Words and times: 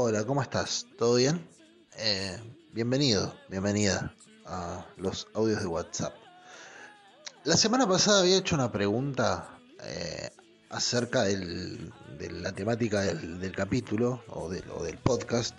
Hola, 0.00 0.24
¿cómo 0.24 0.42
estás? 0.42 0.86
¿Todo 0.96 1.16
bien? 1.16 1.44
Eh, 1.96 2.38
bienvenido, 2.72 3.34
bienvenida 3.48 4.14
a 4.46 4.86
los 4.96 5.26
audios 5.34 5.60
de 5.60 5.66
WhatsApp. 5.66 6.14
La 7.44 7.56
semana 7.56 7.88
pasada 7.88 8.20
había 8.20 8.36
hecho 8.38 8.54
una 8.54 8.70
pregunta 8.70 9.58
eh, 9.82 10.30
acerca 10.70 11.24
de 11.24 11.90
la 12.30 12.52
temática 12.52 13.00
del, 13.00 13.52
capítulo 13.56 14.22
o, 14.28 14.48
del 14.48 14.98
podcast 14.98 15.56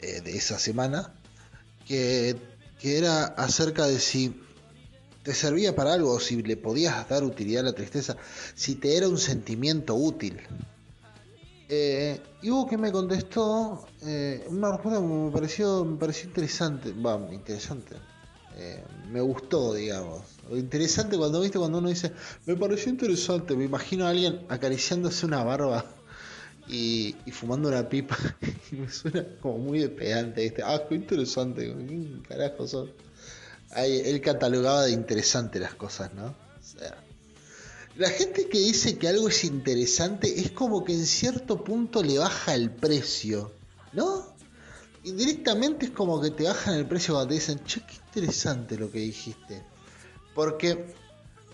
eh, 0.00 0.22
de 0.22 0.36
esa 0.36 0.58
semana, 0.58 1.12
que, 1.88 2.36
que, 2.78 2.98
era 2.98 3.24
acerca 3.24 3.86
de 3.86 3.98
si 3.98 4.38
te 5.22 5.34
servía 5.34 5.74
para 5.74 5.94
algo 5.94 6.12
o 6.12 6.20
si 6.20 6.42
le 6.42 6.56
podías 6.56 7.08
dar 7.08 7.24
utilidad 7.24 7.62
a 7.62 7.70
la 7.70 7.74
tristeza, 7.74 8.16
si 8.54 8.76
te 8.76 8.96
era 8.96 9.08
un 9.08 9.18
sentimiento 9.18 9.94
útil. 9.94 10.38
Eh, 11.70 12.20
y 12.40 12.50
hubo 12.50 12.66
que 12.66 12.78
me 12.78 12.92
contestó 12.92 13.86
eh, 14.02 14.46
una 14.48 14.72
respuesta 14.72 15.00
que 15.00 15.06
me 15.06 15.30
pareció, 15.30 15.84
me 15.84 15.98
pareció 15.98 16.28
interesante, 16.28 16.92
va, 16.92 17.20
interesante, 17.32 17.96
eh, 18.56 18.82
me 19.10 19.20
gustó, 19.20 19.74
digamos. 19.74 20.22
interesante 20.50 21.18
cuando 21.18 21.40
viste 21.40 21.58
cuando 21.58 21.78
uno 21.78 21.88
dice, 21.88 22.12
me 22.46 22.56
pareció 22.56 22.90
interesante, 22.90 23.54
me 23.54 23.64
imagino 23.64 24.06
a 24.06 24.10
alguien 24.10 24.46
acariciándose 24.48 25.26
una 25.26 25.44
barba 25.44 25.97
y, 26.68 27.14
fumando 27.32 27.68
una 27.68 27.88
pipa 27.88 28.16
y 28.72 28.76
me 28.76 28.90
suena 28.90 29.24
como 29.40 29.58
muy 29.58 29.78
de 29.78 29.88
pedante, 29.88 30.42
¿viste? 30.42 30.62
ah, 30.62 30.82
qué 30.88 30.94
interesante, 30.94 31.62
¿qué 31.66 32.28
carajo 32.28 32.66
son? 32.66 32.92
Ahí, 33.70 34.02
él 34.04 34.20
catalogaba 34.20 34.84
de 34.84 34.92
interesante 34.92 35.58
las 35.58 35.74
cosas, 35.74 36.12
¿no? 36.14 36.26
O 36.26 36.62
sea, 36.62 37.02
la 37.96 38.10
gente 38.10 38.48
que 38.48 38.58
dice 38.58 38.96
que 38.96 39.08
algo 39.08 39.28
es 39.28 39.44
interesante 39.44 40.40
es 40.40 40.52
como 40.52 40.84
que 40.84 40.92
en 40.92 41.04
cierto 41.04 41.64
punto 41.64 42.02
le 42.02 42.18
baja 42.18 42.54
el 42.54 42.70
precio, 42.70 43.52
¿no? 43.92 44.26
Indirectamente 45.04 45.86
es 45.86 45.92
como 45.92 46.20
que 46.20 46.30
te 46.30 46.44
bajan 46.44 46.74
el 46.74 46.86
precio 46.86 47.14
cuando 47.14 47.28
te 47.28 47.34
dicen, 47.34 47.64
che, 47.64 47.80
qué 47.80 47.94
interesante 48.06 48.76
lo 48.76 48.90
que 48.90 49.00
dijiste. 49.00 49.62
Porque 50.34 50.94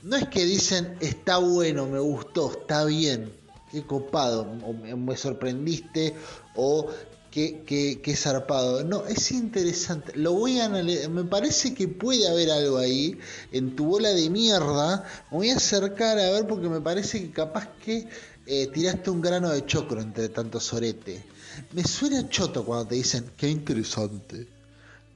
no 0.02 0.16
es 0.16 0.28
que 0.28 0.44
dicen, 0.44 0.96
está 1.00 1.38
bueno, 1.38 1.86
me 1.86 1.98
gustó, 1.98 2.52
está 2.52 2.84
bien, 2.84 3.32
qué 3.74 3.82
copado, 3.82 4.42
o 4.64 4.72
me 4.96 5.16
sorprendiste, 5.16 6.14
o 6.54 6.88
qué, 7.34 8.00
qué, 8.00 8.16
zarpado. 8.16 8.84
No, 8.84 9.04
es 9.06 9.32
interesante. 9.32 10.12
Lo 10.14 10.32
voy 10.34 10.60
a 10.60 10.66
analizar. 10.66 11.10
Me 11.10 11.24
parece 11.24 11.74
que 11.74 11.88
puede 11.88 12.28
haber 12.28 12.50
algo 12.50 12.78
ahí 12.78 13.18
en 13.50 13.74
tu 13.74 13.86
bola 13.86 14.10
de 14.10 14.30
mierda. 14.30 15.04
Me 15.32 15.38
voy 15.38 15.50
a 15.50 15.56
acercar 15.56 16.18
a 16.20 16.30
ver 16.30 16.46
porque 16.46 16.68
me 16.68 16.80
parece 16.80 17.20
que 17.20 17.32
capaz 17.32 17.68
que 17.84 18.06
eh, 18.46 18.68
tiraste 18.68 19.10
un 19.10 19.20
grano 19.20 19.50
de 19.50 19.66
chocro 19.66 20.00
entre 20.00 20.28
tanto 20.28 20.60
sorete. 20.60 21.24
Me 21.72 21.82
suena 21.82 22.28
choto 22.28 22.64
cuando 22.64 22.86
te 22.86 22.94
dicen, 22.94 23.32
qué 23.36 23.48
interesante. 23.48 24.46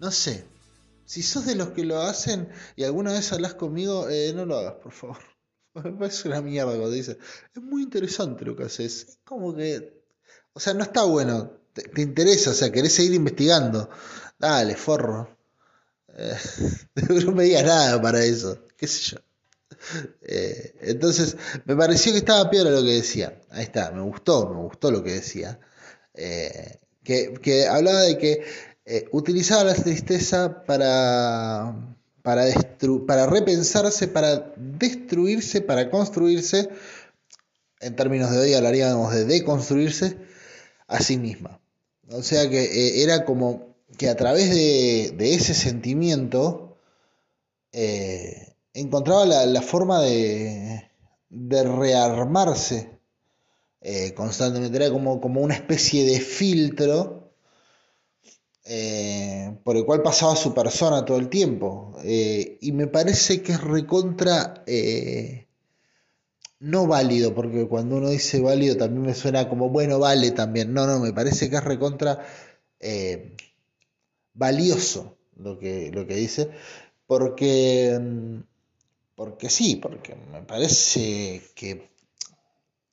No 0.00 0.11
sé. 0.11 0.45
Si 1.05 1.22
sos 1.22 1.47
de 1.47 1.55
los 1.55 1.69
que 1.69 1.84
lo 1.84 2.03
hacen 2.03 2.48
y 2.77 2.83
alguna 2.83 3.12
vez 3.12 3.33
hablas 3.33 3.55
conmigo, 3.55 4.09
eh, 4.09 4.33
no 4.34 4.45
lo 4.45 4.59
hagas, 4.59 4.75
por 4.83 4.93
favor. 4.93 5.38
Parece 5.98 6.29
una 6.29 6.41
mierda 6.41 6.71
cuando 6.71 6.91
dices, 6.91 7.19
es 7.55 7.62
muy 7.62 7.83
interesante 7.83 8.45
lo 8.45 8.57
que 8.57 8.65
haces. 8.65 9.07
Es 9.09 9.19
como 9.25 9.55
que, 9.55 10.03
o 10.53 10.61
sea, 10.61 10.75
no 10.75 10.83
está 10.83 11.05
bueno 11.05 11.59
te, 11.73 12.03
interesa, 12.03 12.51
o 12.51 12.55
sea, 12.55 12.71
querés 12.71 12.95
seguir 12.95 13.15
investigando. 13.15 13.88
Dale, 14.38 14.77
forro. 14.77 15.37
Eh, 16.09 16.37
no 17.25 17.33
me 17.33 17.44
digas 17.44 17.65
nada 17.65 18.00
para 18.00 18.25
eso, 18.25 18.67
qué 18.77 18.87
sé 18.87 19.15
yo. 19.15 19.19
Eh, 20.22 20.75
entonces, 20.83 21.37
me 21.65 21.77
pareció 21.77 22.12
que 22.12 22.19
estaba 22.19 22.50
peor 22.50 22.67
a 22.69 22.71
lo 22.71 22.83
que 22.83 22.94
decía. 22.94 23.41
Ahí 23.50 23.65
está, 23.65 23.91
me 23.93 24.03
gustó, 24.03 24.49
me 24.49 24.62
gustó 24.62 24.91
lo 24.91 25.03
que 25.03 25.12
decía. 25.12 25.61
Eh, 26.15 26.78
que, 27.03 27.67
hablaba 27.69 28.03
de 28.03 28.19
que 28.19 28.44
utilizaba 29.12 29.65
la 29.65 29.75
tristeza 29.75 30.65
para, 30.65 31.97
para, 32.23 32.45
para 33.06 33.27
repensarse, 33.27 34.09
para 34.09 34.53
destruirse, 34.56 35.61
para 35.61 35.91
construirse. 35.91 36.69
En 37.81 37.95
términos 37.97 38.31
de 38.31 38.39
hoy 38.39 38.55
hablaríamos 38.55 39.15
de 39.15 39.25
deconstruirse 39.25 40.17
a 40.89 41.01
sí 41.01 41.17
misma. 41.17 41.61
O 42.11 42.23
sea 42.23 42.49
que 42.49 42.65
eh, 42.65 43.03
era 43.03 43.25
como 43.25 43.77
que 43.97 44.09
a 44.09 44.17
través 44.17 44.51
de, 44.51 45.34
ese 45.34 45.55
sentimiento 45.55 46.77
eh, 47.73 48.55
encontraba 48.75 49.27
la, 49.27 49.62
forma 49.62 50.03
de, 50.03 50.89
rearmarse 51.31 52.91
eh, 53.81 54.15
constantemente. 54.15 54.77
Era 54.77 54.91
como, 54.91 55.21
como, 55.21 55.41
una 55.41 55.55
especie 55.55 56.05
de 56.05 56.21
filtro 56.21 57.28
por 59.65 59.77
el 59.77 59.84
cual 59.84 60.03
pasaba 60.03 60.37
su 60.37 60.53
persona 60.53 61.05
todo 61.05 61.19
el 61.19 61.29
tiempo. 61.29 61.97
y 62.05 62.73
me 62.73 62.87
parece 62.87 63.43
que 63.43 63.53
es 63.53 63.61
recontra 63.61 64.65
no 66.61 66.87
válido, 66.87 67.34
porque 67.34 67.67
cuando 67.69 67.97
uno 67.97 68.11
dice 68.11 68.41
válido 68.41 68.77
también 68.77 69.03
me 69.03 69.15
suena 69.15 69.49
como, 69.49 69.69
bueno, 69.69 69.99
vale 69.99 70.31
también. 70.33 70.73
No, 70.75 70.87
no, 70.87 70.99
me 71.01 71.12
parece 71.12 71.49
que 71.51 71.56
es 71.56 71.65
recontra 71.65 72.25
eh, 72.81 73.37
valioso 74.34 75.17
lo 75.37 75.59
que, 75.59 75.91
lo 75.93 76.06
que 76.06 76.15
dice, 76.17 76.50
porque, 77.06 77.99
mm, 78.00 78.41
porque 79.15 79.50
sí, 79.50 79.77
porque 79.77 80.17
me 80.33 80.43
parece 80.43 81.43
que, 81.55 81.91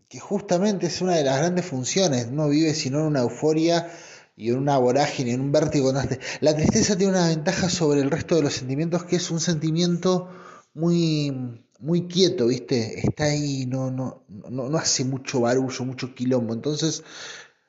que 0.08 0.20
justamente 0.20 0.88
es 0.88 1.02
una 1.02 1.16
de 1.16 1.24
las 1.24 1.38
grandes 1.40 1.66
funciones. 1.66 2.32
No 2.32 2.50
vive 2.50 2.74
sino 2.74 3.00
en 3.00 3.06
una 3.06 3.22
euforia 3.22 3.92
y 4.36 4.50
en 4.50 4.58
una 4.58 4.78
vorágine, 4.78 5.32
en 5.32 5.42
un 5.42 5.52
vértigo. 5.52 5.94
La 6.42 6.56
tristeza 6.56 6.98
tiene 6.98 7.14
una 7.14 7.28
ventaja 7.28 7.70
sobre 7.70 8.02
el 8.02 8.12
resto 8.12 8.36
de 8.36 8.42
los 8.44 8.54
sentimientos, 8.54 9.06
que 9.06 9.16
es 9.16 9.32
un 9.32 9.40
sentimiento 9.40 10.30
muy 10.74 11.64
muy 11.80 12.08
quieto, 12.08 12.48
¿viste? 12.48 13.00
Está 13.00 13.26
ahí, 13.26 13.66
no, 13.66 13.92
no, 13.92 14.24
no, 14.28 14.70
no 14.70 14.78
hace 14.78 15.04
mucho 15.04 15.42
barullo, 15.42 15.86
mucho 15.86 16.16
quilombo. 16.16 16.54
Entonces, 16.54 17.04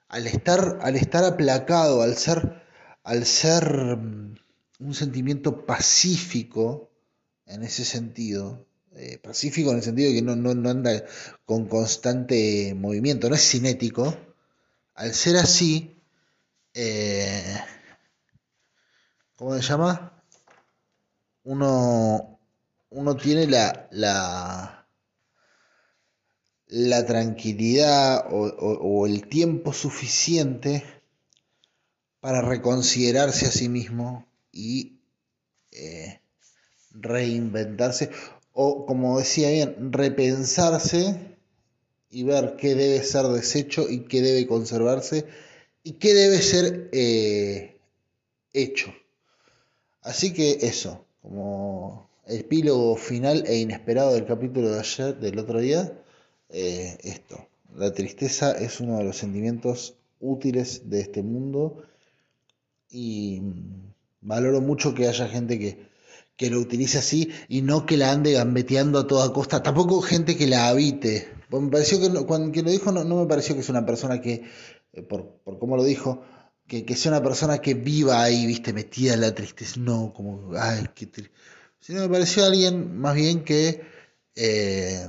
al 0.09 0.27
estar, 0.27 0.79
al 0.83 0.97
estar 0.97 1.25
aplacado, 1.25 2.03
al 2.03 2.17
ser, 2.17 2.63
al 3.03 3.27
ser 3.27 3.97
mm, 3.97 4.37
un 4.81 4.95
sentimiento 4.95 5.67
pacífico 5.67 6.91
en 7.47 7.63
ese 7.63 7.85
sentido, 7.85 8.67
eh, 8.95 9.19
pacífico 9.19 9.71
en 9.71 9.79
el 9.79 9.83
sentido 9.83 10.09
de 10.09 10.17
que 10.17 10.23
no, 10.23 10.37
no, 10.37 10.71
anda 10.71 11.05
con 11.45 11.67
constante 11.67 12.75
movimiento, 12.75 13.29
no 13.29 13.35
es 13.35 13.49
cinético, 13.49 14.17
al 14.95 15.13
ser 15.13 15.37
así, 15.37 15.96
eh, 16.79 17.59
¿cómo 19.35 19.55
se 19.55 19.63
llama? 19.63 20.23
Uno, 21.45 22.39
uno 22.91 23.17
tiene 23.17 23.47
la, 23.47 23.89
la, 23.93 24.87
la 26.67 27.07
tranquilidad 27.07 28.27
o, 28.31 29.07
el 29.07 29.27
tiempo 29.27 29.73
suficiente 29.73 30.85
para 32.21 32.43
reconsiderarse 32.43 33.47
a 33.47 33.53
sí 33.53 33.71
mismo 33.71 34.27
y 34.53 35.01
eh, 35.71 36.21
reinventarse 36.91 38.11
o 38.53 38.85
como 38.85 39.19
decía 39.19 39.49
bien, 39.51 39.93
repensarse 39.95 41.39
y 42.11 42.25
ver 42.25 42.57
qué 42.57 42.75
debe 42.75 43.03
ser 43.03 43.25
deshecho 43.29 43.89
y 43.89 44.01
qué 44.01 44.21
debe 44.21 44.47
conservarse 44.47 45.27
y 45.87 45.93
qué 45.93 46.15
debe 46.15 46.43
ser 46.43 46.89
eh, 46.91 47.77
hecho. 48.53 48.93
Así 50.03 50.33
que 50.33 50.59
eso, 50.63 51.07
como 51.23 52.11
epílogo 52.27 52.97
final 52.97 53.45
e 53.47 53.59
inesperado 53.59 54.15
del 54.15 54.27
capítulo 54.27 54.73
de 54.73 54.81
ayer, 54.81 55.17
del 55.21 55.39
otro 55.39 55.61
día, 55.61 55.93
eh, 56.51 56.99
esto. 57.05 57.47
La 57.77 57.93
tristeza 57.93 58.51
es 58.51 58.81
uno 58.81 58.99
de 58.99 59.05
los 59.05 59.17
sentimientos 59.17 59.95
útiles 60.19 60.91
de 60.91 61.03
este 61.03 61.23
mundo 61.23 61.85
y 62.91 63.43
valoro 64.23 64.61
mucho 64.61 64.93
que 64.93 65.07
haya 65.07 65.29
gente 65.29 65.57
que, 65.57 65.87
que 66.37 66.51
lo 66.51 66.59
utilice 66.59 66.99
así 66.99 67.31
y 67.49 67.63
no 67.63 67.87
que 67.87 67.97
la 67.97 68.11
ande 68.11 68.33
gambeteando 68.33 68.99
a 68.99 69.07
toda 69.07 69.33
costa. 69.33 69.63
Tampoco 69.63 70.01
gente 70.01 70.37
que 70.37 70.49
la 70.49 70.67
habite. 70.67 71.29
Pues 71.49 71.63
me 71.63 71.71
pareció 71.71 72.01
que 72.01 72.11
cuando 72.27 72.61
lo 72.61 72.71
dijo 72.71 72.91
no, 72.91 73.05
me 73.05 73.27
pareció 73.27 73.55
que 73.55 73.61
es 73.61 73.69
una 73.69 73.87
persona 73.87 74.21
que, 74.21 74.43
por, 75.03 75.41
por 75.45 75.59
cómo 75.59 75.77
lo 75.77 75.85
dijo, 75.85 76.23
que, 76.67 76.85
que, 76.85 76.97
sea 76.97 77.13
una 77.13 77.23
persona 77.23 77.59
que 77.59 77.75
viva 77.75 78.23
ahí, 78.23 78.47
viste, 78.47 78.73
metida 78.73 79.15
en 79.15 79.21
la 79.21 79.35
tristeza. 79.35 79.75
No, 79.79 80.13
como, 80.15 80.53
ay, 80.57 80.87
qué 80.95 81.07
triste 81.07 81.33
sino 81.87 82.01
me 82.01 82.09
pareció 82.09 82.45
alguien 82.45 82.99
más 82.99 83.15
bien 83.15 83.45
que, 83.45 83.81
eh, 84.35 85.09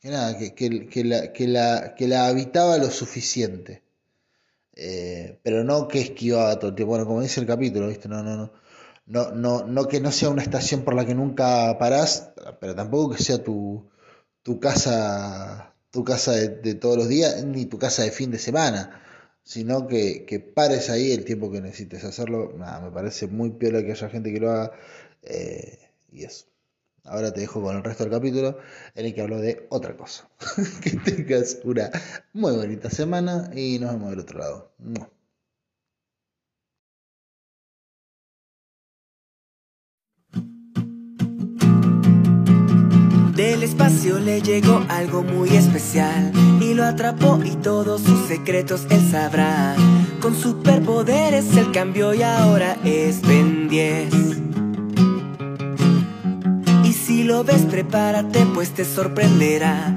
que 0.00 0.08
nada, 0.10 0.38
que, 0.38 0.54
que, 0.54 1.04
la, 1.04 1.32
que, 1.32 1.48
la, 1.48 1.94
que 1.96 2.06
la 2.06 2.28
habitaba 2.28 2.78
lo 2.78 2.88
suficiente. 2.88 3.82
Eh, 4.74 5.40
pero 5.42 5.64
no 5.64 5.88
que 5.88 6.00
esquivaba 6.00 6.56
todo 6.58 6.70
el 6.70 6.76
tiempo. 6.76 6.90
Bueno, 6.90 7.06
como 7.06 7.20
dice 7.20 7.40
el 7.40 7.46
capítulo, 7.48 7.88
¿viste? 7.88 8.08
No, 8.08 8.22
no, 8.22 8.36
no. 8.36 8.52
No, 9.06 9.32
no, 9.32 9.66
no 9.66 9.88
que 9.88 10.00
no 10.00 10.12
sea 10.12 10.30
una 10.30 10.42
estación 10.42 10.82
por 10.82 10.94
la 10.94 11.04
que 11.04 11.16
nunca 11.16 11.76
parás, 11.78 12.30
pero 12.60 12.76
tampoco 12.76 13.16
que 13.16 13.22
sea 13.22 13.42
tu, 13.42 13.90
tu 14.42 14.60
casa, 14.60 15.74
tu 15.92 16.04
casa 16.04 16.32
de, 16.32 16.74
todos 16.74 16.96
los 16.96 17.08
días, 17.08 17.44
ni 17.44 17.66
tu 17.66 17.78
casa 17.78 18.02
de 18.02 18.10
fin 18.10 18.30
de 18.32 18.38
semana, 18.38 19.02
sino 19.44 19.86
que, 19.86 20.24
que 20.26 20.40
pares 20.40 20.90
ahí 20.90 21.12
el 21.12 21.24
tiempo 21.24 21.52
que 21.52 21.60
necesites 21.60 22.04
hacerlo. 22.04 22.54
Nada, 22.58 22.80
me 22.80 22.90
parece 22.90 23.28
muy 23.28 23.50
peor 23.50 23.84
que 23.84 23.92
haya 23.92 24.08
gente 24.08 24.32
que 24.32 24.40
lo 24.40 24.50
haga. 24.50 24.72
Eh, 25.22 25.78
y 26.10 26.24
eso. 26.24 26.46
Ahora 27.04 27.32
te 27.32 27.40
dejo 27.40 27.62
con 27.62 27.76
el 27.76 27.84
resto 27.84 28.04
del 28.04 28.12
capítulo 28.12 28.58
en 28.94 29.06
el 29.06 29.14
que 29.14 29.20
hablo 29.22 29.38
de 29.40 29.66
otra 29.70 29.96
cosa. 29.96 30.28
que 30.82 30.90
tengas 30.90 31.58
una 31.64 31.90
muy 32.32 32.56
bonita 32.56 32.90
semana 32.90 33.50
y 33.54 33.78
nos 33.78 33.92
vemos 33.92 34.10
del 34.10 34.20
otro 34.20 34.38
lado. 34.38 34.72
Del 43.62 43.70
espacio 43.70 44.18
le 44.18 44.42
llegó 44.42 44.84
algo 44.88 45.22
muy 45.22 45.50
especial 45.50 46.32
y 46.60 46.74
lo 46.74 46.84
atrapó 46.84 47.38
y 47.44 47.50
todos 47.50 48.02
sus 48.02 48.26
secretos 48.26 48.88
él 48.90 49.08
sabrá. 49.08 49.76
Con 50.20 50.34
superpoderes 50.34 51.56
él 51.56 51.70
cambió 51.70 52.12
y 52.12 52.24
ahora 52.24 52.76
es 52.82 53.22
Ben 53.22 53.68
10. 53.68 54.32
Si 57.06 57.24
lo 57.24 57.44
ves, 57.44 57.62
prepárate, 57.62 58.46
pues 58.54 58.70
te 58.70 58.84
sorprenderá. 58.84 59.94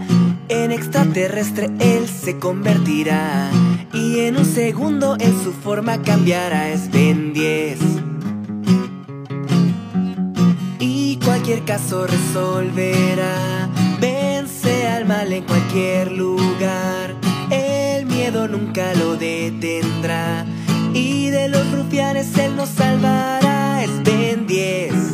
En 0.48 0.72
extraterrestre 0.72 1.72
él 1.80 2.08
se 2.08 2.38
convertirá. 2.38 3.50
Y 3.94 4.20
en 4.20 4.38
un 4.38 4.46
segundo 4.46 5.16
en 5.20 5.32
su 5.44 5.54
forma 5.54 6.04
cambiará. 6.04 6.70
Es 6.70 6.92
Ben 6.92 7.34
10. 7.34 7.95
Cualquier 11.46 11.66
caso 11.66 12.08
resolverá. 12.08 13.70
Vence 14.02 14.88
al 14.88 15.06
mal 15.06 15.32
en 15.32 15.44
cualquier 15.44 16.12
lugar. 16.12 17.14
El 17.52 18.08
miedo 18.08 18.48
nunca 18.48 18.96
lo 18.96 19.16
detendrá. 19.16 20.44
Y 20.96 21.30
de 21.30 21.48
los 21.50 21.72
rufianes 21.72 22.36
él 22.40 22.56
nos 22.56 22.70
salvará. 22.70 23.84
Es 23.84 24.04
Ben 24.04 24.48
10. 24.48 25.05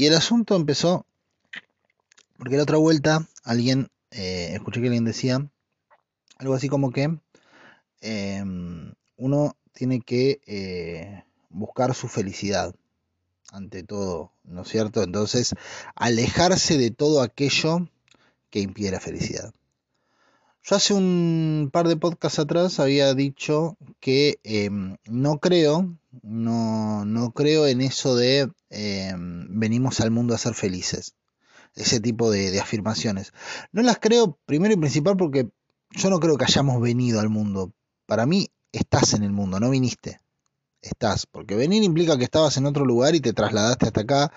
Y 0.00 0.06
el 0.06 0.14
asunto 0.14 0.56
empezó 0.56 1.04
porque 2.38 2.56
la 2.56 2.62
otra 2.62 2.78
vuelta 2.78 3.28
alguien, 3.44 3.90
eh, 4.10 4.52
escuché 4.54 4.80
que 4.80 4.86
alguien 4.86 5.04
decía 5.04 5.46
algo 6.38 6.54
así 6.54 6.70
como 6.70 6.90
que 6.90 7.18
em, 8.00 8.94
uno 9.18 9.56
tiene 9.74 10.00
que 10.00 10.40
eh, 10.46 11.22
buscar 11.50 11.94
su 11.94 12.08
felicidad 12.08 12.74
ante 13.52 13.82
todo, 13.82 14.32
¿no 14.44 14.62
es 14.62 14.68
cierto? 14.68 15.02
Entonces, 15.02 15.54
alejarse 15.94 16.78
de 16.78 16.90
todo 16.90 17.20
aquello 17.20 17.86
que 18.48 18.60
impide 18.60 18.92
la 18.92 19.00
felicidad. 19.00 19.52
Yo 20.62 20.76
hace 20.76 20.94
un 20.94 21.68
par 21.70 21.88
de 21.88 21.98
podcasts 21.98 22.38
atrás 22.38 22.80
había 22.80 23.12
dicho 23.12 23.76
que 24.00 24.40
em, 24.44 24.96
no 25.04 25.40
creo, 25.40 25.94
no, 26.22 27.04
no, 27.04 27.32
creo 27.32 27.66
en 27.66 27.80
eso 27.80 28.16
de 28.16 28.50
em, 28.70 29.46
venimos 29.50 30.00
al 30.00 30.10
mundo 30.10 30.34
a 30.34 30.38
ser 30.38 30.54
felices. 30.54 31.14
Ese 31.76 32.00
tipo 32.00 32.30
de, 32.30 32.50
de, 32.50 32.60
afirmaciones. 32.60 33.32
No 33.72 33.82
las 33.82 33.98
creo 33.98 34.38
primero 34.44 34.74
y 34.74 34.76
principal 34.76 35.16
porque 35.16 35.48
yo 35.90 36.10
no 36.10 36.18
creo 36.20 36.36
que 36.36 36.44
hayamos 36.44 36.80
venido 36.80 37.20
al 37.20 37.28
mundo. 37.28 37.72
Para 38.06 38.26
mí 38.26 38.48
estás 38.72 39.14
en 39.14 39.22
el 39.22 39.30
mundo, 39.32 39.60
no 39.60 39.70
viniste. 39.70 40.20
Estás. 40.82 41.26
Porque 41.26 41.54
venir 41.56 41.82
implica 41.82 42.18
que 42.18 42.24
estabas 42.24 42.56
en 42.56 42.66
otro 42.66 42.84
lugar 42.84 43.14
y 43.14 43.20
te 43.20 43.32
trasladaste 43.32 43.86
hasta 43.86 44.00
acá. 44.02 44.32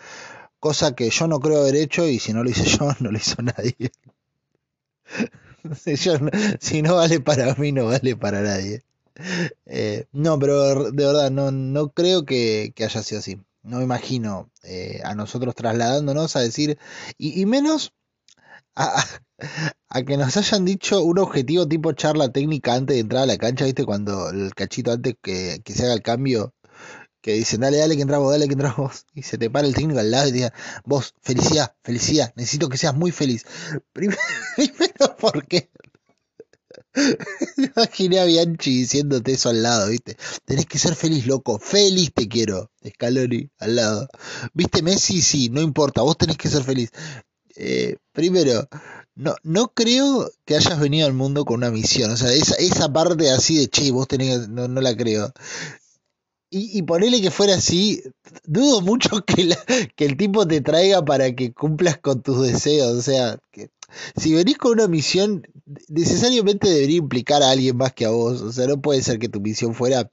Cosa 0.60 0.96
que 0.96 1.10
yo 1.10 1.28
no 1.28 1.40
creo 1.40 1.62
haber 1.62 1.75
hecho 1.75 2.08
y 2.08 2.20
si 2.20 2.34
no 2.34 2.44
lo 2.44 2.50
hice 2.50 2.66
yo, 2.66 2.90
no 3.00 3.12
lo 3.12 3.18
hizo 3.18 3.42
nadie. 3.42 3.92
si 6.60 6.81
no 6.81 6.96
vale 6.96 7.20
para 7.20 7.54
mí, 7.56 7.72
no 7.72 7.86
vale 7.86 8.16
para 8.16 8.42
nadie. 8.42 8.84
Eh, 9.65 10.06
no, 10.12 10.39
pero 10.39 10.92
de 10.92 11.06
verdad, 11.06 11.31
no, 11.31 11.51
no 11.51 11.89
creo 11.89 12.25
que, 12.25 12.74
haya 12.77 13.04
sido 13.04 13.19
así. 13.19 13.42
No 13.62 13.77
me 13.77 13.83
imagino 13.83 14.51
eh, 14.63 15.01
a 15.04 15.15
nosotros 15.15 15.56
trasladándonos 15.56 16.36
a 16.36 16.42
decir, 16.42 16.77
y, 17.18 17.45
menos 17.45 17.94
a, 18.75 19.04
que 20.06 20.18
nos 20.18 20.36
hayan 20.38 20.65
dicho 20.65 21.01
un 21.04 21.19
objetivo 21.19 21.68
tipo 21.68 21.92
charla 21.94 22.31
técnica 22.31 22.74
antes 22.74 22.95
de 22.95 23.01
entrar 23.01 23.24
a 23.24 23.27
la 23.27 23.38
cancha, 23.38 23.65
¿viste? 23.65 23.86
Cuando 23.86 24.30
el 24.30 24.54
cachito 24.56 24.92
antes 24.92 25.15
que, 25.21 25.62
que 25.63 25.74
se 25.74 25.83
haga 25.86 25.94
el 25.94 26.01
cambio 26.01 26.54
que 27.24 27.33
dicen, 27.33 27.62
dale, 27.62 27.77
dale 27.77 27.95
que 27.95 28.01
entramos, 28.01 28.31
dale 28.31 28.48
que 28.48 28.54
entramos, 28.54 29.06
y 29.15 29.24
se 29.24 29.38
te 29.38 29.50
para 29.50 29.65
el 29.65 29.74
técnico 29.74 30.00
al 30.01 30.12
lado 30.12 30.27
y 30.27 30.31
te 30.31 30.38
diga, 30.38 30.54
vos, 30.83 31.15
felicidad, 31.21 31.74
felicidad, 31.81 32.33
necesito 32.36 32.68
que 32.69 32.77
seas 32.77 32.94
muy 32.94 33.12
feliz. 33.12 33.45
Primero, 33.94 34.19
primero 34.56 35.15
porque 35.18 35.69
imaginé 37.57 38.19
a 38.19 38.25
Bianchi 38.25 38.78
diciéndote 38.80 39.34
eso 39.34 39.50
al 39.50 39.63
lado, 39.63 39.90
¿viste? 39.90 40.18
Tenés 40.45 40.66
que 40.66 40.80
ser 40.80 40.95
feliz, 40.95 41.25
loco, 41.25 41.60
feliz 41.60 42.12
te 42.13 42.28
quiero, 42.28 42.72
Scaloni 42.88 43.50
al 43.60 43.75
lado. 43.75 44.07
¿Viste 44.54 44.81
Messi? 44.81 45.22
Sí, 45.22 45.50
no 45.50 45.62
importa, 45.62 46.01
vos 46.01 46.18
tenés 46.18 46.38
que 46.38 46.50
ser 46.50 46.63
feliz. 46.63 46.92
Eh, 47.56 47.98
primero, 48.12 48.68
no, 49.16 49.36
no 49.44 49.74
creo 49.74 50.31
que 50.45 50.56
hayas 50.56 50.80
venido 50.80 51.07
al 51.07 51.13
mundo 51.13 51.45
con 51.45 51.57
una 51.57 51.72
misión. 51.72 52.12
O 52.12 52.18
sea, 52.18 52.31
esa, 52.34 52.56
esa 52.56 52.92
parte 52.92 53.30
así 53.31 53.57
de 53.57 53.68
che, 53.68 53.92
vos 53.92 54.07
tenés 54.07 54.50
no, 54.50 54.68
no 54.68 54.81
la 54.81 54.96
creo. 54.96 55.31
Y, 56.56 56.78
y 56.78 56.84
ponerle 56.84 57.20
que 57.20 57.32
fuera 57.32 57.56
así, 57.56 58.04
dudo 58.46 58.82
mucho 58.82 59.10
que, 59.25 59.56
que 59.96 60.06
el 60.06 60.18
tipo 60.18 60.48
te 60.48 60.62
traiga 60.62 61.04
para 61.04 61.34
que 61.34 61.51
cumplas 61.51 61.98
con 61.98 62.22
tus 62.22 62.46
deseos. 62.46 62.94
O 62.94 63.01
sea, 63.01 63.39
que 63.51 63.72
si 64.16 64.34
venís 64.34 64.58
con 64.60 64.74
una 64.74 64.88
misión, 64.88 65.48
necesariamente 65.89 66.70
debería 66.70 66.98
implicar 66.98 67.42
a 67.42 67.50
alguien 67.50 67.77
más 67.77 67.94
que 67.94 68.06
a 68.06 68.10
vos. 68.10 68.42
O 68.42 68.51
sea, 68.51 68.68
no 68.68 68.80
puede 68.80 69.01
ser 69.01 69.18
que 69.18 69.30
tu 69.30 69.39
misión 69.42 69.74
fuera, 69.74 70.12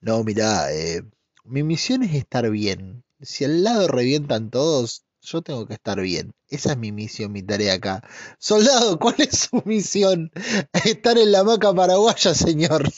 no, 0.00 0.22
mira, 0.22 0.72
eh, 0.72 1.02
mi 1.44 1.62
misión 1.64 2.04
es 2.04 2.14
estar 2.14 2.48
bien. 2.50 3.02
Si 3.20 3.44
al 3.44 3.64
lado 3.64 3.88
revientan 3.88 4.50
todos, 4.50 5.02
yo 5.20 5.42
tengo 5.42 5.66
que 5.66 5.74
estar 5.74 6.00
bien. 6.00 6.32
Esa 6.48 6.72
es 6.72 6.78
mi 6.78 6.92
misión, 6.92 7.32
mi 7.32 7.42
tarea 7.42 7.74
acá. 7.74 8.02
Soldado, 8.38 8.98
¿cuál 9.00 9.16
es 9.18 9.48
su 9.50 9.62
misión? 9.64 10.30
Estar 10.84 11.18
en 11.18 11.32
la 11.32 11.42
maca 11.44 11.74
paraguaya, 11.74 12.34
señor. 12.34 12.88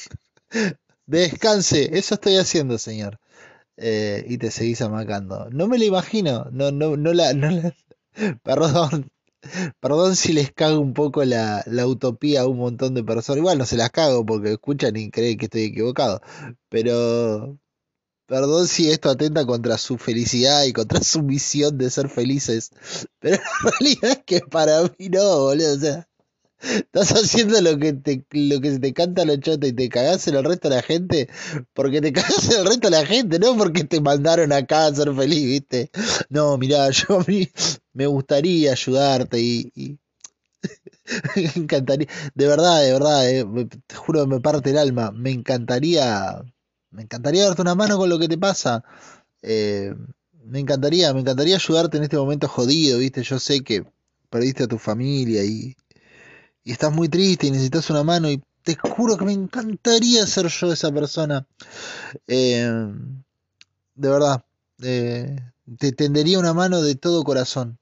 Descanse, 1.07 1.97
eso 1.99 2.15
estoy 2.15 2.37
haciendo, 2.37 2.79
señor. 2.79 3.19
Eh, 3.77 4.25
y 4.29 4.39
te 4.39 4.51
seguís 4.51 4.81
amacando. 4.83 5.49
No 5.51 5.67
me 5.69 5.79
lo 5.79 5.85
imagino, 5.85 6.47
no, 6.53 6.71
no, 6.73 6.97
no 6.97 7.13
la, 7.13 7.33
no 7.35 7.51
la... 7.51 7.75
Perdón, 8.43 9.11
perdón 9.81 10.17
si 10.17 10.33
les 10.33 10.53
cago 10.53 10.81
un 10.81 10.95
poco 10.95 11.25
la, 11.25 11.63
la, 11.67 11.87
utopía 11.87 12.43
a 12.43 12.47
un 12.49 12.59
montón 12.59 12.95
de 12.95 13.05
personas. 13.05 13.39
Igual 13.39 13.59
no 13.59 13.67
se 13.67 13.77
las 13.77 13.91
cago 13.91 14.25
porque 14.27 14.53
escuchan 14.53 14.97
y 14.97 15.11
creen 15.11 15.39
que 15.39 15.47
estoy 15.47 15.65
equivocado. 15.65 16.21
Pero, 16.69 17.59
perdón 18.27 18.69
si 18.69 18.91
esto 18.91 19.11
atenta 19.11 19.47
contra 19.47 19.79
su 19.79 19.99
felicidad 19.99 20.65
y 20.65 20.73
contra 20.73 21.01
su 21.03 21.23
misión 21.23 21.79
de 21.79 21.91
ser 21.91 22.09
felices. 22.09 22.71
Pero 23.21 23.39
la 23.39 23.71
realidad 23.71 24.11
es 24.13 24.25
que 24.27 24.41
para 24.41 24.83
mí 24.99 25.09
no, 25.11 25.41
boludo. 25.41 25.75
O 25.75 25.79
sea, 25.79 26.09
Estás 26.61 27.11
haciendo 27.13 27.61
lo 27.61 27.79
que 27.79 27.93
te, 27.93 28.25
lo 28.31 28.61
que 28.61 28.73
se 28.73 28.79
te 28.79 28.93
canta 28.93 29.25
la 29.25 29.39
chota 29.39 29.67
y 29.67 29.73
te 29.73 29.89
cagás 29.89 30.27
en 30.29 30.37
el 30.37 30.45
resto 30.45 30.69
de 30.69 30.77
la 30.77 30.83
gente 30.83 31.29
porque 31.73 32.01
te 32.01 32.13
cagás 32.13 32.51
en 32.51 32.61
el 32.61 32.67
resto 32.67 32.89
de 32.89 32.97
la 32.97 33.07
gente, 33.07 33.39
no 33.39 33.57
porque 33.57 33.85
te 33.85 34.01
mandaron 34.01 34.53
acá 34.53 34.87
a 34.87 34.95
ser 34.95 35.15
feliz, 35.15 35.45
¿viste? 35.45 35.91
No, 36.31 36.57
mirá, 36.57 36.89
yo 36.91 37.21
a 37.21 37.25
me 37.93 38.07
gustaría 38.07 38.73
ayudarte 38.73 39.41
y, 39.41 39.99
me 41.37 41.51
encantaría, 41.57 42.09
de 42.35 42.47
verdad, 42.47 42.83
de 42.83 42.93
verdad, 42.93 43.31
eh, 43.31 43.69
te 43.87 43.95
juro 43.95 44.23
que 44.23 44.35
me 44.35 44.41
parte 44.41 44.71
el 44.71 44.79
alma, 44.79 45.11
me 45.13 45.31
encantaría, 45.31 46.43
me 46.91 47.03
encantaría 47.03 47.45
darte 47.45 47.63
una 47.63 47.75
mano 47.75 47.99
con 47.99 48.09
lo 48.09 48.19
que 48.19 48.29
te 48.29 48.39
pasa. 48.39 48.85
Eh, 49.43 49.95
me 50.45 50.61
encantaría, 50.61 51.13
me 51.13 51.21
encantaría 51.21 51.57
ayudarte 51.57 51.97
en 51.99 52.05
este 52.05 52.17
momento 52.17 52.49
jodido, 52.49 52.99
¿viste? 52.99 53.23
Yo 53.23 53.39
sé 53.39 53.63
que 53.63 53.85
perdiste 54.31 54.65
a 54.65 54.69
tu 54.69 54.79
familia 54.79 55.45
y, 55.45 55.77
y 56.65 56.73
estás 56.73 56.93
muy 56.93 57.09
triste 57.09 57.47
y 57.47 57.51
necesitas 57.51 57.91
una 57.91 58.03
mano 58.03 58.31
y 58.31 58.43
te 58.63 58.77
juro 58.77 59.19
que 59.19 59.27
me 59.27 59.33
encantaría 59.33 60.27
ser 60.27 60.49
yo 60.49 60.73
esa 60.73 60.91
persona. 60.91 61.47
Eh, 62.27 62.67
de 63.95 64.09
verdad, 64.09 64.45
eh, 64.83 65.37
te 65.79 65.93
tendería 65.93 66.39
una 66.39 66.55
mano 66.55 66.81
de 66.81 66.95
todo 66.95 67.23
corazón. 67.23 67.79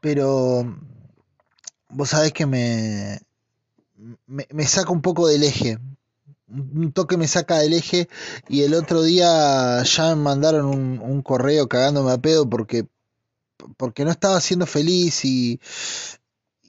pero 0.00 0.64
vos 1.88 2.08
sabés 2.10 2.32
que 2.32 2.46
me, 2.46 3.20
me, 4.26 4.66
saca 4.66 4.90
un 4.90 5.02
poco 5.02 5.28
del 5.28 5.44
eje. 5.44 5.78
Un 6.48 6.92
toque 6.92 7.16
me 7.16 7.26
saca 7.26 7.58
del 7.58 7.72
eje 7.72 8.08
y 8.48 8.62
el 8.62 8.74
otro 8.74 9.02
día 9.02 9.82
ya 9.82 10.14
me 10.14 10.22
mandaron 10.22 10.66
un, 10.66 11.00
un 11.00 11.22
correo 11.22 11.68
cagándome 11.68 12.12
a 12.12 12.18
pedo 12.18 12.48
porque, 12.48 12.86
porque 13.76 14.04
no 14.04 14.12
estaba 14.12 14.40
siendo 14.40 14.66
feliz 14.66 15.24
y, 15.24 15.60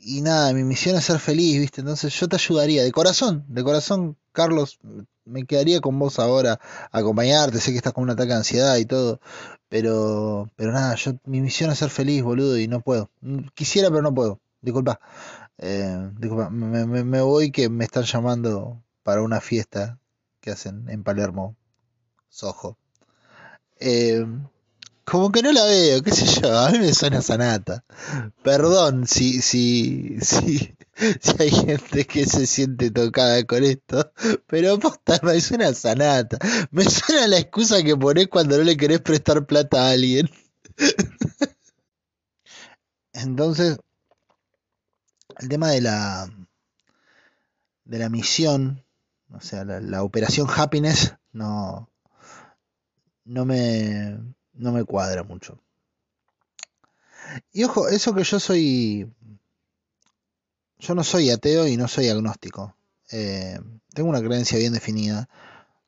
y 0.08 0.22
nada, 0.22 0.54
mi 0.54 0.64
misión 0.64 0.96
es 0.96 1.04
ser 1.04 1.20
feliz, 1.20 1.60
¿viste? 1.60 1.82
Entonces 1.82 2.18
yo 2.18 2.30
te 2.30 2.38
ayudaría, 2.38 2.82
de 2.82 2.94
corazón, 2.94 3.44
de 3.50 3.62
corazón, 3.62 4.16
Carlos, 4.32 4.80
me 5.26 5.46
quedaría 5.46 5.82
con 5.82 6.00
vos 6.00 6.18
ahora, 6.18 6.62
acompañarte, 6.94 7.60
sé 7.60 7.72
que 7.72 7.78
estás 7.78 7.92
con 7.92 8.06
un 8.06 8.12
ataque 8.12 8.30
de 8.30 8.36
ansiedad 8.36 8.78
y 8.78 8.86
todo, 8.86 9.20
pero, 9.68 10.50
pero 10.56 10.72
nada, 10.72 10.96
yo, 10.96 11.12
mi 11.26 11.42
misión 11.42 11.72
es 11.72 11.80
ser 11.80 11.90
feliz, 11.90 12.24
boludo, 12.24 12.58
y 12.58 12.70
no 12.70 12.80
puedo. 12.80 13.12
Quisiera, 13.54 13.90
pero 13.90 14.02
no 14.02 14.14
puedo, 14.14 14.40
disculpa. 14.62 15.02
Eh, 15.58 16.12
disculpa, 16.18 16.50
me, 16.50 16.86
me, 16.86 17.22
voy 17.22 17.52
que 17.52 17.68
me 17.68 17.84
están 17.84 18.04
llamando 18.04 18.82
para 19.04 19.22
una 19.22 19.42
fiesta 19.42 20.00
que 20.40 20.52
hacen 20.52 20.88
en 20.90 21.04
Palermo, 21.04 21.58
Soho. 22.30 22.78
Eh, 23.78 24.26
como 25.10 25.32
que 25.32 25.42
no 25.42 25.54
la 25.54 25.64
veo, 25.64 26.04
qué 26.04 26.12
sé 26.12 26.26
yo, 26.42 26.60
a 26.60 26.70
mí 26.70 26.80
me 26.80 26.94
suena 26.94 27.22
Sanata. 27.22 27.86
Perdón 28.44 29.08
si, 29.08 29.42
si, 29.42 30.20
si, 30.20 30.76
si 31.22 31.36
hay 31.40 31.50
gente 31.50 32.06
que 32.06 32.26
se 32.26 32.46
siente 32.46 32.92
tocada 32.92 33.42
con 33.46 33.64
esto, 33.64 34.12
pero 34.48 34.78
posta, 34.78 35.18
me 35.24 35.40
suena 35.40 35.74
Sanata. 35.74 36.38
Me 36.72 36.84
suena 36.84 37.26
la 37.28 37.38
excusa 37.40 37.82
que 37.84 37.96
pones 37.96 38.28
cuando 38.28 38.58
no 38.58 38.64
le 38.66 38.76
querés 38.76 39.00
prestar 39.00 39.46
plata 39.46 39.88
a 39.88 39.92
alguien. 39.92 40.30
Entonces, 43.14 43.78
el 45.40 45.48
tema 45.48 45.70
de 45.72 45.82
la 45.82 46.30
de 47.86 47.98
la 47.98 48.10
misión, 48.10 48.84
o 49.30 49.40
sea, 49.40 49.64
la, 49.64 49.80
la 49.80 50.04
operación 50.04 50.48
happiness, 50.54 51.16
no, 51.32 51.90
no 53.24 53.46
me 53.46 54.36
no 54.58 54.72
me 54.72 54.84
cuadra 54.84 55.24
mucho. 55.24 55.60
Y 57.52 57.64
ojo, 57.64 57.88
eso 57.88 58.14
que 58.14 58.24
yo 58.24 58.40
soy... 58.40 59.12
Yo 60.80 60.94
no 60.94 61.04
soy 61.04 61.32
ateo 61.32 61.68
y 61.68 61.76
no 61.76 61.88
soy 61.88 62.10
agnóstico. 62.10 62.76
Eh, 63.12 63.60
tengo 63.94 64.10
una 64.10 64.22
creencia 64.22 64.60
bien 64.60 64.74
definida. 64.74 65.28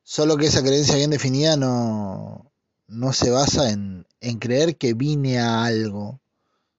Solo 0.03 0.35
que 0.35 0.47
esa 0.47 0.61
creencia 0.61 0.95
bien 0.95 1.11
definida 1.11 1.57
no, 1.57 2.51
no 2.87 3.13
se 3.13 3.29
basa 3.29 3.69
en, 3.69 4.07
en 4.19 4.39
creer 4.39 4.77
que 4.77 4.95
vine 4.95 5.39
a 5.39 5.63
algo, 5.63 6.19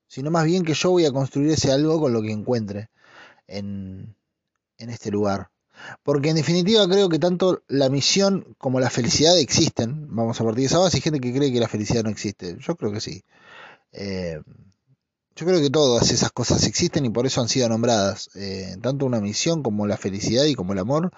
sino 0.07 0.29
más 0.29 0.43
bien 0.43 0.65
que 0.65 0.73
yo 0.73 0.91
voy 0.91 1.05
a 1.05 1.13
construir 1.13 1.51
ese 1.51 1.71
algo 1.71 2.01
con 2.01 2.11
lo 2.11 2.21
que 2.21 2.31
encuentre 2.31 2.89
en, 3.47 4.15
en 4.77 4.89
este 4.89 5.09
lugar. 5.09 5.49
Porque 6.03 6.29
en 6.29 6.35
definitiva 6.35 6.87
creo 6.87 7.09
que 7.09 7.19
tanto 7.19 7.63
la 7.67 7.89
misión 7.89 8.55
como 8.57 8.79
la 8.79 8.89
felicidad 8.89 9.37
existen. 9.37 10.07
Vamos 10.15 10.39
a 10.39 10.43
partir 10.43 10.61
de 10.61 10.67
esa 10.67 10.79
base. 10.79 10.97
Hay 10.97 11.01
gente 11.01 11.19
que 11.19 11.33
cree 11.33 11.51
que 11.51 11.59
la 11.59 11.67
felicidad 11.67 12.03
no 12.03 12.09
existe. 12.09 12.57
Yo 12.59 12.75
creo 12.75 12.91
que 12.91 13.01
sí. 13.01 13.23
Eh, 13.91 14.41
yo 15.35 15.45
creo 15.45 15.61
que 15.61 15.69
todas 15.69 16.11
esas 16.11 16.31
cosas 16.31 16.65
existen 16.67 17.05
y 17.05 17.09
por 17.09 17.25
eso 17.25 17.41
han 17.41 17.49
sido 17.49 17.69
nombradas. 17.69 18.29
Eh, 18.35 18.75
tanto 18.81 19.05
una 19.05 19.21
misión 19.21 19.63
como 19.63 19.87
la 19.87 19.97
felicidad 19.97 20.45
y 20.45 20.55
como 20.55 20.73
el 20.73 20.79
amor 20.79 21.11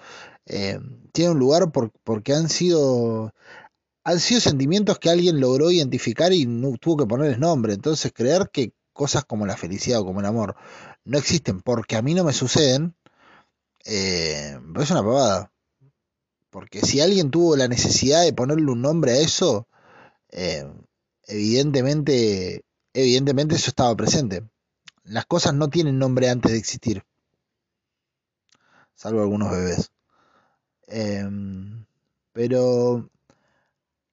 eh, 0.46 0.78
tienen 1.12 1.32
un 1.32 1.38
lugar 1.40 1.72
porque 1.72 2.32
han 2.32 2.48
sido 2.48 3.32
han 4.04 4.20
sido 4.20 4.40
sentimientos 4.40 4.98
que 4.98 5.10
alguien 5.10 5.40
logró 5.40 5.70
identificar 5.70 6.32
y 6.32 6.46
no 6.46 6.76
tuvo 6.78 6.98
que 6.98 7.06
ponerles 7.06 7.38
nombre. 7.38 7.72
Entonces 7.72 8.12
creer 8.14 8.50
que 8.52 8.72
cosas 8.92 9.24
como 9.24 9.46
la 9.46 9.56
felicidad 9.56 10.00
o 10.00 10.04
como 10.04 10.20
el 10.20 10.26
amor 10.26 10.56
no 11.04 11.18
existen 11.18 11.60
porque 11.60 11.96
a 11.96 12.02
mí 12.02 12.14
no 12.14 12.24
me 12.24 12.32
suceden 12.32 12.94
eh, 13.84 14.58
es 14.80 14.90
una 14.90 15.02
pavada. 15.02 15.52
Porque 16.50 16.80
si 16.82 17.00
alguien 17.00 17.30
tuvo 17.30 17.56
la 17.56 17.68
necesidad 17.68 18.22
de 18.22 18.32
ponerle 18.32 18.70
un 18.70 18.82
nombre 18.82 19.12
a 19.12 19.18
eso, 19.18 19.66
eh, 20.30 20.64
evidentemente, 21.26 22.64
evidentemente 22.92 23.56
eso 23.56 23.70
estaba 23.70 23.94
presente. 23.96 24.44
Las 25.04 25.26
cosas 25.26 25.54
no 25.54 25.68
tienen 25.68 25.98
nombre 25.98 26.30
antes 26.30 26.52
de 26.52 26.58
existir. 26.58 27.02
Salvo 28.94 29.20
algunos 29.20 29.50
bebés. 29.50 29.90
Em, 30.86 31.84
pero... 32.32 33.10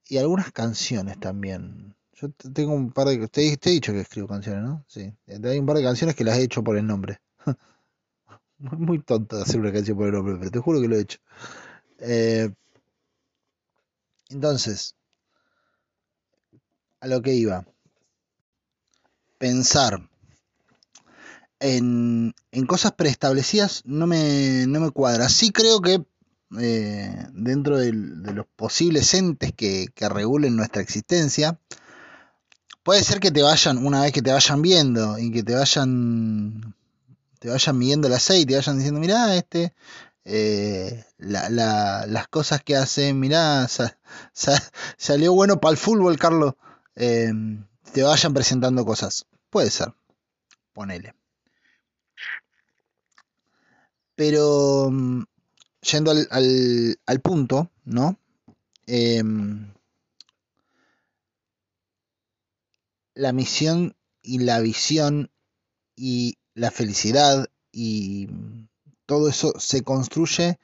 Y 0.08 0.18
algunas 0.18 0.52
canciones 0.52 1.18
también. 1.18 1.94
Yo 2.12 2.28
tengo 2.30 2.74
un 2.74 2.92
par 2.92 3.06
de... 3.06 3.28
Te, 3.28 3.56
te 3.56 3.70
he 3.70 3.72
dicho 3.72 3.92
que 3.92 4.00
escribo 4.00 4.28
canciones, 4.28 4.62
¿no? 4.64 4.84
Sí. 4.88 5.14
Hay 5.26 5.58
un 5.58 5.66
par 5.66 5.76
de 5.76 5.84
canciones 5.84 6.14
que 6.14 6.24
las 6.24 6.36
he 6.38 6.42
hecho 6.42 6.62
por 6.62 6.76
el 6.76 6.86
nombre. 6.86 7.20
muy 8.62 9.00
tonto 9.00 9.36
de 9.36 9.42
hacer 9.42 9.60
una 9.60 9.72
canción 9.72 9.96
por 9.96 10.06
el 10.06 10.12
nombre, 10.12 10.36
pero 10.38 10.50
te 10.50 10.58
juro 10.58 10.80
que 10.80 10.88
lo 10.88 10.96
he 10.96 11.00
hecho. 11.00 11.18
Eh, 11.98 12.50
entonces, 14.30 14.96
a 17.00 17.06
lo 17.06 17.20
que 17.20 17.34
iba. 17.34 17.66
Pensar 19.38 20.08
en, 21.58 22.34
en 22.52 22.66
cosas 22.66 22.92
preestablecidas 22.92 23.82
no 23.84 24.06
me, 24.06 24.66
no 24.66 24.80
me 24.80 24.90
cuadra. 24.90 25.28
Sí 25.28 25.50
creo 25.50 25.80
que 25.80 26.04
eh, 26.60 27.26
dentro 27.32 27.78
de, 27.78 27.92
los 27.92 28.46
posibles 28.56 29.14
entes 29.14 29.52
que, 29.52 29.88
que 29.94 30.08
regulen 30.08 30.54
nuestra 30.54 30.82
existencia, 30.82 31.58
puede 32.82 33.02
ser 33.02 33.20
que 33.20 33.30
te 33.30 33.42
vayan, 33.42 33.84
una 33.84 34.02
vez 34.02 34.12
que 34.12 34.22
te 34.22 34.32
vayan 34.32 34.62
viendo 34.62 35.18
y 35.18 35.32
que 35.32 35.42
te 35.42 35.54
vayan 35.54 36.74
te 37.42 37.50
vayan 37.50 37.76
midiendo 37.76 38.06
el 38.06 38.14
aceite, 38.14 38.52
te 38.52 38.54
vayan 38.54 38.76
diciendo, 38.76 39.00
mirá, 39.00 39.34
este, 39.34 39.74
eh, 40.24 41.04
las 41.18 42.28
cosas 42.28 42.62
que 42.62 42.76
hace, 42.76 43.14
mirá, 43.14 43.66
salió 44.96 45.32
bueno 45.32 45.60
para 45.60 45.72
el 45.72 45.76
fútbol, 45.76 46.16
Carlos, 46.20 46.54
eh, 46.94 47.32
te 47.92 48.04
vayan 48.04 48.32
presentando 48.32 48.84
cosas. 48.84 49.26
Puede 49.50 49.72
ser, 49.72 49.92
ponele. 50.72 51.16
Pero, 54.14 54.88
mm, 54.92 55.24
yendo 55.80 56.12
al, 56.12 56.28
al, 57.06 57.20
punto, 57.22 57.72
¿no? 57.84 58.20
Em, 58.86 59.72
la 63.14 63.32
misión 63.32 63.96
y 64.22 64.38
la 64.38 64.60
visión 64.60 65.32
y 65.96 66.36
la 66.54 66.70
felicidad 66.70 67.46
y 67.70 68.28
todo 69.06 69.28
eso 69.28 69.54
se 69.58 69.82
construye 69.82 70.58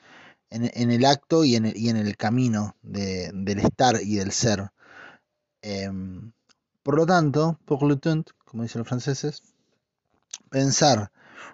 en, 0.50 0.90
el 0.90 1.04
acto 1.04 1.44
y 1.44 1.56
en 1.56 1.66
el, 1.66 1.76
y 1.76 1.88
en 1.88 1.96
el 1.96 2.16
camino 2.16 2.76
del 2.82 3.58
estar 3.58 4.00
y 4.02 4.16
del 4.16 4.32
ser. 4.32 4.70
Em, 5.62 6.32
por 6.82 6.96
lo 6.96 7.06
tanto, 7.06 7.58
pour 7.66 7.82
le 7.82 7.96
temps, 7.96 8.32
como 8.44 8.62
dicen 8.62 8.78
los 8.78 8.88
franceses, 8.88 9.42
pensar 10.48 11.10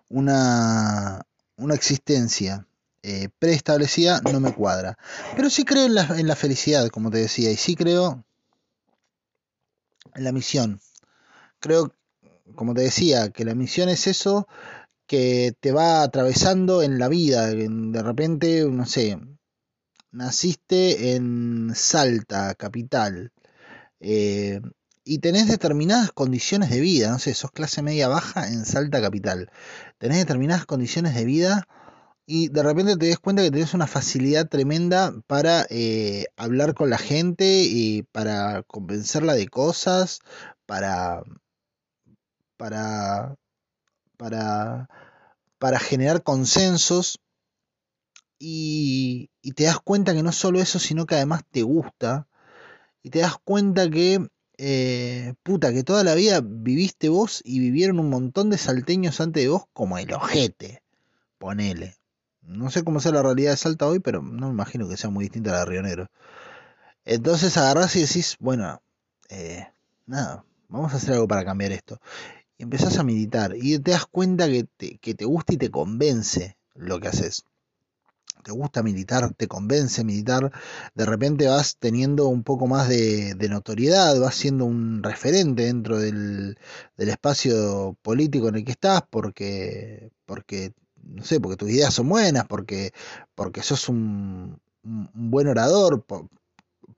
una, 0.08 1.26
una 1.56 1.74
existencia 1.74 2.66
eh, 3.02 3.28
preestablecida 3.38 4.20
no 4.20 4.40
me 4.40 4.54
cuadra. 4.54 4.96
Pero 5.36 5.50
sí 5.50 5.64
creo 5.64 5.86
en 5.86 5.94
la, 5.94 6.04
en 6.18 6.26
la 6.26 6.36
felicidad, 6.36 6.88
como 6.88 7.10
te 7.10 7.18
decía, 7.18 7.50
y 7.50 7.56
sí 7.56 7.74
creo 7.74 8.24
en 10.14 10.24
la 10.24 10.32
misión. 10.32 10.80
Creo 11.60 11.92
como 12.54 12.74
te 12.74 12.82
decía, 12.82 13.30
que 13.30 13.44
la 13.44 13.54
misión 13.54 13.88
es 13.88 14.06
eso 14.06 14.46
que 15.06 15.54
te 15.60 15.72
va 15.72 16.02
atravesando 16.02 16.82
en 16.82 16.98
la 16.98 17.08
vida. 17.08 17.46
De 17.48 18.02
repente, 18.02 18.66
no 18.70 18.86
sé, 18.86 19.18
naciste 20.12 21.14
en 21.14 21.72
Salta, 21.74 22.54
capital, 22.54 23.32
eh, 24.00 24.60
y 25.04 25.18
tenés 25.18 25.48
determinadas 25.48 26.12
condiciones 26.12 26.70
de 26.70 26.80
vida, 26.80 27.10
no 27.10 27.18
sé, 27.18 27.34
sos 27.34 27.50
clase 27.52 27.82
media 27.82 28.08
baja 28.08 28.48
en 28.48 28.64
Salta, 28.64 29.00
capital. 29.02 29.50
Tenés 29.98 30.18
determinadas 30.18 30.66
condiciones 30.66 31.14
de 31.14 31.24
vida 31.24 31.66
y 32.26 32.48
de 32.48 32.62
repente 32.62 32.96
te 32.96 33.08
das 33.10 33.18
cuenta 33.18 33.42
que 33.42 33.50
tenés 33.50 33.74
una 33.74 33.86
facilidad 33.86 34.48
tremenda 34.48 35.12
para 35.26 35.66
eh, 35.70 36.26
hablar 36.36 36.74
con 36.74 36.90
la 36.90 36.98
gente 36.98 37.64
y 37.64 38.02
para 38.04 38.62
convencerla 38.62 39.34
de 39.34 39.48
cosas, 39.48 40.20
para 40.66 41.22
para, 42.56 43.36
para, 44.16 44.88
para 45.58 45.78
generar 45.78 46.22
consensos 46.22 47.18
y, 48.38 49.30
te 49.54 49.64
das 49.64 49.78
cuenta 49.80 50.14
que 50.14 50.22
no 50.22 50.32
solo 50.32 50.60
eso, 50.60 50.78
sino 50.78 51.06
que 51.06 51.14
además 51.14 51.42
te 51.50 51.62
gusta 51.62 52.28
y 53.02 53.10
te 53.10 53.20
das 53.20 53.36
cuenta 53.44 53.90
que, 53.90 54.28
eh, 54.58 55.34
puta, 55.42 55.72
que 55.72 55.84
toda 55.84 56.04
la 56.04 56.14
vida 56.14 56.40
viviste 56.42 57.08
vos 57.08 57.40
y 57.44 57.60
vivieron 57.60 57.98
un 58.00 58.10
montón 58.10 58.50
de 58.50 58.58
salteños 58.58 59.20
antes 59.20 59.44
de 59.44 59.48
vos 59.48 59.64
como 59.72 59.98
el 59.98 60.12
ojete, 60.12 60.82
ponele. 61.38 61.96
No 62.42 62.70
sé 62.70 62.84
cómo 62.84 63.00
sea 63.00 63.12
la 63.12 63.22
realidad 63.22 63.52
de 63.52 63.56
Salta 63.56 63.86
hoy, 63.86 64.00
pero 64.00 64.20
no 64.22 64.48
me 64.48 64.52
imagino 64.52 64.88
que 64.88 64.98
sea 64.98 65.08
muy 65.08 65.24
distinta 65.24 65.50
a 65.50 65.52
la 65.54 65.58
de 65.60 65.66
Río 65.66 65.82
Negro. 65.82 66.08
Entonces 67.06 67.56
agarrás 67.56 67.96
y 67.96 68.02
decís, 68.02 68.36
bueno, 68.38 68.82
eh, 69.30 69.66
nada, 70.06 70.44
vamos 70.68 70.92
a 70.92 70.96
hacer 70.96 71.14
algo 71.14 71.28
para 71.28 71.44
cambiar 71.44 71.72
esto. 71.72 72.00
Y 72.58 72.62
empezás 72.62 72.98
a 72.98 73.04
meditar 73.04 73.54
y 73.56 73.78
te 73.78 73.92
das 73.92 74.06
cuenta 74.06 74.48
que 74.48 74.64
te, 74.76 74.98
que 74.98 75.14
te 75.14 75.24
gusta 75.24 75.54
y 75.54 75.56
te 75.56 75.70
convence 75.70 76.56
lo 76.74 77.00
que 77.00 77.08
haces. 77.08 77.44
Te 78.42 78.52
gusta 78.52 78.82
meditar, 78.82 79.32
te 79.32 79.48
convence 79.48 80.04
meditar, 80.04 80.52
de 80.94 81.06
repente 81.06 81.48
vas 81.48 81.78
teniendo 81.78 82.28
un 82.28 82.42
poco 82.42 82.66
más 82.66 82.88
de, 82.90 83.34
notoriedad, 83.48 84.20
vas 84.20 84.34
siendo 84.34 84.66
un 84.66 85.02
referente 85.02 85.62
dentro 85.62 85.98
del, 85.98 86.58
del, 86.98 87.08
espacio 87.08 87.96
político 88.02 88.48
en 88.48 88.56
el 88.56 88.64
que 88.64 88.72
estás, 88.72 89.02
porque, 89.08 90.10
porque, 90.26 90.74
no 91.02 91.24
sé, 91.24 91.40
porque 91.40 91.56
tus 91.56 91.70
ideas 91.70 91.94
son 91.94 92.10
buenas, 92.10 92.44
porque, 92.46 92.92
porque 93.34 93.62
sos 93.62 93.88
un, 93.88 94.60
un 94.82 95.30
buen 95.30 95.48
orador, 95.48 96.04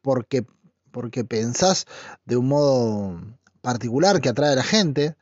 porque, 0.02 0.44
porque 0.90 1.24
pensás 1.24 1.86
de 2.24 2.36
un 2.36 2.48
modo 2.48 3.20
particular 3.60 4.20
que 4.20 4.30
atrae 4.30 4.52
a 4.52 4.56
la 4.56 4.64
gente 4.64 5.16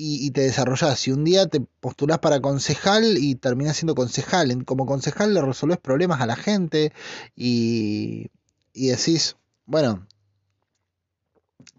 y, 0.00 0.30
te 0.30 0.42
desarrollás. 0.42 1.06
Y 1.06 1.12
un 1.12 1.24
día 1.24 1.46
te 1.46 1.60
postulás 1.60 2.18
para 2.20 2.40
concejal 2.40 3.18
y 3.18 3.34
terminás 3.34 3.76
siendo 3.76 3.94
concejal. 3.94 4.64
Como 4.64 4.86
concejal 4.86 5.34
le 5.34 5.42
resolvés 5.42 5.78
problemas 5.78 6.20
a 6.20 6.26
la 6.26 6.36
gente 6.36 6.92
y, 7.36 8.30
y 8.72 8.88
decís, 8.88 9.36
bueno, 9.66 10.06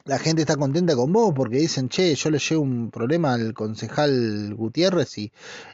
la 0.05 0.19
gente 0.19 0.41
está 0.41 0.55
contenta 0.55 0.95
con 0.95 1.11
vos 1.13 1.33
porque 1.35 1.57
dicen, 1.57 1.89
che, 1.89 2.15
yo 2.15 2.29
le 2.29 2.39
llevo 2.39 2.61
un 2.61 2.91
problema 2.91 3.33
al 3.33 3.53
concejal 3.53 4.53
Gutiérrez 4.55 5.17
y, 5.17 5.31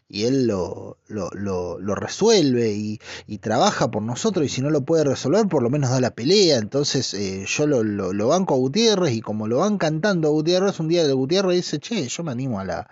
y 0.09 0.23
él 0.25 0.47
lo, 0.47 0.97
lo, 1.07 1.29
lo, 1.31 1.95
resuelve 1.95 2.71
y, 2.71 2.99
y, 3.25 3.37
trabaja 3.39 3.89
por 3.89 4.03
nosotros 4.03 4.45
y 4.45 4.49
si 4.49 4.61
no 4.61 4.69
lo 4.69 4.81
puede 4.81 5.03
resolver 5.03 5.47
por 5.47 5.63
lo 5.63 5.69
menos 5.69 5.89
da 5.89 6.01
la 6.01 6.11
pelea. 6.11 6.57
Entonces 6.57 7.13
eh, 7.13 7.45
yo 7.47 7.67
lo, 7.67 7.83
lo, 7.83 8.27
banco 8.27 8.53
a 8.55 8.57
Gutiérrez 8.57 9.13
y 9.13 9.21
como 9.21 9.47
lo 9.47 9.57
van 9.59 9.77
cantando 9.77 10.27
a 10.27 10.31
Gutiérrez, 10.31 10.79
un 10.79 10.87
día 10.87 11.07
Gutiérrez 11.11 11.55
dice, 11.55 11.79
che, 11.79 12.07
yo 12.07 12.23
me 12.23 12.31
animo 12.31 12.59
a 12.59 12.65
la, 12.65 12.89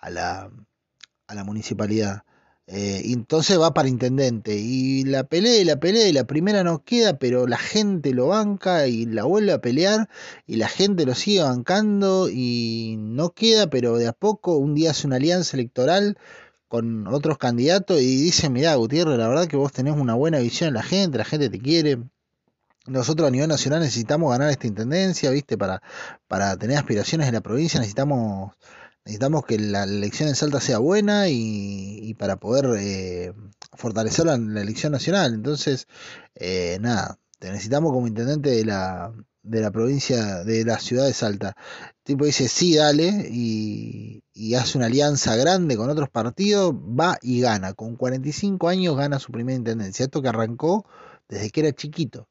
a 0.00 0.10
la, 0.10 0.50
a 1.26 1.34
la 1.34 1.44
municipalidad. 1.44 2.22
Eh, 2.66 3.02
entonces 3.12 3.60
va 3.60 3.74
para 3.74 3.90
intendente 3.90 4.56
y 4.56 5.04
la 5.04 5.24
pelea 5.24 5.58
y 5.58 5.64
la 5.64 5.78
pelea 5.78 6.08
y 6.08 6.12
la 6.12 6.24
primera 6.24 6.64
no 6.64 6.82
queda, 6.82 7.18
pero 7.18 7.46
la 7.46 7.58
gente 7.58 8.14
lo 8.14 8.28
banca 8.28 8.86
y 8.86 9.04
la 9.04 9.24
vuelve 9.24 9.52
a 9.52 9.60
pelear 9.60 10.08
y 10.46 10.56
la 10.56 10.68
gente 10.68 11.04
lo 11.04 11.14
sigue 11.14 11.42
bancando 11.42 12.30
y 12.30 12.96
no 12.98 13.34
queda, 13.34 13.68
pero 13.68 13.98
de 13.98 14.06
a 14.08 14.14
poco 14.14 14.56
un 14.56 14.74
día 14.74 14.92
hace 14.92 15.06
una 15.06 15.16
alianza 15.16 15.56
electoral 15.58 16.16
con 16.68 17.06
otros 17.06 17.38
candidatos 17.38 18.00
y 18.00 18.16
dice, 18.22 18.48
mira 18.50 18.74
Gutiérrez, 18.76 19.18
la 19.18 19.28
verdad 19.28 19.46
que 19.46 19.56
vos 19.56 19.72
tenés 19.72 19.94
una 19.94 20.14
buena 20.14 20.38
visión 20.38 20.68
en 20.68 20.74
la 20.74 20.82
gente, 20.82 21.18
la 21.18 21.24
gente 21.24 21.50
te 21.50 21.60
quiere. 21.60 21.98
Nosotros 22.86 23.28
a 23.28 23.30
nivel 23.30 23.48
nacional 23.48 23.80
necesitamos 23.80 24.30
ganar 24.30 24.50
esta 24.50 24.66
intendencia, 24.66 25.30
¿viste? 25.30 25.56
Para, 25.56 25.82
para 26.28 26.56
tener 26.56 26.76
aspiraciones 26.78 27.28
en 27.28 27.34
la 27.34 27.40
provincia 27.42 27.78
necesitamos 27.80 28.52
necesitamos 29.04 29.44
que 29.44 29.58
la 29.58 29.84
elección 29.84 30.28
en 30.28 30.34
Salta 30.34 30.60
sea 30.60 30.78
buena 30.78 31.28
y, 31.28 32.14
para 32.18 32.36
poder 32.36 32.66
eh, 32.78 33.32
fortalecer 33.74 34.26
la, 34.26 34.34
elección 34.34 34.92
nacional. 34.92 35.34
Entonces, 35.34 35.86
eh, 36.34 36.78
nada, 36.80 37.18
te 37.38 37.50
necesitamos 37.50 37.92
como 37.92 38.06
intendente 38.06 38.50
de 38.50 38.64
la, 38.64 39.12
de 39.42 39.60
la 39.60 39.70
provincia, 39.70 40.44
de 40.44 40.64
la 40.64 40.78
ciudad 40.78 41.06
de 41.06 41.12
Salta. 41.12 41.54
El 41.88 42.04
tipo 42.04 42.24
dice, 42.24 42.48
sí, 42.48 42.76
dale, 42.76 43.28
y, 43.30 44.22
y 44.32 44.54
hace 44.54 44.78
una 44.78 44.86
alianza 44.86 45.36
grande 45.36 45.76
con 45.76 45.90
otros 45.90 46.08
partidos, 46.10 46.74
va 46.74 47.18
y 47.22 47.40
gana. 47.40 47.74
Con 47.74 47.96
45 47.96 48.68
años 48.68 48.96
gana 48.96 49.18
su 49.18 49.32
primera 49.32 49.56
intendencia. 49.56 50.04
Esto 50.04 50.22
que 50.22 50.28
arrancó 50.28 50.86
desde 51.28 51.50
que 51.50 51.60
era 51.60 51.72
chiquito. 51.72 52.28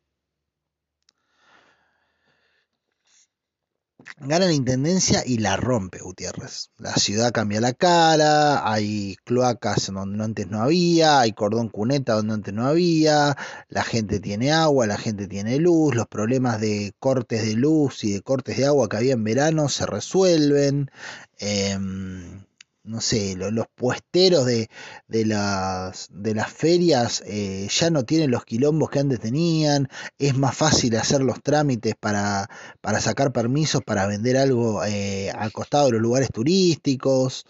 Gana 4.19 4.45
la 4.45 4.53
intendencia 4.53 5.23
y 5.25 5.37
la 5.37 5.57
rompe 5.57 5.99
Gutiérrez. 5.99 6.69
La 6.77 6.93
ciudad 6.95 7.31
cambia 7.31 7.61
la 7.61 7.73
cara, 7.73 8.69
hay 8.71 9.15
cloacas 9.23 9.91
donde 9.93 10.23
antes 10.23 10.47
no 10.47 10.61
había, 10.61 11.19
hay 11.19 11.33
cordón 11.33 11.69
cuneta 11.69 12.13
donde 12.13 12.33
antes 12.35 12.53
no 12.53 12.65
había, 12.65 13.35
la 13.69 13.83
gente 13.83 14.19
tiene 14.19 14.51
agua, 14.51 14.87
la 14.87 14.97
gente 14.97 15.27
tiene 15.27 15.57
luz, 15.57 15.95
los 15.95 16.07
problemas 16.07 16.59
de 16.61 16.93
cortes 16.99 17.45
de 17.45 17.53
luz 17.53 18.03
y 18.03 18.13
de 18.13 18.21
cortes 18.21 18.57
de 18.57 18.65
agua 18.65 18.89
que 18.89 18.97
había 18.97 19.13
en 19.13 19.23
verano 19.23 19.69
se 19.69 19.85
resuelven. 19.85 20.89
Em, 21.37 22.43
no 22.83 22.99
sé, 23.01 23.35
los, 23.35 23.65
puesteros 23.75 24.45
de, 24.45 24.69
de, 25.07 25.25
las, 25.25 26.07
de 26.11 26.35
las 26.35 26.51
ferias 26.51 27.23
eh, 27.25 27.67
ya 27.69 27.89
no 27.89 28.03
tienen 28.03 28.31
los 28.31 28.45
quilombos 28.45 28.89
que 28.89 28.99
antes 28.99 29.19
tenían, 29.19 29.87
es 30.17 30.35
más 30.35 30.55
fácil 30.55 30.95
hacer 30.97 31.21
los 31.21 31.41
trámites 31.41 31.95
para, 31.99 32.49
para 32.81 32.99
sacar 32.99 33.31
permisos 33.31 33.81
para 33.85 34.05
vender 34.07 34.37
algo 34.37 34.83
eh, 34.83 35.31
al 35.31 35.51
costado 35.53 35.85
de 35.85 35.93
los 35.93 36.01
lugares 36.01 36.29
turísticos, 36.31 37.45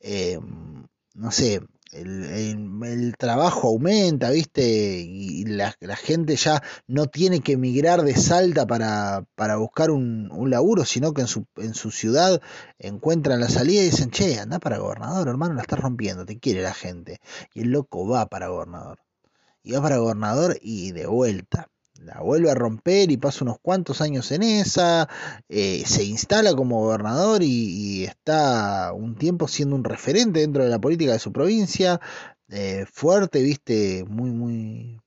eh, 0.00 0.38
no 1.14 1.30
sé, 1.30 1.60
el, 1.94 3.14
trabajo 3.18 3.68
aumenta, 3.68 4.30
¿viste? 4.30 5.00
Y 5.00 5.44
la, 5.44 5.74
gente 5.96 6.36
ya 6.36 6.62
no 6.86 7.06
tiene 7.06 7.40
que 7.40 7.52
emigrar 7.52 8.02
de 8.02 8.16
Salta 8.16 8.66
para, 8.66 9.24
para 9.34 9.56
buscar 9.56 9.90
un, 9.90 10.30
un, 10.32 10.50
laburo, 10.50 10.84
sino 10.84 11.12
que 11.14 11.22
en 11.22 11.26
su, 11.28 11.46
en 11.56 11.74
su 11.74 11.90
ciudad 11.90 12.40
encuentran 12.78 13.40
la 13.40 13.48
salida 13.48 13.82
y 13.82 13.86
dicen, 13.86 14.10
che, 14.10 14.38
anda 14.38 14.58
para 14.58 14.78
gobernador, 14.78 15.28
hermano, 15.28 15.54
la 15.54 15.62
estás 15.62 15.78
rompiendo, 15.78 16.26
te 16.26 16.38
quiere 16.38 16.62
la 16.62 16.74
gente. 16.74 17.20
Y 17.54 17.62
el 17.62 17.70
loco 17.70 18.06
va 18.06 18.26
para 18.26 18.48
gobernador. 18.48 19.00
Y 19.62 19.72
va 19.72 19.82
para 19.82 19.98
gobernador 19.98 20.58
y 20.60 20.92
de 20.92 21.06
vuelta 21.06 21.70
la 22.04 22.20
vuelve 22.20 22.50
a 22.50 22.54
romper 22.54 23.10
y 23.10 23.16
pasa 23.16 23.44
unos 23.44 23.58
cuantos 23.60 24.00
años 24.00 24.30
en 24.32 24.42
esa, 24.42 25.08
eh, 25.48 25.82
se 25.86 26.04
instala 26.04 26.54
como 26.54 26.80
gobernador 26.82 27.42
y, 27.42 28.04
está 28.04 28.92
un 28.92 29.16
tiempo 29.16 29.48
siendo 29.48 29.76
un 29.76 29.84
referente 29.84 30.40
dentro 30.40 30.64
de 30.64 30.70
la 30.70 30.80
política 30.80 31.12
de 31.12 31.18
su 31.18 31.32
provincia, 31.32 32.00
eh, 32.48 32.84
fuerte, 32.92 33.42
viste, 33.42 34.04
muy, 34.08 34.30
muy, 34.30 35.00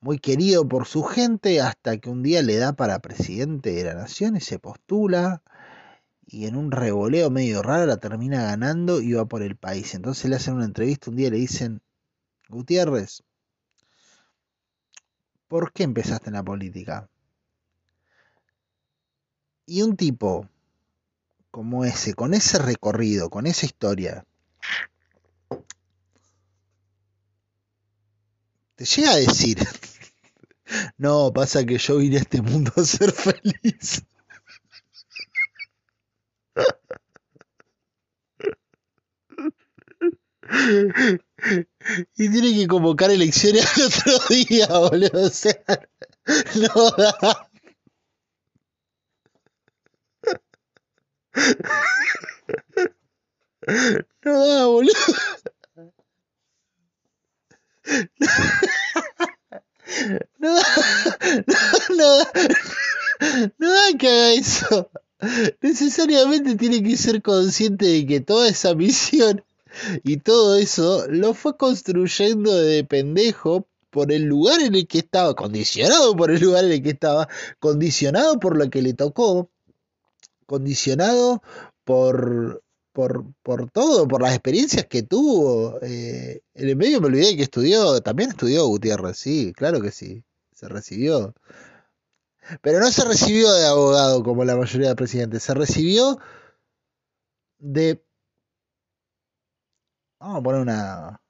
muy 0.00 0.18
querido 0.18 0.68
por 0.68 0.86
su 0.86 1.02
gente, 1.02 1.60
hasta 1.60 1.96
que 1.98 2.10
un 2.10 2.22
día 2.22 2.42
le 2.42 2.56
da 2.56 2.74
para 2.74 3.00
presidente 3.00 3.72
de 3.72 3.84
la 3.84 3.94
nación 3.94 4.36
y 4.36 4.40
se 4.40 4.58
postula 4.58 5.42
y 6.26 6.46
en 6.46 6.56
un 6.56 6.70
revoleo 6.70 7.30
medio 7.30 7.62
raro 7.62 7.86
la 7.86 7.98
termina 7.98 8.42
ganando 8.44 9.00
y 9.00 9.12
va 9.12 9.26
por 9.26 9.42
el 9.42 9.56
país. 9.56 9.94
Entonces 9.94 10.30
le 10.30 10.36
hacen 10.36 10.54
una 10.54 10.64
entrevista 10.64 11.10
un 11.10 11.16
día 11.16 11.30
le 11.30 11.38
dicen, 11.38 11.82
Gutiérrez, 12.48 13.22
¿por 15.54 15.72
qué 15.72 15.84
empezaste 15.84 16.30
en 16.30 16.34
la 16.34 16.42
política? 16.42 17.08
Y 19.66 19.82
un 19.82 19.96
tipo 19.96 20.48
como 21.52 21.84
ese, 21.84 22.14
con 22.14 22.34
ese 22.34 22.58
recorrido, 22.58 23.30
con 23.30 23.46
esa 23.46 23.64
historia, 23.64 24.26
te 28.74 28.84
llega 28.84 29.12
a 29.12 29.16
decir, 29.16 29.58
no, 30.98 31.32
pasa 31.32 31.64
que 31.64 31.78
yo 31.78 31.98
vine 31.98 32.16
a 32.16 32.22
este 32.22 32.42
mundo 32.42 32.72
a 32.76 32.82
ser 32.82 33.12
feliz. 33.12 34.02
Y 42.16 42.30
tiene 42.30 42.54
que 42.54 42.66
convocar 42.66 43.10
elecciones 43.10 43.66
al 43.76 43.84
otro 43.84 44.18
día, 44.30 44.66
boludo. 44.68 45.26
O 45.26 45.28
sea, 45.28 45.58
no 46.56 46.90
da. 46.96 47.48
No 54.24 54.46
da, 54.46 54.66
boludo. 54.66 54.94
No 60.38 60.54
da, 60.54 60.62
no, 61.90 62.16
da, 62.18 62.24
no 63.58 63.72
da 63.72 63.98
que 63.98 64.08
haga 64.08 64.32
eso. 64.32 64.90
Necesariamente 65.60 66.56
tiene 66.56 66.82
que 66.82 66.96
ser 66.96 67.22
consciente 67.22 67.86
de 67.86 68.06
que 68.06 68.20
toda 68.20 68.48
esa 68.48 68.74
misión 68.74 69.44
y 70.04 70.18
todo 70.18 70.56
eso 70.56 71.06
lo 71.08 71.34
fue 71.34 71.56
construyendo 71.56 72.54
de 72.56 72.84
pendejo 72.84 73.68
por 73.90 74.10
el 74.10 74.24
lugar 74.24 74.60
en 74.60 74.74
el 74.74 74.88
que 74.88 74.98
estaba, 74.98 75.34
condicionado 75.34 76.16
por 76.16 76.30
el 76.30 76.40
lugar 76.40 76.64
en 76.64 76.72
el 76.72 76.82
que 76.82 76.90
estaba, 76.90 77.28
condicionado 77.60 78.40
por 78.40 78.56
lo 78.56 78.68
que 78.68 78.82
le 78.82 78.92
tocó, 78.92 79.50
condicionado 80.46 81.42
por, 81.84 82.62
por, 82.92 83.24
por 83.42 83.70
todo, 83.70 84.08
por 84.08 84.22
las 84.22 84.32
experiencias 84.32 84.86
que 84.86 85.04
tuvo. 85.04 85.78
Eh, 85.82 86.42
en 86.54 86.68
el 86.68 86.76
medio 86.76 87.00
me 87.00 87.06
olvidé 87.06 87.36
que 87.36 87.44
estudió, 87.44 88.00
también 88.00 88.30
estudió 88.30 88.66
Gutiérrez, 88.66 89.16
sí, 89.16 89.52
claro 89.54 89.80
que 89.80 89.92
sí, 89.92 90.24
se 90.52 90.68
recibió. 90.68 91.34
Pero 92.62 92.80
no 92.80 92.90
se 92.90 93.04
recibió 93.04 93.52
de 93.52 93.66
abogado 93.66 94.22
como 94.22 94.44
la 94.44 94.56
mayoría 94.56 94.88
de 94.88 94.96
presidentes, 94.96 95.42
se 95.44 95.54
recibió 95.54 96.18
de 97.58 98.02
Vamos 100.24 100.38
a 100.38 100.42
poner 100.42 100.60
una. 100.62 101.20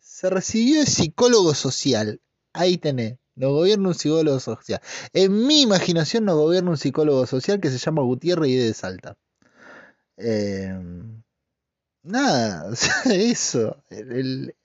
Se 0.00 0.28
recibió 0.28 0.80
de 0.80 0.86
psicólogo 0.86 1.54
social. 1.54 2.20
Ahí 2.52 2.78
tenés. 2.78 3.18
Nos 3.36 3.52
gobierna 3.52 3.90
un 3.90 3.94
psicólogo 3.94 4.40
social. 4.40 4.80
En 5.12 5.46
mi 5.46 5.62
imaginación 5.62 6.24
nos 6.24 6.34
gobierna 6.34 6.70
un 6.70 6.78
psicólogo 6.78 7.26
social 7.26 7.60
que 7.60 7.70
se 7.70 7.78
llama 7.78 8.02
Gutiérrez 8.02 8.50
y 8.50 8.56
de 8.56 8.74
Salta. 8.74 9.16
Eh, 10.16 10.76
nada, 12.02 12.72
eso. 13.04 13.80
El, 13.88 14.56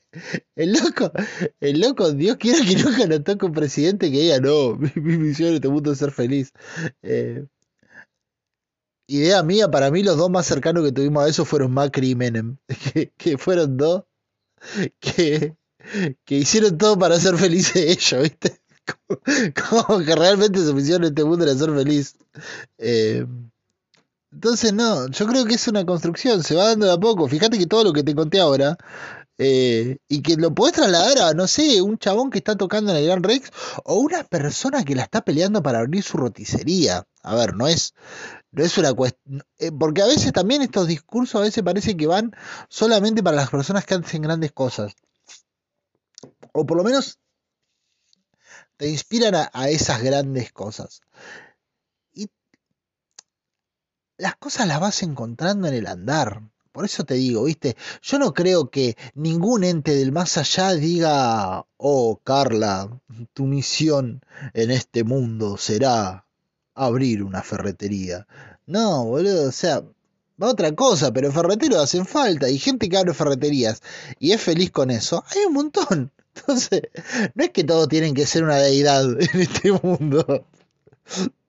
el, 0.55 0.73
loco, 0.73 1.11
el 1.59 1.79
loco, 1.79 2.11
Dios 2.11 2.37
quiera 2.37 2.65
que 2.65 2.75
nunca 2.75 3.05
nos 3.05 3.23
toque 3.23 3.45
un 3.45 3.53
presidente 3.53 4.11
que 4.11 4.19
diga, 4.19 4.39
no, 4.39 4.75
mi, 4.95 5.17
misión 5.17 5.49
en 5.49 5.55
este 5.55 5.69
mundo 5.69 5.91
es 5.91 5.99
ser 5.99 6.09
feliz. 6.11 6.53
Eh, 7.03 7.45
idea 9.10 9.43
mía, 9.43 9.69
para 9.69 9.91
mí 9.91 10.04
los 10.04 10.17
dos 10.17 10.30
más 10.30 10.45
cercanos 10.45 10.84
que 10.84 10.91
tuvimos 10.91 11.24
a 11.24 11.28
eso 11.28 11.43
fueron 11.43 11.74
Macri 11.74 12.12
y 12.12 12.15
Menem, 12.15 12.58
que, 12.93 13.12
que 13.17 13.38
fueron 13.38 13.76
dos 13.78 14.04
que, 15.00 15.56
que 16.26 16.36
hicieron 16.36 16.78
todo 16.78 16.98
para 16.98 17.19
ser 17.19 17.38
felices 17.38 17.76
ellos, 17.76 18.24
¿viste? 18.24 18.62
Como, 19.69 20.00
que 20.00 20.15
realmente 20.15 20.63
su 20.63 20.74
misión 20.74 21.04
en 21.04 21.10
este 21.10 21.24
mundo 21.24 21.45
era 21.45 21.56
ser 21.56 21.72
feliz. 21.74 22.15
Eh, 22.78 23.26
entonces, 24.32 24.74
no, 24.74 25.08
yo 25.08 25.28
creo 25.28 25.45
que 25.45 25.56
es 25.56 25.67
una 25.67 25.86
construcción, 25.86 26.43
se 26.43 26.56
va 26.56 26.67
dando 26.67 26.86
de 26.86 26.93
a 26.93 26.98
poco. 26.98 27.28
Fíjate 27.28 27.58
que 27.58 27.65
todo 27.65 27.84
lo 27.84 27.93
que 27.93 28.04
te 28.04 28.15
conté 28.15 28.39
ahora, 28.39 28.78
eh, 29.41 29.99
y 30.10 30.21
que 30.21 30.36
lo 30.36 30.54
podés 30.54 30.75
trasladar 30.75 31.17
a, 31.19 31.34
no 31.34 31.47
sé, 31.47 31.82
un 31.82 31.97
chabón 31.97 32.30
que 32.30 32.39
está 32.39 32.58
tocando 32.58 32.91
en 32.91 32.97
el 32.97 33.06
Gran 33.06 33.23
Rex, 33.23 33.49
o 33.86 33.95
una 33.95 34.25
persona 34.25 34.84
que 34.84 34.95
la 34.95 35.04
está 35.04 35.21
peleando 35.21 35.63
para 35.63 35.80
abrir 35.80 36.04
su 36.04 36.17
roticería. 36.17 37.08
A 37.23 37.36
ver, 37.36 37.56
no 37.56 37.67
es, 37.69 37.93
no 38.52 38.63
es 38.65 38.78
una 38.78 38.93
cuestión. 38.93 39.41
Eh, 39.58 39.71
porque 39.71 40.02
a 40.02 40.08
veces 40.08 40.34
también 40.34 40.62
estos 40.62 40.88
discursos 40.88 41.39
a 41.39 41.43
veces 41.43 41.63
parece 41.63 41.95
que 41.95 42.06
van 42.06 42.36
solamente 42.67 43.23
para 43.23 43.38
las 43.38 43.49
personas 43.49 43.86
que 43.86 43.95
hacen 43.95 44.23
grandes 44.23 44.52
cosas. 44.52 44.93
O 46.52 46.65
por 46.65 46.75
lo 46.75 46.84
menos 46.84 47.17
te 48.75 48.89
inspiran 48.89 49.36
a, 49.54 49.69
esas 49.69 50.02
grandes 50.04 50.52
cosas. 50.52 51.02
Y 52.13 52.30
las 54.17 54.36
cosas 54.36 54.67
las 54.67 54.82
vas 54.82 55.02
encontrando 55.02 55.69
en 55.69 55.75
el 55.75 55.88
andar. 55.88 56.41
Por 56.79 56.85
eso 56.85 57.03
te 57.03 57.15
digo, 57.15 57.43
viste, 57.43 57.75
yo 58.01 58.19
no 58.19 58.33
creo 58.33 58.69
que 58.69 58.95
ningún 59.13 59.65
ente 59.65 59.93
del 59.93 60.13
más 60.13 60.37
allá 60.37 60.71
diga, 60.75 61.65
oh 61.75 62.21
Carla, 62.23 62.89
tu 63.33 63.47
misión 63.47 64.21
en 64.53 64.71
este 64.71 65.03
mundo 65.03 65.57
será 65.57 66.25
abrir 66.75 67.21
una 67.21 67.43
ferretería. 67.43 68.27
No, 68.65 69.03
boludo, 69.03 69.49
o 69.49 69.51
sea, 69.51 69.83
va 70.41 70.47
otra 70.47 70.73
cosa, 70.73 71.11
pero 71.11 71.33
ferreteros 71.33 71.83
hacen 71.83 72.05
falta 72.05 72.49
y 72.49 72.57
gente 72.57 72.87
que 72.87 72.95
abre 72.95 73.13
ferreterías 73.13 73.81
y 74.17 74.31
es 74.31 74.41
feliz 74.41 74.71
con 74.71 74.89
eso, 74.89 75.25
hay 75.31 75.43
un 75.47 75.55
montón. 75.55 76.13
Entonces, 76.33 76.83
no 77.35 77.43
es 77.43 77.49
que 77.49 77.65
todos 77.65 77.89
tienen 77.89 78.13
que 78.13 78.25
ser 78.25 78.45
una 78.45 78.55
deidad 78.55 79.03
en 79.03 79.41
este 79.41 79.73
mundo. 79.73 80.45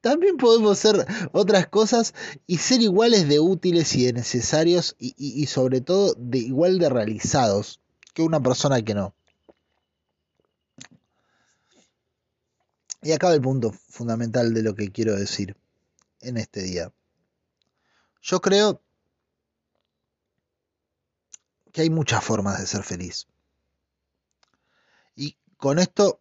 También 0.01 0.37
podemos 0.37 0.79
ser 0.79 1.07
otras 1.33 1.67
cosas 1.67 2.15
y 2.47 2.59
ser 2.59 2.81
iguales 2.81 3.29
de 3.29 3.41
útiles 3.41 3.95
y 3.97 4.07
de 4.07 4.15
necesarios 4.15 4.97
y, 4.99 5.15
y 5.19 5.47
sobre 5.47 5.81
todo 5.81 6.15
de 6.17 6.39
igual 6.39 6.79
de 6.79 6.89
realizados 6.89 7.81
que 8.15 8.23
una 8.23 8.41
persona 8.41 8.83
que 8.83 8.95
no. 8.95 9.15
Y 13.03 13.13
acaba 13.13 13.35
el 13.35 13.41
punto 13.41 13.73
fundamental 13.73 14.53
de 14.53 14.63
lo 14.63 14.75
que 14.75 14.91
quiero 14.91 15.17
decir 15.17 15.57
en 16.21 16.37
este 16.37 16.63
día. 16.63 16.93
Yo 18.23 18.41
creo 18.41 18.83
que 21.73 21.83
hay 21.83 21.91
muchas 21.91 22.23
formas 22.23 22.61
de 22.61 22.67
ser 22.67 22.83
feliz. 22.83 23.27
Y 25.15 25.37
con 25.57 25.79
esto, 25.79 26.21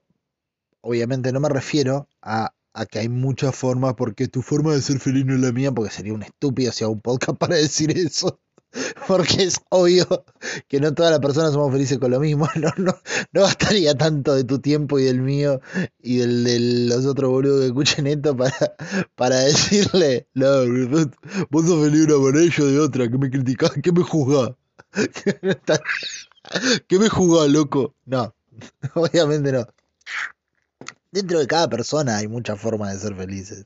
obviamente 0.82 1.32
no 1.32 1.40
me 1.40 1.50
refiero 1.50 2.08
a, 2.22 2.54
a, 2.74 2.86
que 2.86 3.00
hay 3.00 3.10
muchas 3.10 3.56
formas, 3.56 3.96
porque 3.96 4.28
tu 4.28 4.42
forma 4.42 4.74
de 4.74 4.82
ser 4.82 5.00
feliz 5.00 5.26
no 5.26 5.36
es 5.36 5.42
la 5.42 5.52
mía, 5.52 5.72
porque 5.72 5.92
sería 5.92 6.14
un 6.14 6.24
estúpido 6.24 6.72
si 6.72 6.84
hago 6.84 6.94
un 6.94 7.02
podcast 7.02 7.38
para 7.40 7.56
decir 7.56 7.98
eso. 7.98 8.40
porque 9.08 9.44
es 9.44 9.60
obvio 9.70 10.06
que 10.68 10.80
no 10.80 10.94
todas 10.94 11.12
las 11.12 11.20
personas 11.20 11.54
somos 11.54 11.72
felices 11.72 11.98
con 11.98 12.12
lo 12.12 12.20
mismo. 12.20 12.48
No, 12.60 12.72
no, 12.78 12.94
no 13.32 13.42
bastaría 13.42 13.96
tanto 13.96 14.36
de 14.36 14.44
tu 14.44 14.60
tiempo 14.60 15.00
y 15.00 15.06
del 15.06 15.22
mío 15.22 15.62
y 16.02 16.18
del 16.18 16.44
de 16.44 16.60
los 16.60 17.06
otros 17.06 17.30
boludos 17.30 17.62
que 17.62 17.68
escuchen 17.68 18.06
esto 18.08 18.36
para, 18.36 18.76
para 19.16 19.40
decirle, 19.40 20.28
no, 20.34 20.48
vos 21.50 21.66
sos 21.66 21.86
feliz 21.86 22.06
una 22.06 22.18
manera 22.18 22.54
yo 22.54 22.68
de 22.68 22.80
otra, 22.80 23.10
que 23.10 23.18
me 23.18 23.30
criticás, 23.30 23.72
que 23.82 23.92
me 23.94 24.04
juzgás. 24.04 24.52
¿Qué 26.88 27.00
me 27.00 27.08
juzgás, 27.08 27.50
loco? 27.50 27.96
No, 28.06 28.36
obviamente 28.96 29.54
no. 29.54 29.66
Dentro 31.12 31.40
de 31.40 31.48
cada 31.48 31.70
persona 31.70 32.18
hay 32.18 32.28
muchas 32.28 32.60
formas 32.60 32.94
de 32.94 33.00
ser 33.00 33.16
felices. 33.16 33.66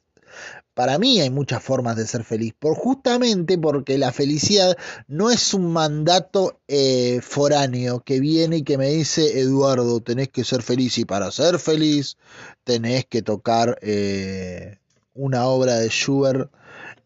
Para 0.74 0.98
mí 0.98 1.22
hay 1.22 1.30
muchas 1.30 1.62
formas 1.62 1.96
de 1.96 2.08
ser 2.08 2.24
feliz, 2.24 2.54
por 2.58 2.76
justamente 2.76 3.58
porque 3.60 4.00
la 4.00 4.12
felicidad 4.12 4.76
no 5.08 5.30
es 5.30 5.54
un 5.54 5.72
mandato 5.72 6.60
eh, 6.68 7.20
foráneo 7.22 8.00
que 8.00 8.20
viene 8.20 8.58
y 8.58 8.64
que 8.64 8.80
me 8.80 8.90
dice, 8.90 9.40
Eduardo, 9.40 10.02
tenés 10.02 10.30
que 10.30 10.44
ser 10.44 10.64
feliz 10.64 10.98
y 10.98 11.06
para 11.06 11.30
ser 11.32 11.60
feliz 11.60 12.18
tenés 12.64 13.06
que 13.06 13.22
tocar 13.22 13.78
eh, 13.82 14.80
una 15.14 15.46
obra 15.46 15.76
de 15.76 15.90
Schubert 15.90 16.52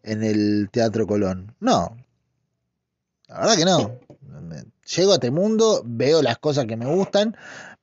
en 0.02 0.22
el 0.22 0.70
Teatro 0.72 1.06
Colón. 1.06 1.54
No, 1.60 1.94
la 3.28 3.40
verdad 3.40 3.56
que 3.56 3.64
no. 3.64 3.98
Llego 4.96 5.12
a 5.12 5.16
este 5.16 5.30
mundo, 5.30 5.82
veo 5.84 6.22
las 6.22 6.38
cosas 6.38 6.64
que 6.64 6.76
me 6.78 6.86
gustan, 6.86 7.36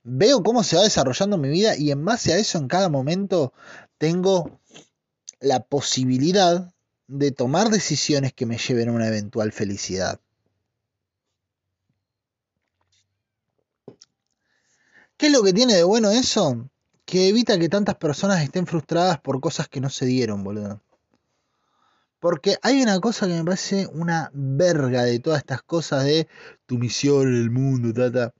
veo 0.05 0.43
cómo 0.43 0.63
se 0.63 0.77
va 0.77 0.83
desarrollando 0.83 1.37
mi 1.37 1.49
vida 1.49 1.75
y 1.75 1.91
en 1.91 2.05
base 2.05 2.31
a 2.31 2.37
eso 2.37 2.57
en 2.59 2.67
cada 2.67 2.89
momento 2.89 3.53
tengo 3.97 4.59
la 5.39 5.61
posibilidad 5.61 6.71
de 7.07 7.31
tomar 7.31 7.69
decisiones 7.69 8.33
que 8.33 8.45
me 8.45 8.57
lleven 8.57 8.89
a 8.89 8.93
una 8.93 9.07
eventual 9.07 9.51
felicidad. 9.51 10.19
¿Qué 15.17 15.27
es 15.27 15.31
lo 15.31 15.43
que 15.43 15.53
tiene 15.53 15.73
de 15.73 15.83
bueno 15.83 16.11
eso? 16.11 16.69
Que 17.05 17.29
evita 17.29 17.57
que 17.57 17.69
tantas 17.69 17.95
personas 17.95 18.43
estén 18.43 18.67
frustradas 18.67 19.19
por 19.19 19.39
cosas 19.39 19.67
que 19.67 19.81
no 19.81 19.89
se 19.89 20.05
dieron, 20.05 20.43
boludo. 20.43 20.81
Porque 22.19 22.57
hay 22.61 22.81
una 22.81 22.99
cosa 22.99 23.27
que 23.27 23.33
me 23.33 23.43
parece 23.43 23.87
una 23.87 24.29
verga 24.33 25.03
de 25.03 25.19
todas 25.19 25.39
estas 25.39 25.61
cosas 25.63 26.03
de 26.03 26.27
tu 26.65 26.77
misión 26.77 27.27
en 27.27 27.35
el 27.35 27.51
mundo, 27.51 27.93
tata. 27.93 28.33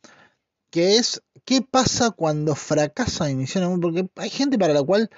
Que 0.69 0.97
es, 0.97 1.21
¿qué 1.45 1.61
pasa 1.61 2.11
cuando 2.11 2.55
fracasa 2.55 3.25
mi 3.25 3.35
misión 3.35 3.63
en 3.63 3.69
el 3.69 3.77
mundo? 3.77 3.87
Porque 3.87 4.21
hay 4.21 4.29
gente 4.29 4.57
para 4.57 4.73
la 4.73 4.83
cual 4.83 5.09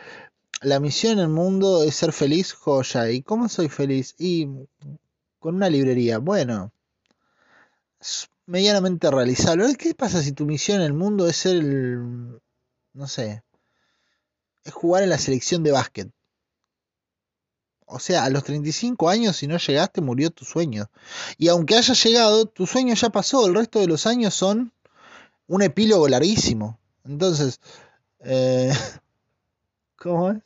la 0.62 0.80
misión 0.80 1.14
en 1.14 1.20
el 1.20 1.30
mundo 1.30 1.84
es 1.84 1.96
ser 1.96 2.14
feliz, 2.14 2.54
joya. 2.54 3.10
¿Y 3.10 3.22
cómo 3.22 3.50
soy 3.50 3.70
feliz? 3.70 4.16
Y 4.18 4.48
con 5.40 5.56
una 5.56 5.70
librería. 5.70 6.20
Bueno, 6.20 6.72
es 8.00 8.30
medianamente 8.46 9.10
realizable. 9.10 9.76
¿Qué 9.76 9.96
pasa 9.96 10.22
si 10.22 10.32
tu 10.32 10.46
misión 10.46 10.82
en 10.82 10.88
el 10.88 10.94
mundo 10.94 11.28
es 11.28 11.38
ser 11.38 11.58
el... 11.58 12.40
no 12.94 13.08
sé, 13.08 13.44
es 14.64 14.74
jugar 14.74 15.04
en 15.04 15.10
la 15.10 15.18
selección 15.18 15.64
de 15.64 15.72
básquet? 15.72 16.10
O 17.90 18.00
sea, 18.00 18.26
a 18.26 18.30
los 18.30 18.44
35 18.44 19.10
años, 19.10 19.38
si 19.38 19.48
no 19.48 19.58
llegaste, 19.58 20.02
murió 20.02 20.30
tu 20.30 20.44
sueño. 20.44 20.90
Y 21.38 21.48
aunque 21.48 21.78
haya 21.78 21.94
llegado, 21.94 22.46
tu 22.46 22.68
sueño 22.68 22.94
ya 22.96 23.10
pasó. 23.10 23.48
El 23.48 23.56
resto 23.56 23.80
de 23.80 23.88
los 23.88 24.06
años 24.06 24.34
son 24.34 24.74
un 25.48 25.62
epílogo 25.62 26.08
larguísimo. 26.08 26.80
Entonces, 27.04 27.60
eh, 28.20 28.72
¿cómo 29.98 30.32
es? 30.32 30.38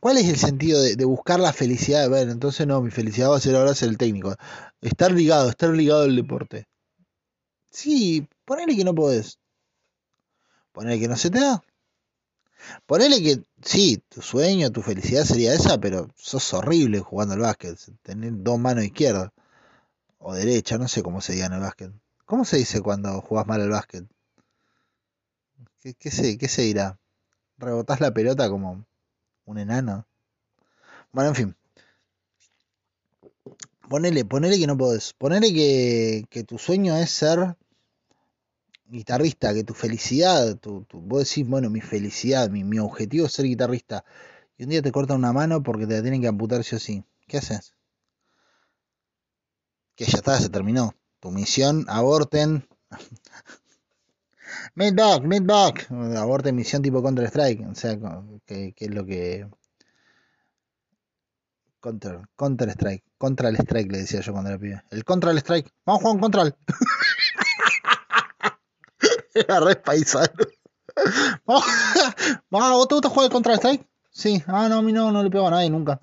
¿Cuál 0.00 0.16
es 0.18 0.28
el 0.28 0.36
sentido 0.36 0.80
de, 0.80 1.04
buscar 1.04 1.40
la 1.40 1.52
felicidad? 1.52 2.08
Bueno, 2.08 2.32
entonces 2.32 2.66
no, 2.66 2.80
mi 2.80 2.90
felicidad 2.90 3.30
va 3.30 3.36
a 3.36 3.40
ser 3.40 3.54
ahora 3.54 3.74
ser 3.74 3.90
el 3.90 3.98
técnico. 3.98 4.34
Estar 4.80 5.12
ligado, 5.12 5.50
estar 5.50 5.70
ligado 5.70 6.02
al 6.02 6.16
deporte. 6.16 6.66
Sí, 7.70 8.26
ponele 8.44 8.76
que 8.76 8.84
no 8.84 8.94
podés. 8.94 9.38
Ponele 10.72 10.98
que 11.00 11.08
no 11.08 11.16
se 11.16 11.30
te 11.30 11.40
da. 11.40 11.62
Ponele 12.86 13.22
que, 13.22 13.42
sí, 13.62 14.02
tu 14.08 14.22
sueño, 14.22 14.70
tu 14.70 14.80
felicidad 14.82 15.24
sería 15.24 15.54
esa, 15.54 15.78
pero 15.78 16.08
sos 16.16 16.54
horrible 16.54 17.00
jugando 17.00 17.34
al 17.34 17.40
básquet. 17.40 17.78
Tener 18.02 18.32
dos 18.36 18.58
manos 18.58 18.84
izquierdas 18.84 19.30
o 20.18 20.34
derecha, 20.34 20.78
no 20.78 20.88
sé 20.88 21.02
cómo 21.02 21.20
se 21.20 21.34
diga 21.34 21.46
en 21.46 21.52
el 21.54 21.60
básquet. 21.60 21.92
¿Cómo 22.24 22.44
se 22.44 22.56
dice 22.56 22.80
cuando 22.80 23.20
jugás 23.20 23.46
mal 23.46 23.60
al 23.60 23.70
básquet? 23.70 24.06
¿Qué, 25.80 26.10
se, 26.10 26.38
qué 26.38 26.48
se 26.48 26.62
dirá? 26.62 26.98
¿Rebotás 27.58 28.00
la 28.00 28.12
pelota 28.12 28.48
como 28.48 28.86
un 29.44 29.58
enano. 29.58 30.06
Bueno, 31.12 31.30
en 31.30 31.34
fin. 31.36 31.56
Ponele, 33.88 34.24
ponele 34.24 34.58
que 34.58 34.66
no 34.66 34.76
podés. 34.76 35.12
Ponele 35.12 35.52
que, 35.52 36.24
que 36.30 36.44
tu 36.44 36.58
sueño 36.58 36.96
es 36.96 37.10
ser 37.10 37.56
guitarrista, 38.86 39.52
que 39.54 39.64
tu 39.64 39.74
felicidad, 39.74 40.56
tu, 40.56 40.84
tu, 40.84 41.00
vos 41.00 41.28
decís, 41.28 41.46
bueno, 41.46 41.68
mi 41.70 41.80
felicidad, 41.80 42.48
mi, 42.50 42.64
mi 42.64 42.78
objetivo 42.78 43.26
es 43.26 43.32
ser 43.32 43.44
guitarrista. 43.46 44.04
Y 44.56 44.64
un 44.64 44.70
día 44.70 44.82
te 44.82 44.92
cortan 44.92 45.18
una 45.18 45.32
mano 45.32 45.62
porque 45.62 45.86
te 45.86 45.94
la 45.94 46.02
tienen 46.02 46.22
que 46.22 46.28
amputar 46.28 46.64
sí 46.64 46.76
o 46.76 46.78
sí. 46.78 47.04
¿Qué 47.26 47.38
haces? 47.38 47.74
Que 49.96 50.04
ya 50.04 50.18
está, 50.18 50.38
se 50.38 50.48
terminó. 50.48 50.94
Tu 51.24 51.30
misión, 51.30 51.86
aborten. 51.88 52.68
Midback, 54.74 55.22
midback. 55.22 55.90
Aborte 56.18 56.52
misión 56.52 56.82
tipo 56.82 57.02
Counter 57.02 57.24
Strike. 57.28 57.66
O 57.66 57.74
sea, 57.74 57.98
que, 58.44 58.74
es 58.76 58.90
lo 58.90 59.06
que. 59.06 59.48
Counter, 61.80 62.28
Counter 62.36 62.68
Strike. 62.68 63.04
Contra 63.16 63.48
el 63.48 63.56
Strike 63.56 63.90
le 63.90 63.98
decía 64.00 64.20
yo 64.20 64.32
cuando 64.32 64.50
era 64.50 64.58
pibe. 64.58 64.82
El 64.90 65.02
Contra 65.06 65.30
el 65.30 65.38
Strike. 65.38 65.72
Vamos 65.86 66.00
a 66.00 66.02
jugar 66.02 66.16
un 66.16 66.20
Contra. 66.20 66.56
era 69.34 69.60
re 69.60 69.76
paisano. 69.76 70.44
¿vos 71.46 72.88
te 72.88 72.94
gusta 72.96 73.08
jugar 73.08 73.24
el 73.24 73.32
Contra 73.32 73.54
Strike? 73.54 73.88
Sí. 74.10 74.42
Ah, 74.46 74.68
no, 74.68 74.76
a 74.76 74.82
mí 74.82 74.92
no, 74.92 75.10
no 75.10 75.22
le 75.22 75.30
pego 75.30 75.48
a 75.48 75.52
nadie 75.52 75.70
nunca. 75.70 75.98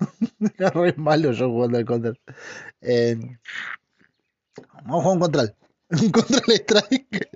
era 0.58 0.70
re 0.70 0.94
malo 0.94 1.30
yo 1.30 1.48
jugando 1.48 1.78
el 1.78 1.84
Counter. 1.84 2.20
Eh, 2.80 3.38
vamos 4.84 5.00
a 5.00 5.02
jugar 5.02 5.14
un 5.14 5.20
Contra. 5.20 5.56
Un 6.02 6.10
Contra 6.10 6.40
el 6.46 6.54
Strike 6.54 7.30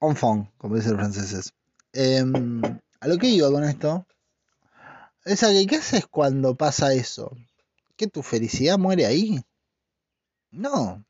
enfant, 0.00 0.48
como 0.58 0.76
dicen 0.76 0.92
los 0.92 1.00
franceses. 1.00 1.52
Em, 1.92 2.62
a 3.00 3.08
lo 3.08 3.18
que 3.18 3.28
iba 3.28 3.50
con 3.50 3.64
esto 3.64 4.06
es 5.24 5.40
que, 5.40 5.66
¿qué 5.66 5.76
haces 5.76 6.06
cuando 6.06 6.54
pasa 6.54 6.94
eso? 6.94 7.36
¿Que 7.96 8.06
tu 8.06 8.22
felicidad 8.22 8.78
muere 8.78 9.06
ahí? 9.06 9.40
No. 10.50 11.04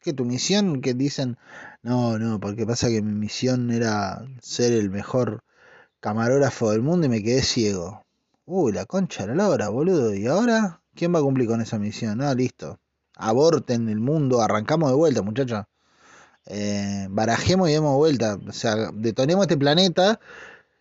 Que 0.00 0.12
tu 0.12 0.24
misión, 0.24 0.80
que 0.80 0.94
dicen, 0.94 1.38
no, 1.82 2.18
no, 2.18 2.40
porque 2.40 2.66
pasa 2.66 2.88
que 2.88 3.02
mi 3.02 3.12
misión 3.12 3.70
era 3.70 4.24
ser 4.40 4.72
el 4.72 4.90
mejor 4.90 5.44
camarógrafo 6.00 6.70
del 6.70 6.82
mundo 6.82 7.06
y 7.06 7.10
me 7.10 7.22
quedé 7.22 7.42
ciego. 7.42 8.04
Uy, 8.44 8.72
la 8.72 8.86
concha 8.86 9.26
de 9.26 9.34
la 9.34 9.44
lora, 9.48 9.68
boludo. 9.68 10.14
¿Y 10.14 10.26
ahora? 10.26 10.82
¿Quién 10.94 11.14
va 11.14 11.20
a 11.20 11.22
cumplir 11.22 11.48
con 11.48 11.60
esa 11.60 11.78
misión? 11.78 12.20
Ah, 12.22 12.34
listo. 12.34 12.78
Aborten 13.16 13.88
el 13.88 14.00
mundo, 14.00 14.40
arrancamos 14.40 14.90
de 14.90 14.96
vuelta, 14.96 15.22
muchachos 15.22 15.64
eh, 16.46 17.06
barajemos 17.10 17.68
y 17.68 17.72
demos 17.72 17.96
vuelta. 17.96 18.38
O 18.48 18.52
sea, 18.52 18.90
detonemos 18.92 19.44
este 19.44 19.56
planeta 19.56 20.20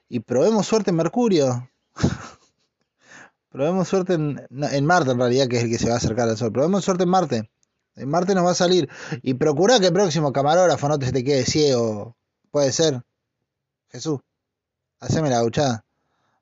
y 0.10 0.20
probemos 0.22 0.68
suerte 0.68 0.92
en 0.92 0.98
Mercurio. 0.98 1.70
probemos 3.50 3.88
suerte 3.88 4.14
en, 4.14 4.86
Marte, 4.86 5.12
en 5.12 5.20
realidad, 5.20 5.48
que 5.48 5.58
es 5.58 5.64
el 5.64 5.70
que 5.70 5.78
se 5.78 5.88
va 5.88 5.96
a 5.96 5.98
acercar 5.98 6.30
al 6.30 6.38
Sol. 6.38 6.52
Probemos 6.52 6.84
suerte 6.84 7.04
en 7.04 7.10
Marte. 7.10 7.52
En 7.96 8.10
Marte 8.10 8.36
nos 8.36 8.46
va 8.46 8.52
a 8.52 8.56
salir. 8.56 8.90
Y 9.22 9.36
procura 9.36 9.80
que 9.80 9.88
el 9.88 9.94
próximo 9.94 10.34
camarógrafo 10.34 10.88
no 10.88 10.98
te, 10.98 11.12
te 11.12 11.24
quede 11.24 11.46
ciego. 11.46 12.16
Puede 12.50 12.72
ser. 12.72 13.02
Jesús, 13.90 14.20
haceme 15.00 15.30
la 15.30 15.38
gauchada. 15.38 15.86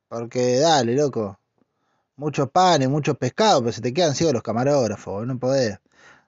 Porque 0.08 0.60
dale, 0.60 0.96
loco. 0.96 1.39
Muchos 2.20 2.50
panes, 2.50 2.90
muchos 2.90 3.18
pescados, 3.18 3.62
pero 3.62 3.72
se 3.72 3.80
te 3.80 3.94
quedan 3.94 4.14
ciegos 4.14 4.34
los 4.34 4.44
camarógrafos. 4.44 5.26
No 5.26 5.40
podés. 5.40 5.76
O 5.76 5.80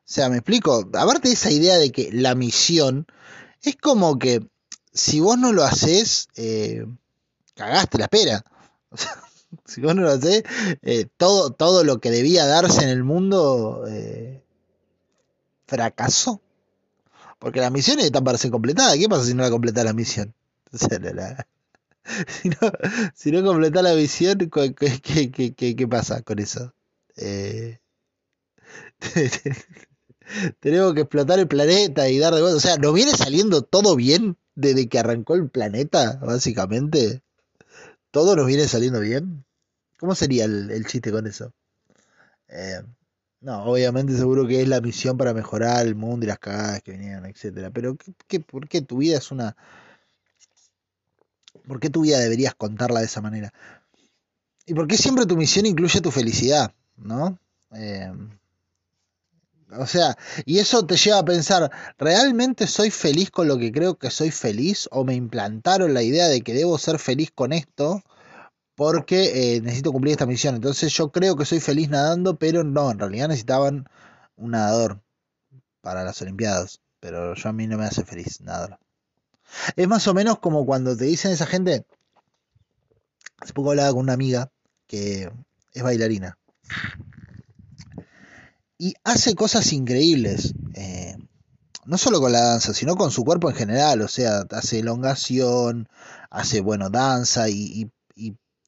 sea, 0.06 0.30
me 0.30 0.38
explico. 0.38 0.90
Aparte 0.94 1.28
de 1.28 1.34
esa 1.34 1.52
idea 1.52 1.78
de 1.78 1.92
que 1.92 2.10
la 2.14 2.34
misión 2.34 3.06
es 3.62 3.76
como 3.76 4.18
que 4.18 4.40
si 4.94 5.20
vos 5.20 5.38
no 5.38 5.52
lo 5.52 5.64
haces, 5.66 6.30
eh, 6.38 6.86
cagaste 7.56 7.98
la 7.98 8.06
espera. 8.06 8.46
Si 9.66 9.82
vos 9.82 9.94
no 9.94 10.04
lo 10.04 10.12
haces, 10.12 10.44
eh, 10.82 11.08
todo, 11.18 11.52
todo 11.52 11.84
lo 11.84 12.00
que 12.00 12.10
debía 12.10 12.46
darse 12.46 12.84
en 12.84 12.90
el 12.90 13.04
mundo 13.04 13.84
eh, 13.86 14.46
fracasó. 15.68 16.42
Porque 17.38 17.60
la 17.60 17.70
misión 17.70 18.00
está 18.00 18.22
para 18.22 18.38
ser 18.38 18.50
completada. 18.50 18.98
¿Qué 18.98 19.10
pasa 19.10 19.26
si 19.26 19.34
no 19.34 19.44
la 19.44 19.50
completa 19.50 19.84
la 19.84 19.92
misión? 19.92 20.34
O 20.74 20.78
sea, 20.78 21.00
si, 22.28 22.50
no, 22.50 22.58
si 23.14 23.32
no 23.32 23.44
completa 23.44 23.82
la 23.82 23.94
misión, 23.94 24.38
¿qué, 24.38 25.54
qué, 25.56 25.76
qué 25.76 25.88
pasa 25.88 26.22
con 26.22 26.40
eso? 26.40 26.74
Eh, 27.16 27.80
tenemos 30.60 30.94
que 30.94 31.02
explotar 31.02 31.40
el 31.40 31.48
planeta 31.48 32.10
y 32.10 32.20
dar 32.20 32.34
de 32.34 32.42
vuelta. 32.42 32.58
O 32.58 32.62
sea, 32.62 32.78
¿nos 32.78 32.94
viene 32.94 33.12
saliendo 33.12 33.62
todo 33.62 33.96
bien 33.96 34.38
desde 34.56 34.88
que 34.88 35.00
arrancó 35.00 35.36
el 35.36 35.50
planeta, 35.50 36.20
básicamente? 36.22 37.22
¿Todo 38.12 38.36
nos 38.36 38.48
viene 38.48 38.68
saliendo 38.68 39.00
bien? 39.00 39.46
¿Cómo 40.00 40.16
sería 40.16 40.46
el, 40.46 40.86
chiste 40.86 41.12
con 41.12 41.28
eso? 41.28 41.54
Eh, 42.48 42.82
no, 43.40 43.64
obviamente 43.66 44.16
seguro 44.18 44.48
que 44.48 44.62
es 44.62 44.68
la 44.68 44.82
misión 44.82 45.18
para 45.18 45.34
mejorar 45.34 45.86
el 45.86 45.96
mundo 45.96 46.26
y 46.26 46.30
las 46.30 46.40
cagadas 46.40 46.82
que 46.82 46.92
vinieron, 46.94 47.26
etcétera. 47.26 47.72
Pero 47.72 47.98
¿qué, 48.28 48.40
por 48.40 48.68
qué 48.68 48.82
tu 48.82 48.98
vida 48.98 49.18
es 49.18 49.32
una... 49.32 49.56
¿Por 51.68 51.80
qué 51.80 51.90
tu 51.90 52.02
vida 52.02 52.20
deberías 52.20 52.56
contarla 52.56 53.00
de 53.00 53.06
esa 53.06 53.22
manera? 53.22 53.54
¿Y 54.66 54.74
por 54.74 54.88
qué 54.88 54.98
siempre 54.98 55.26
tu 55.26 55.38
misión 55.38 55.66
incluye 55.66 56.02
tu 56.02 56.12
felicidad? 56.12 56.74
¿No? 56.98 57.38
Eh, 57.74 58.12
o 59.78 59.86
sea, 59.86 60.18
y 60.46 60.60
eso 60.60 60.86
te 60.86 60.98
lleva 60.98 61.20
a 61.20 61.26
pensar, 61.26 61.72
¿realmente 61.98 62.68
soy 62.68 62.92
feliz 62.92 63.32
con 63.32 63.48
lo 63.48 63.58
que 63.58 63.72
creo 63.72 63.98
que 63.98 64.10
soy 64.10 64.32
feliz? 64.32 64.88
¿O 64.92 65.06
me 65.06 65.16
implantaron 65.16 65.94
la 65.94 66.04
idea 66.04 66.28
de 66.28 66.42
que 66.42 66.54
debo 66.54 66.78
ser 66.78 67.00
feliz 67.00 67.32
con 67.34 67.54
esto? 67.54 68.04
Porque 68.76 69.56
eh, 69.56 69.62
necesito 69.62 69.92
cumplir 69.92 70.14
esta 70.14 70.26
misión. 70.26 70.56
Entonces 70.56 70.94
yo 70.94 71.12
creo 71.12 71.36
que 71.36 71.46
soy 71.46 71.60
feliz 71.60 71.90
nadando, 71.90 72.38
pero 72.38 72.64
no, 72.64 72.92
en 72.92 73.00
realidad 73.00 73.30
necesitaban 73.30 73.88
un 74.36 74.52
nadador 74.52 75.02
para 75.82 76.04
las 76.04 76.22
Olimpiadas. 76.22 76.82
Pero 77.00 77.34
yo 77.36 77.50
a 77.50 77.54
mí 77.54 77.68
no 77.68 77.78
me 77.78 77.86
hace 77.86 78.04
feliz 78.04 78.42
nadar. 78.42 78.80
Es 79.76 79.88
más 79.88 80.08
o 80.08 80.14
menos 80.14 80.40
como 80.40 80.66
cuando 80.66 80.96
te 80.96 81.06
dicen 81.06 81.32
esa 81.32 81.46
gente. 81.46 81.86
Hace 83.38 83.54
poco 83.54 83.72
hablaba 83.72 83.92
con 83.92 84.00
una 84.00 84.14
amiga 84.14 84.52
que 84.88 85.32
es 85.74 85.84
bailarina 85.84 86.38
y 88.82 88.96
hace 89.04 89.36
cosas 89.36 89.74
increíbles. 89.74 90.56
Eh, 90.74 91.16
no 91.86 92.00
solo 92.00 92.20
con 92.20 92.32
la 92.32 92.42
danza, 92.42 92.74
sino 92.74 92.96
con 92.96 93.12
su 93.12 93.24
cuerpo 93.24 93.48
en 93.52 93.56
general. 93.56 94.02
O 94.02 94.08
sea, 94.08 94.44
hace 94.50 94.80
elongación, 94.80 95.88
hace, 96.32 96.62
bueno, 96.62 96.90
danza 96.90 97.48
y, 97.48 97.92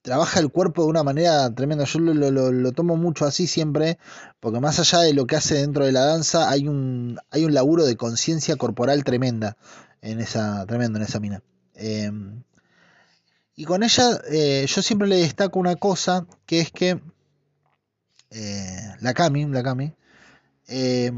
trabaja 0.03 0.41
el 0.41 0.51
cuerpo 0.51 0.83
de 0.83 0.89
una 0.89 1.01
manera 1.01 1.49
tremenda. 1.55 1.85
Yo 1.85 1.99
lo, 1.99 2.71
tomo 2.73 2.95
mucho 2.95 3.25
así 3.25 3.47
siempre, 3.47 3.97
porque 4.39 4.59
más 4.59 4.77
allá 4.77 4.99
de 4.99 5.13
lo 5.13 5.25
que 5.25 5.37
hace 5.37 5.55
dentro 5.55 5.85
de 5.85 5.93
la 5.93 6.05
danza, 6.05 6.47
hay 6.49 6.67
un, 6.67 7.17
hay 7.31 7.45
un 7.45 7.55
laburo 7.55 7.85
de 7.85 7.95
conciencia 7.95 8.55
corporal 8.57 9.03
tremenda 9.03 9.57
en 10.03 10.19
esa, 10.19 10.65
tremendo 10.67 10.99
en 10.99 11.05
esa 11.05 11.19
mina. 11.19 11.41
Em, 11.73 12.43
y 13.55 13.65
con 13.65 13.83
ella, 13.83 14.21
eh, 14.29 14.65
yo 14.67 14.81
siempre 14.81 15.07
le 15.07 15.17
destaco 15.17 15.59
una 15.59 15.75
cosa, 15.75 16.27
que 16.45 16.59
es 16.59 16.71
que 16.71 16.99
eh, 18.31 18.95
la 18.99 19.13
Cami, 19.13 19.45
la 19.45 19.63
Cami, 19.63 19.93
eh, 20.67 21.11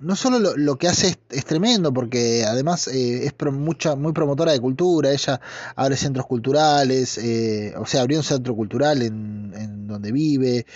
no 0.00 0.16
solo 0.16 0.54
lo, 0.56 0.76
que 0.76 0.88
hace 0.88 1.16
es, 1.30 1.44
tremendo, 1.44 1.92
porque 1.92 2.44
además 2.44 2.88
eh, 2.88 3.26
es 3.26 3.34
mucha, 3.52 3.96
muy 3.96 4.12
promotora 4.12 4.52
de 4.52 4.60
cultura, 4.60 5.12
ella 5.12 5.40
abre 5.76 5.96
centros 5.96 6.26
culturales, 6.26 7.18
eh, 7.18 7.74
o 7.76 7.86
sea, 7.86 8.02
abrió 8.02 8.18
un 8.18 8.24
centro 8.24 8.54
cultural 8.54 9.02
en, 9.02 9.86
donde 9.86 10.12
vive, 10.12 10.66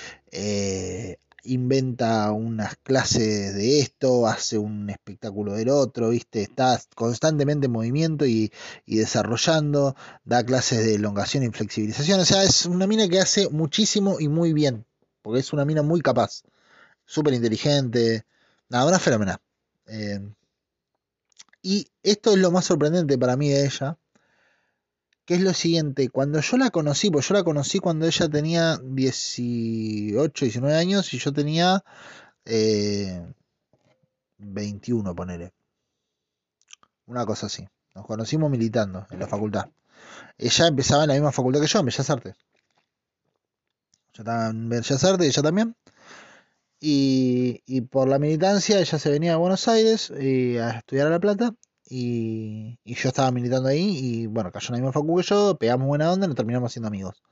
inventa 1.44 2.30
unas 2.32 2.76
clases 2.76 3.54
de 3.54 3.80
esto, 3.80 4.26
hace 4.26 4.58
un 4.58 4.90
espectáculo 4.90 5.54
del 5.54 5.68
otro, 5.70 6.10
¿viste? 6.10 6.42
Está 6.42 6.80
constantemente 6.94 7.66
en 7.66 7.72
movimiento 7.72 8.26
y, 8.26 8.52
y 8.86 8.98
desarrollando, 8.98 9.96
da 10.24 10.44
clases 10.44 10.84
de 10.84 10.94
elongación 10.96 11.44
y 11.44 11.50
flexibilización, 11.50 12.20
o 12.20 12.24
sea, 12.24 12.42
es 12.44 12.66
una 12.66 12.86
mina 12.86 13.08
que 13.08 13.20
hace 13.20 13.48
muchísimo 13.50 14.20
y 14.20 14.28
muy 14.28 14.52
bien, 14.52 14.84
porque 15.22 15.40
es 15.40 15.52
una 15.52 15.64
mina 15.64 15.82
muy 15.82 16.00
capaz 16.00 16.42
súper 17.06 17.34
inteligente, 17.34 18.24
nada, 18.68 18.86
una 18.86 18.98
fenómena. 18.98 19.40
Eh, 19.86 20.20
y 21.62 21.88
esto 22.02 22.32
es 22.32 22.38
lo 22.38 22.50
más 22.50 22.66
sorprendente 22.66 23.18
para 23.18 23.36
mí 23.36 23.48
de 23.48 23.64
ella, 23.64 23.98
que 25.28 25.34
es 25.34 25.42
lo 25.42 25.52
siguiente, 25.52 26.08
cuando 26.08 26.40
yo 26.40 26.56
la 26.56 26.70
conocí, 26.70 27.10
pues 27.10 27.28
yo 27.28 27.34
la 27.34 27.44
conocí 27.44 27.80
cuando 27.80 28.06
ella 28.06 28.30
tenía 28.30 28.78
18, 28.82 30.44
19 30.46 30.74
años 30.74 31.12
y 31.12 31.18
yo 31.18 31.34
tenía 31.34 31.84
21, 34.38 35.10
eh, 35.10 35.14
ponele. 35.14 35.52
Una 37.04 37.26
cosa 37.26 37.44
así. 37.44 37.68
Nos 37.94 38.06
conocimos 38.06 38.50
militando 38.50 39.06
en 39.10 39.18
la 39.18 39.26
facultad. 39.26 39.68
Ella 40.38 40.66
empezaba 40.66 41.02
en 41.02 41.08
la 41.08 41.14
misma 41.14 41.30
facultad 41.30 41.60
que 41.60 41.66
yo, 41.66 41.80
en 41.80 41.84
Bellas 41.84 42.08
Artes. 42.08 42.34
Yo 44.14 44.22
estaba 44.22 44.48
en 44.48 44.66
Bellas 44.70 45.04
Artes 45.04 45.26
y 45.26 45.28
ella 45.28 45.42
también. 45.42 45.76
Y, 46.80 47.82
por 47.90 48.08
la 48.08 48.18
militancia 48.18 48.80
ella 48.80 48.98
se 48.98 49.10
venía 49.10 49.34
a 49.34 49.36
Buenos 49.36 49.68
Aires 49.68 50.10
y 50.10 50.56
a 50.56 50.70
estudiar 50.70 51.08
a 51.08 51.10
La 51.10 51.20
Plata 51.20 51.54
y, 51.88 52.78
yo 52.84 53.08
estaba 53.08 53.30
militando 53.30 53.68
ahí 53.68 53.98
y 53.98 54.26
bueno, 54.26 54.52
cayó 54.52 54.68
en 54.68 54.72
la 54.74 54.78
misma 54.78 54.92
facu 54.92 55.16
que 55.16 55.22
yo, 55.22 55.56
pegamos 55.58 55.86
buena 55.86 56.12
onda 56.12 56.26
y 56.26 56.28
nos 56.28 56.36
terminamos 56.36 56.72
siendo 56.72 56.88
amigos. 56.88 57.22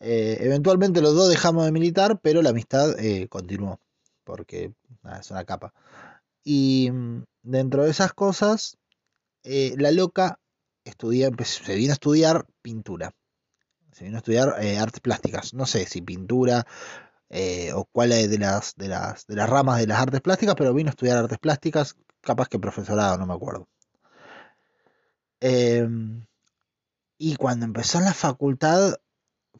Eh, 0.00 0.38
eventualmente 0.40 1.00
los 1.00 1.14
dos 1.14 1.28
dejamos 1.28 1.64
de 1.64 1.72
militar, 1.72 2.20
pero 2.22 2.42
la 2.42 2.50
amistad 2.50 2.98
eh, 2.98 3.28
continuó, 3.28 3.80
porque 4.24 4.72
es 5.18 5.30
una 5.30 5.44
capa. 5.44 5.72
Y 6.44 6.90
mm, 6.92 7.24
dentro 7.42 7.84
de 7.84 7.90
esas 7.90 8.12
cosas, 8.12 8.76
eh, 9.44 9.74
la 9.78 9.90
loca 9.90 10.40
estudia, 10.84 11.30
se 11.44 11.74
vino 11.76 11.92
a 11.92 11.94
estudiar 11.94 12.46
pintura. 12.62 13.14
Se 13.92 14.04
vino 14.04 14.16
a 14.16 14.18
estudiar 14.18 14.48
artes 14.80 15.00
plásticas. 15.00 15.54
No 15.54 15.66
sé 15.66 15.86
si 15.86 16.02
pintura, 16.02 16.66
eh, 17.36 17.72
o 17.74 17.84
cuál 17.86 18.12
es 18.12 18.30
de 18.30 18.38
las, 18.38 18.76
de, 18.76 18.86
las, 18.86 19.26
de 19.26 19.34
las 19.34 19.50
ramas 19.50 19.80
de 19.80 19.88
las 19.88 20.00
artes 20.00 20.20
plásticas, 20.20 20.54
pero 20.56 20.72
vino 20.72 20.88
a 20.88 20.90
estudiar 20.90 21.18
artes 21.18 21.38
plásticas, 21.38 21.96
capaz 22.24 22.48
que 22.48 22.58
profesorado, 22.58 23.18
no 23.18 23.26
me 23.26 23.34
acuerdo. 23.34 23.68
Em, 25.40 26.26
y 27.18 27.36
cuando 27.36 27.66
empezó 27.66 27.98
en 27.98 28.04
la 28.04 28.14
facultad 28.14 28.94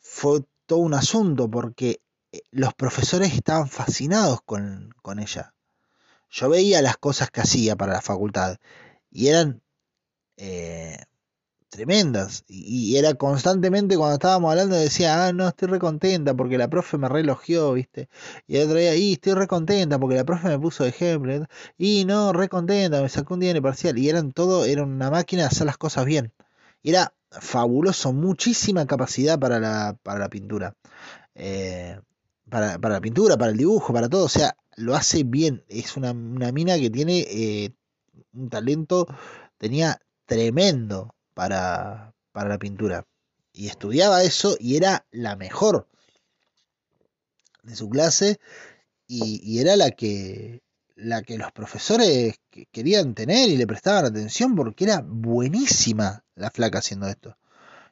fue 0.01 0.41
todo 0.67 0.81
un 0.81 0.95
asunto 0.95 1.51
porque 1.51 2.01
eh, 2.33 2.41
los 2.51 2.75
profesores 2.75 3.35
estaban 3.35 3.69
fascinados 3.69 4.41
con, 4.43 4.95
con 5.03 5.19
ella. 5.19 5.55
Yo 6.31 6.49
veía 6.49 6.83
las 6.83 6.97
cosas 6.97 7.31
que 7.31 7.43
hacía 7.43 7.77
para 7.77 7.93
la 7.93 8.03
facultad 8.03 8.57
y 9.11 9.29
eran 9.29 9.63
eh, 10.37 10.99
tremendas. 11.75 12.45
Y, 12.49 12.97
era 12.97 13.15
constantemente 13.15 13.97
cuando 13.97 14.15
estábamos 14.15 14.51
hablando 14.51 14.77
decía, 14.77 15.27
ah, 15.27 15.33
no, 15.33 15.49
estoy 15.49 15.69
recontenta 15.69 16.35
porque 16.35 16.59
la 16.59 16.69
profe 16.69 16.99
me 16.99 17.09
relogió, 17.09 17.73
¿viste? 17.73 18.09
Y 18.47 18.57
el 18.57 18.67
otro 18.67 18.79
día, 18.79 18.95
y 18.97 19.15
estoy 19.15 19.35
recontenta 19.35 19.99
porque 19.99 20.17
la 20.17 20.25
profe 20.25 20.49
me 20.49 20.59
puso 20.59 20.85
de 20.85 20.91
ejemplo. 20.91 21.47
Y 21.77 22.05
no, 22.05 22.33
recontenta, 22.33 23.03
me 23.03 23.09
sacó 23.09 23.35
un 23.35 23.41
día 23.41 23.51
en 23.51 23.57
el 23.57 23.63
parcial. 23.63 23.99
Y 23.99 24.09
eran 24.09 24.33
todo, 24.33 24.65
era 24.65 24.85
una 24.85 25.11
máquina 25.11 25.43
de 25.43 25.49
hacer 25.49 25.67
las 25.67 25.77
cosas 25.79 26.05
bien. 26.05 26.33
era 26.83 27.13
fabuloso, 27.31 28.13
muchísima 28.13 28.87
capacidad 28.87 29.39
para 29.39 29.59
la, 29.61 29.97
para 30.03 30.21
la 30.21 30.29
pintura. 30.31 30.77
Eh, 31.35 31.99
para, 32.49 32.79
para, 32.79 32.95
la 32.95 33.01
pintura, 33.01 33.37
para 33.37 33.51
el 33.53 33.59
dibujo, 33.59 33.93
para 33.93 34.09
todo. 34.09 34.25
O 34.25 34.29
sea, 34.29 34.57
lo 34.77 34.95
hace 34.95 35.25
bien. 35.25 35.65
Es 35.69 35.97
una, 35.97 36.13
una 36.13 36.53
mina 36.53 36.79
que 36.79 36.91
tiene 36.91 37.21
eh, 37.29 37.73
un 38.35 38.49
talento, 38.51 39.07
tenía 39.59 40.01
tremendo 40.27 41.14
para, 41.35 42.15
para 42.33 42.49
la 42.49 42.59
pintura. 42.59 43.07
Y 43.53 43.69
estudiaba 43.69 44.23
eso 44.23 44.57
y 44.59 44.77
era 44.77 45.07
la 45.11 45.37
mejor 45.37 45.89
de 47.63 47.77
su 47.77 47.89
clase 47.89 48.39
y, 49.07 49.59
era 49.61 49.77
la 49.77 49.91
que, 49.91 50.63
la 50.97 51.23
que 51.23 51.39
los 51.39 51.53
profesores 51.53 52.37
querían 52.73 53.15
tener 53.15 53.49
y 53.49 53.57
le 53.57 53.67
prestaban 53.67 54.07
atención 54.07 54.55
porque 54.57 54.85
era 54.85 55.03
buenísima 55.05 56.25
la 56.35 56.51
flaca 56.51 56.79
haciendo 56.79 57.07
esto. 57.09 57.37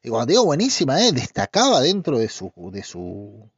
Y 0.03 0.09
cuando 0.09 0.27
digo 0.27 0.45
buenísima, 0.45 1.01
eh, 1.07 1.13
destacaba 1.13 1.81
dentro 1.81 2.19
de 2.19 2.29
su, 2.29 2.53
de 2.73 2.83
su 2.83 3.49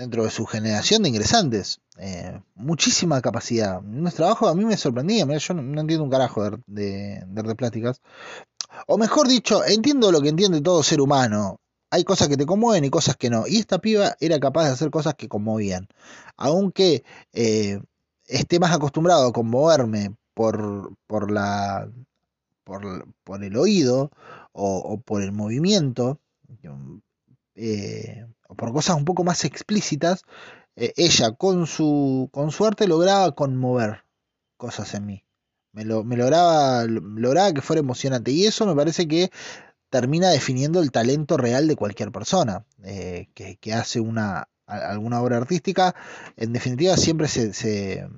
dentro 0.00 0.24
de 0.24 0.30
su 0.30 0.46
generación 0.46 1.02
de 1.02 1.10
ingresantes. 1.10 1.80
Eh, 1.98 2.40
muchísima 2.54 3.20
capacidad. 3.20 3.82
Nuestro 3.82 4.24
trabajo 4.24 4.48
a 4.48 4.54
mí 4.54 4.64
me 4.64 4.78
sorprendía. 4.78 5.26
yo 5.26 5.54
no, 5.54 5.80
entiendo 5.80 6.04
un 6.04 6.10
carajo 6.10 6.50
de, 6.66 7.22
de, 7.26 7.54
plásticas. 7.54 8.00
O 8.86 8.96
mejor 8.96 9.28
dicho, 9.28 9.62
entiendo 9.64 10.10
lo 10.10 10.22
que 10.22 10.30
entiende 10.30 10.62
todo 10.62 10.82
ser 10.82 11.02
humano. 11.02 11.60
Hay 11.90 12.04
cosas 12.04 12.28
que 12.28 12.38
te 12.38 12.46
conmueven 12.46 12.84
y 12.84 12.90
cosas 12.90 13.16
que 13.16 13.28
no. 13.28 13.46
Y 13.46 13.58
esta 13.58 13.78
piba 13.78 14.16
era 14.20 14.40
capaz 14.40 14.64
de 14.64 14.70
hacer 14.70 14.90
cosas 14.90 15.14
que 15.14 15.28
conmovían. 15.28 15.86
Aunque 16.36 17.04
eh, 17.34 17.80
esté 18.26 18.58
más 18.58 18.72
acostumbrado 18.72 19.26
a 19.26 19.32
conmoverme 19.32 20.16
por, 20.32 20.94
por, 21.06 21.30
la, 21.30 21.90
por, 22.64 23.06
por 23.22 23.44
el 23.44 23.56
oído 23.56 24.10
o, 24.52 24.98
por 25.04 25.22
el 25.22 25.32
movimiento, 25.32 26.18
eh, 27.54 28.24
o 28.24 28.39
por 28.56 28.72
cosas 28.72 28.96
un 28.96 29.04
poco 29.04 29.24
más 29.24 29.44
explícitas, 29.44 30.22
eh, 30.76 30.92
ella 30.96 31.32
con 31.32 31.66
su, 31.66 32.28
con 32.32 32.50
su 32.50 32.64
arte 32.66 32.86
lograba 32.86 33.34
conmover 33.34 34.04
cosas 34.56 34.94
en 34.94 35.06
mí. 35.06 35.24
Me, 35.72 35.84
lo, 35.84 36.04
me 36.04 36.16
lograba, 36.16 36.84
lograba 36.84 37.52
que 37.52 37.62
fuera 37.62 37.80
emocionante. 37.80 38.32
Y 38.32 38.46
eso 38.46 38.66
me 38.66 38.74
parece 38.74 39.06
que 39.06 39.30
termina 39.88 40.30
definiendo 40.30 40.80
el 40.80 40.90
talento 40.90 41.36
real 41.36 41.68
de 41.68 41.76
cualquier 41.76 42.12
persona 42.12 42.64
eh, 42.84 43.28
que, 43.34 43.72
hace 43.72 44.00
una, 44.00 44.48
alguna 44.66 45.20
obra 45.20 45.36
artística. 45.36 45.94
En 46.36 46.52
definitiva, 46.52 46.96
siempre 46.96 47.28
se, 47.28 47.52
se, 47.52 48.08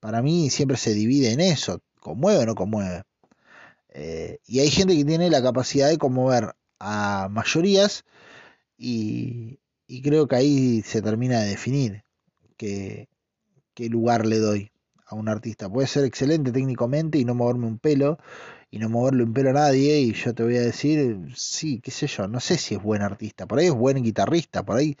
para 0.00 0.22
mí, 0.22 0.50
siempre 0.50 0.76
se 0.76 0.94
divide 0.94 1.32
en 1.32 1.40
eso, 1.40 1.82
conmueve 2.00 2.42
o 2.42 2.46
no 2.46 2.54
conmueve. 2.54 3.02
Eh, 3.88 4.38
y 4.46 4.60
hay 4.60 4.70
gente 4.70 4.96
que 4.96 5.04
tiene 5.04 5.30
la 5.30 5.42
capacidad 5.42 5.88
de 5.88 5.98
conmover 5.98 6.54
a 6.78 7.28
mayorías 7.30 8.04
y, 8.80 9.60
y 9.86 10.02
creo 10.02 10.26
que 10.26 10.36
ahí 10.36 10.82
se 10.82 11.02
termina 11.02 11.40
de 11.40 11.50
definir 11.50 12.04
qué, 12.56 13.08
qué 13.74 13.88
lugar 13.88 14.26
le 14.26 14.38
doy 14.38 14.72
a 15.06 15.14
un 15.14 15.28
artista. 15.28 15.68
Puede 15.68 15.86
ser 15.88 16.04
excelente 16.04 16.52
técnicamente 16.52 17.18
y 17.18 17.24
no 17.24 17.34
moverme 17.34 17.66
un 17.66 17.78
pelo 17.78 18.18
y 18.70 18.78
no 18.78 18.88
moverle 18.88 19.24
un 19.24 19.34
pelo 19.34 19.50
a 19.50 19.54
nadie 19.54 20.00
y 20.00 20.12
yo 20.14 20.34
te 20.34 20.42
voy 20.44 20.56
a 20.56 20.62
decir, 20.62 21.32
sí, 21.36 21.80
qué 21.80 21.90
sé 21.90 22.06
yo, 22.06 22.28
no 22.28 22.40
sé 22.40 22.56
si 22.56 22.74
es 22.74 22.82
buen 22.82 23.02
artista, 23.02 23.46
por 23.46 23.58
ahí 23.58 23.66
es 23.66 23.74
buen 23.74 24.02
guitarrista, 24.02 24.64
por 24.64 24.76
ahí 24.78 24.96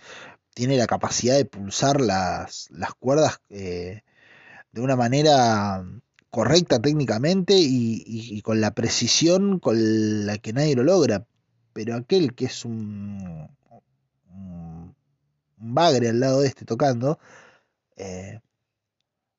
tiene 0.54 0.76
la 0.76 0.86
capacidad 0.86 1.36
de 1.36 1.44
pulsar 1.44 2.00
las, 2.00 2.68
las 2.70 2.94
cuerdas 2.94 3.40
eh, 3.48 4.02
de 4.72 4.80
una 4.80 4.96
manera 4.96 5.84
correcta 6.30 6.80
técnicamente 6.80 7.54
y, 7.56 8.40
con 8.42 8.60
la 8.60 8.72
precisión 8.74 9.58
con 9.58 10.26
la 10.26 10.38
que 10.38 10.52
nadie 10.52 10.76
lo 10.76 10.84
logra. 10.84 11.26
Pero 11.72 11.94
aquel 11.94 12.34
que 12.34 12.46
es 12.46 12.64
un, 12.64 13.48
bagre 15.60 16.08
al 16.08 16.20
lado 16.20 16.40
de 16.40 16.48
este 16.48 16.64
tocando, 16.64 17.18
eh, 17.96 18.40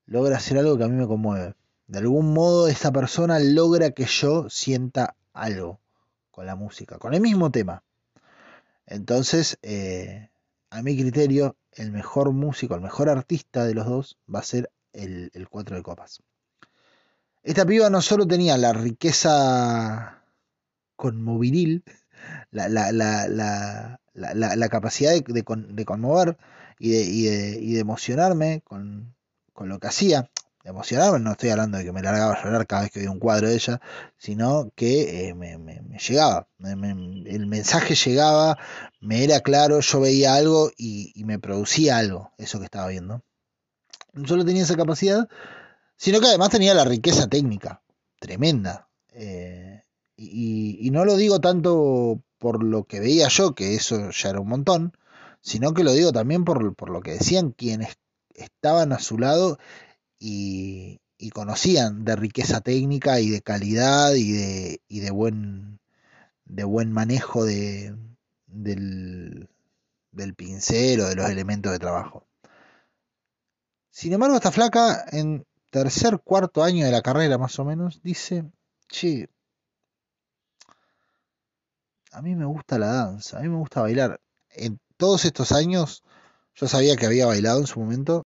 logra 0.06 0.38
hacer 0.38 0.58
algo 0.58 0.78
que 0.78 0.84
a 0.84 0.88
mí 0.88 0.96
me 0.96 1.08
conmueve. 1.08 1.56
De 1.88 2.00
algún 2.00 2.34
modo 2.34 2.68
esa 2.68 2.92
persona 2.92 3.40
logra 3.40 3.92
que 3.92 4.06
yo 4.06 4.50
sienta 4.50 5.16
algo 5.34 5.82
con 6.30 6.46
la 6.46 6.56
música, 6.56 6.98
con 6.98 7.14
el 7.14 7.22
mismo 7.22 7.52
tema. 7.52 7.84
Entonces, 8.86 9.58
eh, 9.62 10.30
a 10.70 10.82
mi 10.82 10.98
criterio, 10.98 11.58
el 11.74 11.92
mejor 11.92 12.32
músico, 12.32 12.76
el 12.76 12.82
mejor 12.82 13.10
artista 13.10 13.66
de 13.66 13.74
los 13.74 13.86
dos 13.86 14.18
va 14.34 14.40
a 14.40 14.44
ser 14.44 14.72
el, 14.94 15.32
el 15.34 15.50
cuatro 15.50 15.76
de 15.76 15.84
copas. 15.84 16.22
Esta 17.44 17.66
piba 17.66 17.90
no 17.90 18.02
solo 18.02 18.28
tenía 18.28 18.58
la 18.58 18.72
riqueza 18.72 20.24
conmoviril, 20.96 21.84
la, 22.52 22.70
la, 22.70 22.92
la, 22.92 24.01
la 24.14 24.70
capacidad 24.70 25.12
de, 25.12 25.24
de, 25.24 25.86
conmover 25.86 26.38
y 26.80 26.92
de, 26.92 27.04
y 27.04 27.28
y 27.70 27.74
de 27.74 27.80
emocionarme 27.80 28.62
con, 28.64 29.14
con 29.54 29.70
lo 29.70 29.80
que 29.80 29.88
hacía. 29.88 30.30
Emocionaba, 30.64 31.18
no 31.18 31.32
estoy 31.32 31.50
hablando 31.50 31.80
de 31.80 31.84
que 31.84 31.92
me 31.92 32.04
largaba 32.04 32.34
a 32.34 32.44
llorar 32.44 32.68
cada 32.68 32.84
vez 32.84 32.92
que 32.92 33.00
veía 33.00 33.12
un 33.12 33.20
cuadro 33.20 33.48
de 33.48 33.56
ella, 33.56 33.82
sino 34.18 34.72
que 34.76 35.30
eh, 35.30 35.34
me, 35.34 35.58
llegaba, 35.98 36.48
el 36.60 37.48
mensaje 37.48 37.96
llegaba, 37.96 38.60
me 39.00 39.24
era 39.24 39.40
claro, 39.40 39.80
yo 39.80 40.00
veía 40.00 40.36
algo 40.36 40.72
y, 40.78 41.14
me 41.26 41.40
producía 41.40 41.98
algo, 41.98 42.32
eso 42.38 42.60
que 42.60 42.66
estaba 42.66 42.88
viendo. 42.88 43.24
No 44.14 44.28
solo 44.28 44.46
tenía 44.46 44.62
esa 44.62 44.76
capacidad, 44.76 45.28
sino 45.98 46.20
que 46.20 46.28
además 46.28 46.50
tenía 46.50 46.76
la 46.76 46.86
riqueza 46.86 47.28
técnica, 47.28 47.82
tremenda. 48.20 48.88
Eh, 49.14 49.84
y, 50.16 50.78
y, 50.80 50.92
no 50.92 51.06
lo 51.06 51.18
digo 51.18 51.40
tanto 51.40 52.22
por 52.42 52.64
lo 52.64 52.86
que 52.86 53.00
veía 53.00 53.28
yo, 53.28 53.54
que 53.54 53.76
eso 53.76 54.10
ya 54.10 54.30
era 54.32 54.40
un 54.40 54.50
montón, 54.50 54.98
sino 55.42 55.76
que 55.76 55.84
lo 55.84 55.94
digo 55.94 56.12
también 56.12 56.44
por, 56.44 56.76
por 56.76 56.90
lo 56.90 57.02
que 57.02 57.12
decían 57.12 57.52
quienes 57.52 58.00
estaban 58.34 58.92
a 58.94 59.00
su 59.00 59.20
lado 59.20 59.60
y, 60.20 61.00
conocían 61.36 62.04
de 62.04 62.16
riqueza 62.16 62.62
técnica 62.62 63.20
y 63.20 63.30
de 63.30 63.42
calidad 63.44 64.16
y 64.16 64.32
de, 64.32 64.82
y 64.88 65.02
de 65.02 65.12
buen 65.12 65.80
de 66.46 66.64
buen 66.64 66.92
manejo 66.92 67.46
de, 67.46 67.96
del, 68.48 69.48
del 70.12 70.34
pincel 70.34 71.00
o 71.02 71.08
de 71.08 71.16
los 71.16 71.30
elementos 71.30 71.72
de 71.72 71.80
trabajo. 71.80 72.26
Sin 73.92 74.14
embargo, 74.14 74.36
esta 74.36 74.52
flaca 74.52 75.06
en 75.12 75.46
tercer, 75.70 76.20
cuarto 76.24 76.64
año 76.64 76.86
de 76.86 76.92
la 76.92 77.04
carrera 77.04 77.38
más 77.38 77.60
o 77.60 77.66
menos, 77.66 78.02
dice, 78.02 78.46
che, 78.90 79.30
a 82.12 82.22
mí 82.22 82.36
me 82.36 82.46
gusta 82.46 82.78
la 82.78 82.88
danza, 82.88 83.38
a 83.38 83.42
mí 83.42 83.50
me 83.50 83.58
gusta 83.58 83.82
bailar. 83.82 84.20
En 84.52 84.80
todos 84.98 85.26
estos 85.26 85.52
años 85.52 86.04
yo 86.56 86.68
sabía 86.68 86.96
que 86.96 87.06
había 87.06 87.26
bailado 87.26 87.60
en 87.60 87.68
su 87.68 87.80
momento. 87.80 88.24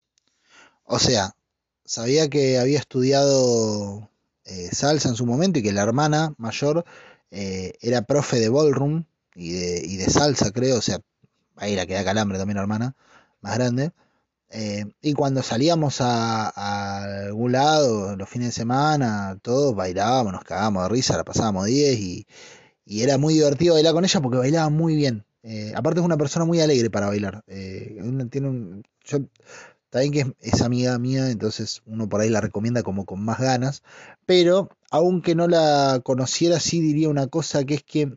O 0.84 1.00
sea, 1.00 1.36
sabía 1.86 2.30
que 2.30 2.60
había 2.60 2.80
estudiado 2.80 4.10
eh, 4.46 4.70
salsa 4.72 5.10
en 5.10 5.16
su 5.16 5.26
momento 5.26 5.60
y 5.60 5.64
que 5.64 5.72
la 5.72 5.82
hermana 5.82 6.34
mayor 6.38 6.86
eh, 7.32 7.74
era 7.82 8.04
profe 8.04 8.40
de 8.40 8.50
ballroom 8.50 9.06
y 9.36 9.54
de, 9.54 9.82
y 9.86 9.98
de, 9.98 10.10
salsa, 10.10 10.52
creo. 10.52 10.78
O 10.78 10.82
sea, 10.82 11.00
ahí 11.56 11.76
la 11.76 11.86
queda 11.88 12.04
calambre 12.04 12.38
también 12.38 12.58
la 12.58 12.64
hermana, 12.64 12.96
más 13.42 13.56
grande. 13.56 13.92
Eh, 14.50 14.86
y 15.02 15.14
cuando 15.14 15.42
salíamos 15.44 16.02
a, 16.02 16.50
a, 16.50 17.04
algún 17.26 17.54
lado, 17.54 18.16
los 18.18 18.30
fines 18.30 18.50
de 18.50 18.52
semana, 18.54 19.40
todos 19.42 19.76
bailábamos, 19.76 20.34
nos 20.34 20.44
cagábamos 20.44 20.84
de 20.84 20.90
risa, 20.90 21.18
la 21.18 21.24
pasábamos 21.24 21.66
10 21.68 22.00
y, 22.00 22.28
y 22.92 23.04
era 23.04 23.18
muy 23.18 23.36
divertido 23.36 23.76
bailar 23.76 23.94
con 23.94 24.04
ella 24.04 24.20
porque 24.20 24.38
bailaba 24.38 24.70
muy 24.70 24.98
bien. 24.98 25.24
Eh, 25.44 25.72
aparte 25.78 26.02
es 26.02 26.06
una 26.06 26.18
persona 26.18 26.44
muy 26.44 26.60
alegre 26.60 26.90
para 26.90 27.08
bailar. 27.08 27.42
Eh, 27.48 28.02
tiene 28.30 28.84
también 29.90 30.12
que 30.12 30.36
es, 30.42 30.62
amiga 30.62 31.00
mía, 31.00 31.30
entonces 31.30 31.84
uno 31.86 32.10
por 32.10 32.20
ahí 32.20 32.30
la 32.30 32.42
recomienda 32.42 32.84
como 32.84 33.06
con 33.06 33.24
más 33.24 33.40
ganas. 33.40 33.82
Pero 34.26 34.68
aunque 34.90 35.36
no 35.36 35.48
la 35.48 36.02
conociera, 36.04 36.60
sí 36.60 36.82
diría 36.82 37.08
una 37.08 37.28
cosa 37.28 37.64
que 37.64 37.76
es 37.76 37.84
que, 37.84 38.14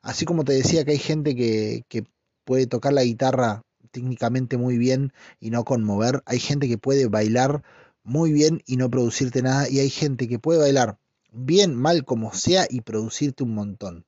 así 0.00 0.24
como 0.24 0.44
te 0.44 0.52
decía 0.52 0.84
que 0.84 0.92
hay 0.92 0.98
gente 0.98 1.34
que, 1.34 1.84
que 1.88 2.04
puede 2.44 2.68
tocar 2.68 2.92
la 2.92 3.02
guitarra 3.02 3.62
técnicamente 3.90 4.58
muy 4.58 4.78
bien 4.78 5.12
y 5.40 5.50
no 5.50 5.64
conmover, 5.64 6.22
hay 6.24 6.38
gente 6.38 6.68
que 6.68 6.78
puede 6.78 7.08
bailar 7.08 7.64
muy 8.04 8.32
bien 8.32 8.62
y 8.64 8.76
no 8.76 8.90
producirte 8.90 9.42
nada, 9.42 9.68
y 9.68 9.80
hay 9.80 9.90
gente 9.90 10.28
que 10.28 10.38
puede 10.38 10.60
bailar 10.60 10.98
bien, 11.30 11.74
mal 11.74 12.04
como 12.04 12.32
sea, 12.32 12.66
y 12.68 12.80
producirte 12.80 13.42
un 13.42 13.54
montón. 13.54 14.06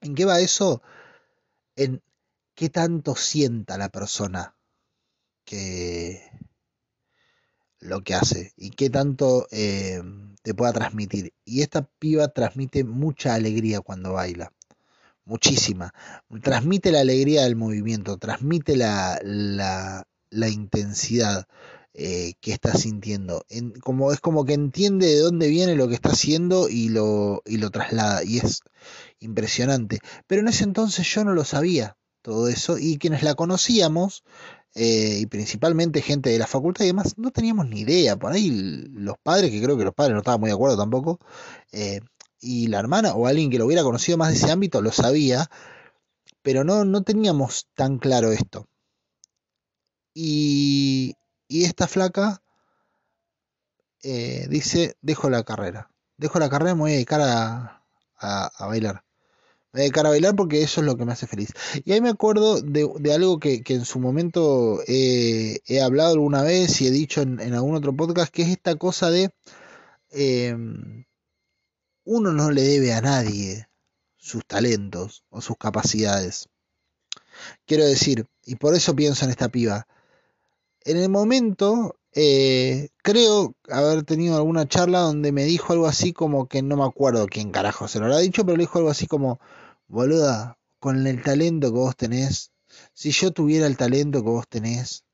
¿En 0.00 0.14
qué 0.14 0.24
va 0.24 0.40
eso? 0.40 0.82
En 1.76 2.02
qué 2.54 2.68
tanto 2.68 3.14
sienta 3.14 3.78
la 3.78 3.88
persona 3.88 4.56
que 5.44 6.22
lo 7.82 8.02
que 8.02 8.14
hace 8.14 8.52
y 8.56 8.70
qué 8.70 8.90
tanto 8.90 9.48
eh, 9.50 10.00
te 10.42 10.54
pueda 10.54 10.72
transmitir. 10.72 11.32
Y 11.44 11.62
esta 11.62 11.82
piba 11.98 12.28
transmite 12.28 12.84
mucha 12.84 13.34
alegría 13.34 13.80
cuando 13.80 14.12
baila. 14.12 14.52
Muchísima. 15.24 15.92
Transmite 16.42 16.90
la 16.90 17.00
alegría 17.00 17.42
del 17.42 17.56
movimiento, 17.56 18.18
transmite 18.18 18.76
la, 18.76 20.06
intensidad 20.30 21.46
eh, 21.94 22.34
que 22.40 22.52
está 22.52 22.74
sintiendo. 22.74 23.44
En, 23.48 23.72
como, 23.72 24.12
es 24.12 24.20
como 24.20 24.44
que 24.44 24.54
entiende 24.54 25.06
de 25.06 25.18
dónde 25.18 25.48
viene 25.48 25.76
lo 25.76 25.88
que 25.88 25.94
está 25.94 26.10
haciendo 26.10 26.68
y 26.68 26.88
lo, 26.88 27.42
y 27.46 27.58
lo 27.58 27.70
traslada. 27.70 28.24
Y 28.24 28.38
es 28.38 28.62
impresionante. 29.20 30.00
Pero 30.26 30.40
en 30.42 30.48
ese 30.48 30.64
entonces 30.64 31.06
yo 31.06 31.24
no 31.24 31.34
lo 31.34 31.44
sabía 31.44 31.96
todo 32.22 32.48
eso. 32.48 32.78
Y 32.78 32.98
quienes 32.98 33.22
la 33.22 33.34
conocíamos, 33.34 34.24
eh, 34.74 35.18
y 35.20 35.26
principalmente 35.26 36.00
gente 36.00 36.30
de 36.30 36.38
la 36.38 36.46
facultad 36.46 36.84
y 36.84 36.88
demás, 36.88 37.18
no 37.18 37.30
teníamos 37.30 37.68
ni 37.68 37.80
idea. 37.80 38.16
Por 38.16 38.32
ahí 38.32 38.50
los 38.50 39.16
padres, 39.22 39.50
que 39.50 39.62
creo 39.62 39.76
que 39.76 39.84
los 39.84 39.94
padres 39.94 40.14
no 40.14 40.20
estaban 40.20 40.40
muy 40.40 40.48
de 40.48 40.54
acuerdo 40.54 40.76
tampoco, 40.76 41.20
eh, 41.72 42.00
y 42.40 42.68
la 42.68 42.80
hermana 42.80 43.14
o 43.14 43.26
alguien 43.26 43.50
que 43.50 43.58
lo 43.58 43.66
hubiera 43.66 43.82
conocido 43.84 44.18
más 44.18 44.30
de 44.30 44.36
ese 44.36 44.50
ámbito 44.50 44.82
lo 44.82 44.92
sabía, 44.92 45.48
pero 46.42 46.64
no, 46.64 46.84
no 46.84 47.02
teníamos 47.02 47.68
tan 47.74 47.98
claro 47.98 48.32
esto. 48.32 48.66
Y, 50.14 51.14
y 51.52 51.64
esta 51.64 51.86
flaca 51.86 52.42
eh, 54.02 54.46
dice, 54.48 54.96
dejo 55.02 55.28
la 55.28 55.44
carrera. 55.44 55.90
Dejo 56.16 56.38
la 56.38 56.48
carrera, 56.48 56.74
me 56.74 56.80
voy 56.80 56.92
a 56.92 56.94
dedicar 56.94 57.20
a, 57.20 57.84
bailar. 58.58 59.04
Me 59.70 59.78
voy 59.78 59.80
a 59.80 59.82
dedicar 59.82 60.06
a 60.06 60.10
bailar 60.10 60.34
porque 60.34 60.62
eso 60.62 60.80
es 60.80 60.86
lo 60.86 60.96
que 60.96 61.04
me 61.04 61.12
hace 61.12 61.26
feliz. 61.26 61.50
Y 61.84 61.92
ahí 61.92 62.00
me 62.00 62.08
acuerdo 62.08 62.62
de, 62.62 63.12
algo 63.12 63.38
que, 63.38 63.62
en 63.66 63.84
su 63.84 64.00
momento 64.00 64.80
he 64.86 65.82
hablado 65.84 66.12
alguna 66.12 66.42
vez 66.42 66.80
y 66.80 66.86
he 66.86 66.90
dicho 66.90 67.20
en, 67.20 67.40
algún 67.52 67.74
otro 67.74 67.94
podcast, 67.94 68.32
que 68.32 68.42
es 68.42 68.48
esta 68.48 68.76
cosa 68.76 69.10
de 69.10 69.30
em, 70.10 71.04
uno 72.04 72.32
no 72.32 72.50
le 72.50 72.62
debe 72.62 72.94
a 72.94 73.02
nadie 73.02 73.68
sus 74.16 74.46
talentos 74.46 75.22
o 75.28 75.42
sus 75.42 75.58
capacidades. 75.58 76.48
Quiero 77.66 77.84
decir, 77.84 78.26
y 78.46 78.56
por 78.56 78.74
eso 78.74 78.96
pienso 78.96 79.26
en 79.26 79.32
esta 79.32 79.50
piba, 79.50 79.86
en 80.84 80.96
el 80.96 81.08
momento 81.08 81.96
eh, 82.14 82.90
creo 83.02 83.54
haber 83.70 84.04
tenido 84.04 84.36
alguna 84.36 84.68
charla 84.68 85.00
donde 85.00 85.32
me 85.32 85.44
dijo 85.44 85.72
algo 85.72 85.86
así 85.86 86.12
como 86.12 86.46
que 86.46 86.62
no 86.62 86.76
me 86.76 86.84
acuerdo 86.84 87.26
quién 87.26 87.50
carajo 87.50 87.88
se 87.88 87.98
lo 87.98 88.06
habrá 88.06 88.18
dicho, 88.18 88.44
pero 88.44 88.56
le 88.56 88.64
dijo 88.64 88.78
algo 88.78 88.90
así 88.90 89.06
como, 89.06 89.40
boluda, 89.88 90.58
con 90.78 91.06
el 91.06 91.22
talento 91.22 91.72
que 91.72 91.78
vos 91.78 91.96
tenés, 91.96 92.52
si 92.92 93.12
yo 93.12 93.30
tuviera 93.32 93.66
el 93.66 93.76
talento 93.76 94.22
que 94.22 94.30
vos 94.30 94.48
tenés, 94.48 95.04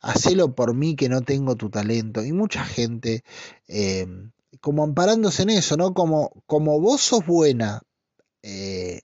hacelo 0.00 0.54
por 0.54 0.74
mí 0.74 0.96
que 0.96 1.08
no 1.08 1.22
tengo 1.22 1.56
tu 1.56 1.70
talento. 1.70 2.24
Y 2.24 2.32
mucha 2.32 2.64
gente, 2.64 3.24
eh, 3.68 4.06
como 4.60 4.84
amparándose 4.84 5.42
en 5.42 5.50
eso, 5.50 5.76
¿no? 5.76 5.94
Como, 5.94 6.30
como 6.46 6.80
vos 6.80 7.00
sos 7.00 7.26
buena 7.26 7.82
eh, 8.42 9.00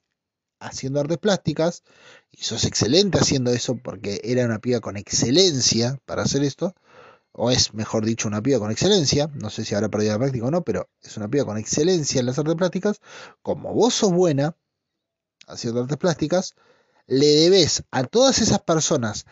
haciendo 0.63 1.01
artes 1.01 1.19
plásticas, 1.19 1.83
y 2.31 2.45
sos 2.45 2.65
excelente 2.65 3.19
haciendo 3.19 3.53
eso 3.53 3.77
porque 3.77 4.21
era 4.25 4.45
una 4.45 4.59
piba 4.59 4.81
con 4.81 4.97
excelencia 4.97 5.99
para 6.07 6.23
hacer 6.23 6.43
esto, 6.45 6.75
o 7.33 7.51
es 7.51 7.75
mejor 7.75 8.05
dicho 8.05 8.29
una 8.29 8.43
piba 8.43 8.59
con 8.59 8.71
excelencia, 8.71 9.31
no 9.35 9.51
sé 9.51 9.65
si 9.65 9.75
habrá 9.75 9.89
perdido 9.89 10.13
la 10.13 10.19
práctica 10.19 10.47
o 10.47 10.51
no, 10.51 10.63
pero 10.63 10.89
es 11.03 11.17
una 11.17 11.29
piba 11.29 11.45
con 11.45 11.59
excelencia 11.59 12.21
en 12.21 12.27
las 12.27 12.39
artes 12.39 12.55
plásticas, 12.55 13.01
como 13.43 13.75
vos 13.75 13.95
sos 13.95 14.13
buena 14.13 14.57
haciendo 15.47 15.83
artes 15.83 15.99
plásticas, 15.99 16.55
le 17.07 17.27
debes 17.27 17.85
a 17.91 18.05
todas 18.05 18.41
esas 18.41 18.61
personas 18.61 19.27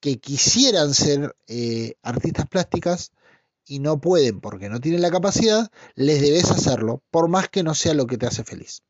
que 0.00 0.18
quisieran 0.18 0.94
ser 0.94 1.36
eh, 1.46 1.94
artistas 2.02 2.46
plásticas 2.46 3.12
y 3.66 3.80
no 3.80 4.00
pueden 4.00 4.40
porque 4.40 4.68
no 4.68 4.80
tienen 4.80 5.02
la 5.02 5.10
capacidad, 5.10 5.70
les 5.94 6.20
debes 6.20 6.50
hacerlo, 6.50 7.02
por 7.10 7.28
más 7.28 7.48
que 7.48 7.62
no 7.62 7.74
sea 7.74 7.94
lo 7.94 8.06
que 8.06 8.16
te 8.16 8.26
hace 8.26 8.44
feliz. 8.44 8.82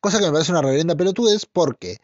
Cosa 0.00 0.18
que 0.18 0.24
me 0.26 0.32
parece 0.32 0.52
una 0.52 0.62
reverenda 0.62 0.94
pelotudez 0.94 1.44
porque 1.44 1.98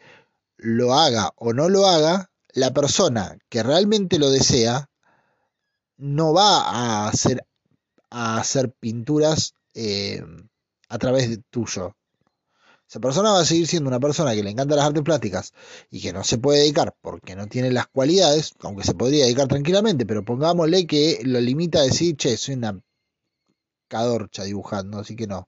lo 0.57 0.93
haga 0.93 1.31
o 1.35 1.53
no 1.53 1.67
lo 1.67 1.87
haga, 1.87 2.29
la 2.53 2.71
persona 2.71 3.37
que 3.49 3.63
realmente 3.63 4.19
lo 4.19 4.29
desea 4.29 4.89
no 5.97 6.31
va 6.31 6.61
a 6.61 7.07
hacer, 7.07 7.45
a 8.11 8.37
hacer 8.37 8.71
pinturas 8.71 9.55
eh, 9.73 10.23
a 10.89 10.97
través 10.99 11.29
de 11.29 11.37
tuyo. 11.37 11.95
Esa 12.87 12.99
persona 12.99 13.31
va 13.31 13.41
a 13.41 13.45
seguir 13.45 13.67
siendo 13.67 13.89
una 13.89 13.99
persona 13.99 14.33
que 14.33 14.43
le 14.43 14.51
encanta 14.51 14.75
las 14.75 14.85
artes 14.85 15.03
plásticas 15.03 15.53
y 15.89 15.99
que 15.99 16.13
no 16.13 16.23
se 16.23 16.37
puede 16.37 16.59
dedicar 16.59 16.95
porque 17.01 17.35
no 17.35 17.47
tiene 17.47 17.71
las 17.71 17.87
cualidades, 17.87 18.53
aunque 18.61 18.83
se 18.83 18.93
podría 18.93 19.25
dedicar 19.25 19.47
tranquilamente, 19.47 20.05
pero 20.05 20.23
pongámosle 20.23 20.85
que 20.85 21.19
lo 21.23 21.41
limita 21.41 21.79
a 21.79 21.83
decir, 21.83 22.15
che, 22.15 22.37
soy 22.37 22.55
una 22.55 22.79
cadorcha 23.87 24.43
dibujando, 24.43 24.99
así 24.99 25.15
que 25.15 25.27
no, 25.27 25.47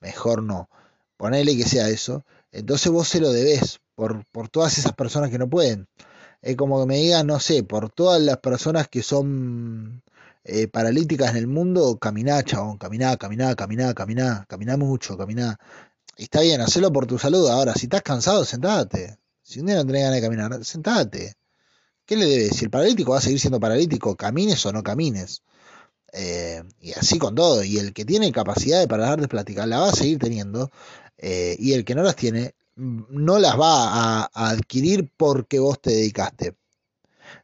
mejor 0.00 0.42
no 0.42 0.68
ponele 1.16 1.56
que 1.56 1.64
sea 1.64 1.88
eso, 1.88 2.24
entonces 2.52 2.90
vos 2.92 3.08
se 3.08 3.20
lo 3.20 3.32
debes 3.32 3.80
por, 3.94 4.24
por 4.26 4.48
todas 4.48 4.78
esas 4.78 4.92
personas 4.92 5.30
que 5.30 5.38
no 5.38 5.48
pueden. 5.48 5.88
Es 6.42 6.56
como 6.56 6.80
que 6.80 6.86
me 6.86 6.98
digan, 6.98 7.26
no 7.26 7.40
sé, 7.40 7.62
por 7.62 7.90
todas 7.90 8.20
las 8.20 8.38
personas 8.38 8.88
que 8.88 9.02
son 9.02 10.02
eh, 10.44 10.68
paralíticas 10.68 11.30
en 11.30 11.38
el 11.38 11.46
mundo, 11.46 11.98
caminá, 11.98 12.42
chabón, 12.42 12.76
caminá, 12.76 13.16
caminá, 13.16 13.54
caminá, 13.54 13.94
caminá, 13.94 14.44
caminá 14.46 14.76
mucho, 14.76 15.16
caminá. 15.16 15.56
Y 16.16 16.24
está 16.24 16.42
bien, 16.42 16.60
hacelo 16.60 16.92
por 16.92 17.06
tu 17.06 17.18
salud. 17.18 17.48
Ahora, 17.48 17.74
si 17.74 17.86
estás 17.86 18.02
cansado, 18.02 18.44
sentate. 18.44 19.18
Si 19.42 19.60
un 19.60 19.66
día 19.66 19.76
no 19.76 19.86
tenés 19.86 20.02
ganas 20.02 20.16
de 20.16 20.22
caminar, 20.22 20.64
sentate. 20.64 21.34
¿Qué 22.06 22.16
le 22.16 22.26
debes? 22.26 22.56
Si 22.56 22.66
el 22.66 22.70
paralítico 22.70 23.12
va 23.12 23.18
a 23.18 23.20
seguir 23.22 23.40
siendo 23.40 23.58
paralítico, 23.58 24.16
camines 24.16 24.64
o 24.66 24.72
no 24.72 24.82
camines. 24.82 25.42
Eh, 26.12 26.62
y 26.80 26.92
así 26.92 27.18
con 27.18 27.34
todo. 27.34 27.64
Y 27.64 27.78
el 27.78 27.92
que 27.94 28.04
tiene 28.04 28.30
capacidad 28.32 28.86
para 28.86 29.06
dar 29.06 29.20
de 29.20 29.28
platicar 29.28 29.66
la 29.68 29.80
va 29.80 29.88
a 29.88 29.92
seguir 29.92 30.18
teniendo. 30.18 30.70
Eh, 31.18 31.56
y 31.58 31.72
el 31.72 31.84
que 31.84 31.94
no 31.94 32.02
las 32.02 32.16
tiene 32.16 32.54
mm, 32.76 33.02
no 33.10 33.38
las 33.38 33.58
va 33.58 34.24
a, 34.24 34.30
adquirir 34.50 35.10
porque 35.16 35.58
vos 35.58 35.80
te 35.80 35.90
dedicaste. 35.90 36.56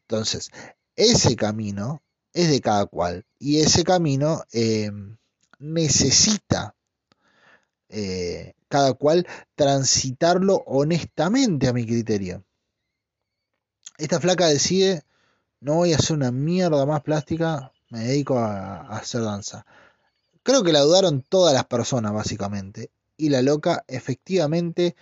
Entonces, 0.02 0.50
ese 0.96 1.36
camino 1.36 2.02
es 2.32 2.50
de 2.50 2.60
cada 2.60 2.86
cual 2.86 3.24
y 3.38 3.60
ese 3.60 3.84
camino 3.84 4.44
em, 4.52 5.16
necesita 5.58 6.74
eh, 7.88 8.54
cada 8.68 8.94
cual 8.94 9.26
transitarlo 9.54 10.62
honestamente 10.66 11.68
a 11.68 11.72
mi 11.72 11.86
criterio. 11.86 12.44
Esta 13.98 14.20
flaca 14.20 14.46
decide, 14.46 15.02
no 15.60 15.74
voy 15.76 15.92
a 15.92 15.96
hacer 15.96 16.16
una 16.16 16.30
mierda 16.30 16.86
más 16.86 17.02
plástica, 17.02 17.72
me 17.90 18.00
dedico 18.00 18.38
a 18.38 18.80
hacer 18.96 19.22
danza. 19.22 19.66
Creo 20.42 20.62
que 20.62 20.72
la 20.72 20.80
dudaron 20.80 21.22
todas 21.22 21.52
las 21.54 21.66
personas, 21.66 22.12
básicamente 22.12 22.90
y 23.20 23.28
la 23.28 23.42
loca 23.42 23.84
efectivamente 23.88 24.96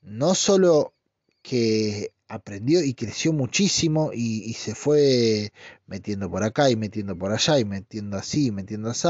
no 0.00 0.34
solo 0.34 0.94
que 1.42 2.12
aprendió 2.28 2.82
y 2.82 2.94
creció 2.94 3.32
muchísimo 3.32 4.10
y, 4.14 4.54
se 4.54 4.74
fue 4.74 5.52
metiendo 5.86 6.30
por 6.30 6.44
acá 6.44 6.70
y 6.70 6.76
metiendo 6.76 7.16
por 7.16 7.32
allá 7.32 7.58
y 7.58 7.64
metiendo 7.64 8.16
así 8.16 8.46
y 8.46 8.50
metiendo 8.52 8.90
así 8.90 9.08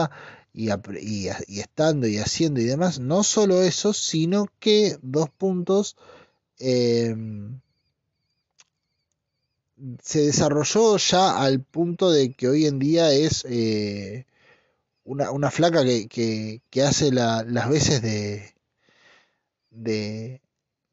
y, 0.55 0.69
estando 1.61 2.07
y 2.09 2.19
haciendo 2.19 2.61
y 2.61 2.65
demás. 2.65 2.99
No 2.99 3.23
solo 3.23 3.63
eso, 3.63 3.93
sino 3.93 4.47
que 4.59 4.99
dos 5.03 5.31
puntos 5.31 5.97
em, 6.59 7.61
se 10.03 10.23
desarrolló 10.23 10.97
ya 10.97 11.43
al 11.43 11.63
punto 11.63 12.11
de 12.11 12.35
que 12.35 12.49
hoy 12.49 12.67
en 12.67 12.79
día 12.79 13.13
es 13.13 13.45
eh, 13.49 14.27
una, 15.05 15.31
una 15.31 15.51
flaca 15.51 15.85
que, 15.85 16.61
que, 16.71 16.83
hace 16.83 17.13
las 17.13 17.69
veces 17.69 18.03
de, 18.03 18.55
de, 19.71 20.43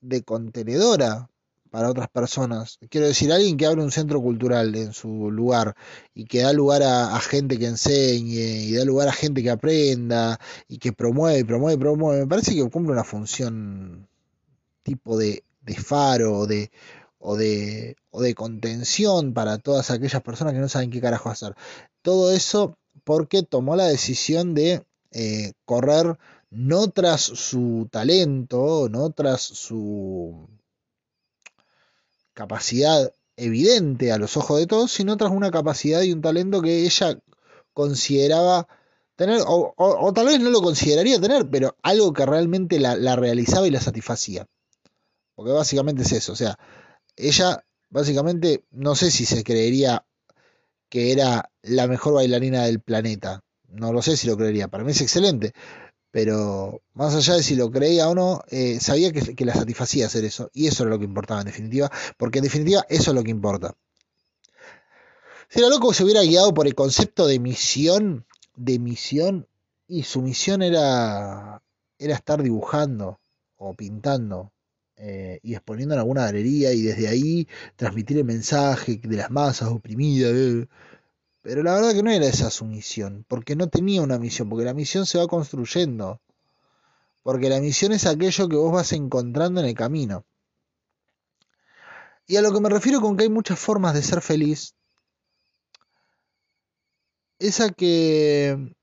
de 0.02 0.24
contenedora 0.24 1.30
para 1.70 1.90
otras 1.90 2.10
personas. 2.10 2.80
Quiero 2.90 3.08
decir, 3.08 3.32
alguien 3.32 3.58
que 3.58 3.66
abre 3.66 3.84
un 3.84 3.92
centro 3.92 4.22
cultural 4.22 4.76
en 4.76 4.94
su 4.94 5.32
lugar 5.32 5.76
y 6.14 6.26
que 6.26 6.42
da 6.42 6.54
lugar 6.54 6.84
a, 6.84 7.20
gente 7.20 7.58
que 7.60 7.68
enseñe 7.68 8.66
y 8.66 8.74
da 8.74 8.86
lugar 8.86 9.08
a 9.08 9.14
gente 9.14 9.44
que 9.44 9.52
aprenda 9.52 10.40
y 10.68 10.80
que 10.80 10.94
promueve, 10.94 11.46
promueve, 11.46 11.78
promueve. 11.78 12.22
Me 12.22 12.28
parece 12.28 12.56
que 12.56 12.70
cumple 12.70 12.94
una 12.94 13.04
función 13.04 14.08
tipo 14.84 15.18
de, 15.18 15.44
de 15.62 15.76
faro 15.76 16.48
de, 16.48 16.72
o 17.20 17.36
de, 17.38 17.96
o 18.10 18.22
de 18.22 18.34
contención 18.36 19.34
para 19.34 19.60
todas 19.60 19.92
aquellas 19.92 20.22
personas 20.24 20.54
que 20.54 20.60
no 20.60 20.70
saben 20.70 20.92
qué 20.92 21.02
carajo 21.02 21.30
hacer. 21.30 21.56
Todo 22.02 22.32
eso 22.34 22.79
porque 23.10 23.42
tomó 23.42 23.76
la 23.76 23.88
decisión 23.88 24.54
de 24.54 24.86
eh, 25.10 25.54
correr 25.66 26.20
no 26.52 26.92
tras 26.92 27.22
su 27.22 27.88
talento, 27.90 28.88
no 28.88 29.10
tras 29.10 29.42
su 29.42 30.48
capacidad 32.36 33.12
evidente 33.36 34.12
a 34.12 34.20
los 34.20 34.38
ojos 34.38 34.60
de 34.60 34.68
todos, 34.68 34.92
sino 34.92 35.18
tras 35.18 35.32
una 35.32 35.50
capacidad 35.50 36.04
y 36.04 36.14
un 36.14 36.22
talento 36.22 36.62
que 36.62 36.84
ella 36.86 37.20
consideraba 37.74 38.68
tener, 39.16 39.42
o, 39.48 40.14
tal 40.14 40.28
vez 40.28 40.40
no 40.40 40.52
lo 40.52 40.62
consideraría 40.62 41.20
tener, 41.20 41.50
pero 41.50 41.76
algo 41.82 42.14
que 42.14 42.28
realmente 42.28 42.80
la, 42.80 42.96
la 42.96 43.16
realizaba 43.16 43.66
y 43.66 43.72
la 43.72 43.82
satisfacía. 43.82 44.46
Porque 45.34 45.52
básicamente 45.52 46.04
es 46.04 46.12
eso, 46.12 46.34
o 46.34 46.36
sea, 46.36 46.60
ella 47.16 47.66
básicamente 47.90 48.66
no 48.70 48.94
sé 48.94 49.10
si 49.10 49.26
se 49.26 49.44
creería 49.44 50.06
que 50.90 51.12
era 51.12 51.52
la 51.62 51.88
mejor 51.88 52.16
bailarina 52.16 52.66
del 52.66 52.82
planeta. 52.82 53.44
No 53.68 53.94
lo 53.94 54.02
sé 54.02 54.18
si 54.18 54.28
lo 54.28 54.36
creería, 54.36 54.68
para 54.68 54.84
mí 54.84 54.92
es 54.92 55.02
excelente. 55.02 55.54
Pero 56.12 56.82
más 56.94 57.14
allá 57.14 57.36
de 57.36 57.44
si 57.44 57.56
lo 57.56 57.70
creía 57.70 58.10
o 58.10 58.16
no, 58.16 58.42
eh, 58.50 58.80
sabía 58.80 59.12
que, 59.12 59.46
la 59.46 59.54
satisfacía 59.54 60.08
hacer 60.08 60.26
eso. 60.26 60.50
Y 60.54 60.68
eso 60.68 60.84
era 60.84 60.90
lo 60.90 61.00
que 61.00 61.06
importaba 61.06 61.42
en 61.42 61.46
definitiva. 61.46 61.92
Porque 62.18 62.40
en 62.40 62.46
definitiva 62.46 62.86
eso 62.90 63.12
es 63.12 63.16
lo 63.16 63.24
que 63.24 63.30
importa. 63.30 63.76
Si 65.50 65.60
era 65.60 65.70
loco 65.70 65.94
se 65.94 66.04
hubiera 66.04 66.24
guiado 66.24 66.54
por 66.54 66.68
el 66.68 66.76
concepto 66.76 67.28
de 67.28 67.40
misión, 67.40 68.26
de 68.56 68.80
misión, 68.80 69.48
y 69.88 70.04
su 70.04 70.22
misión 70.22 70.62
era, 70.62 71.62
era 71.98 72.16
estar 72.16 72.42
dibujando 72.42 73.20
o 73.58 73.74
pintando 73.74 74.52
eh, 75.00 75.40
y 75.44 75.54
exponiendo 75.54 75.96
en 75.96 76.00
alguna 76.00 76.26
galería 76.26 76.74
y 76.74 76.82
desde 76.82 77.08
ahí 77.08 77.48
transmitir 77.76 78.18
el 78.18 78.26
mensaje 78.26 79.00
de 79.02 79.18
las 79.18 79.32
masas 79.32 79.70
oprimidas. 79.70 80.32
Eh. 80.34 80.68
Pero 81.42 81.64
la 81.64 81.74
verdad 81.74 81.94
que 81.94 82.04
no 82.04 82.12
era 82.12 82.28
esa 82.28 82.50
su 82.50 82.66
misión, 82.66 83.26
porque 83.28 83.56
no 83.56 83.68
tenía 83.70 84.02
una 84.02 84.20
misión, 84.20 84.50
porque 84.50 84.66
la 84.66 84.74
misión 84.74 85.06
se 85.06 85.18
va 85.18 85.28
construyendo. 85.28 86.20
Porque 87.24 87.50
la 87.50 87.60
misión 87.62 87.94
es 87.94 88.06
aquello 88.06 88.50
que 88.50 88.56
vos 88.56 88.74
vas 88.74 88.92
encontrando 88.94 89.62
en 89.62 89.68
el 89.68 89.74
camino. 89.76 90.26
Y 92.28 92.36
a 92.36 92.42
lo 92.42 92.54
que 92.54 92.60
me 92.60 92.70
refiero 92.70 93.02
con 93.02 93.18
que 93.18 93.24
hay 93.24 93.30
muchas 93.30 93.58
formas 93.60 93.94
de 93.94 94.04
ser 94.04 94.22
feliz, 94.22 94.76
es 97.40 97.62
a 97.62 97.70
que 97.70 98.76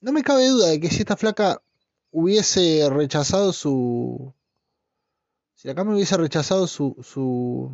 no 0.00 0.12
me 0.12 0.22
cabe 0.22 0.48
duda 0.48 0.68
de 0.68 0.80
que 0.80 0.90
si 0.90 1.00
esta 1.00 1.16
flaca 1.16 1.62
hubiese 2.10 2.88
rechazado 2.90 3.52
su... 3.52 4.34
Si 5.62 5.68
la 5.68 5.84
me 5.84 5.94
hubiese 5.94 6.16
rechazado 6.16 6.66
su, 6.66 6.96
su, 7.04 7.70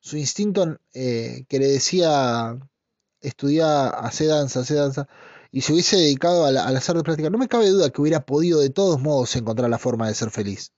su 0.00 0.16
instinto 0.16 0.78
eh, 0.94 1.44
que 1.46 1.58
le 1.58 1.66
decía 1.66 2.58
estudiar, 3.20 3.94
hacer 3.98 4.28
danza, 4.28 4.60
hacer 4.60 4.78
danza, 4.78 5.08
y 5.52 5.60
se 5.60 5.74
hubiese 5.74 5.98
dedicado 5.98 6.46
al, 6.46 6.56
hacer 6.56 6.96
de 6.96 7.02
práctica, 7.02 7.28
no 7.28 7.36
me 7.36 7.48
cabe 7.48 7.68
duda 7.68 7.90
que 7.90 8.00
hubiera 8.00 8.24
podido 8.24 8.60
de 8.60 8.70
todos 8.70 8.98
modos 8.98 9.36
encontrar 9.36 9.68
la 9.68 9.76
forma 9.76 10.08
de 10.08 10.14
ser 10.14 10.30
feliz. 10.30 10.72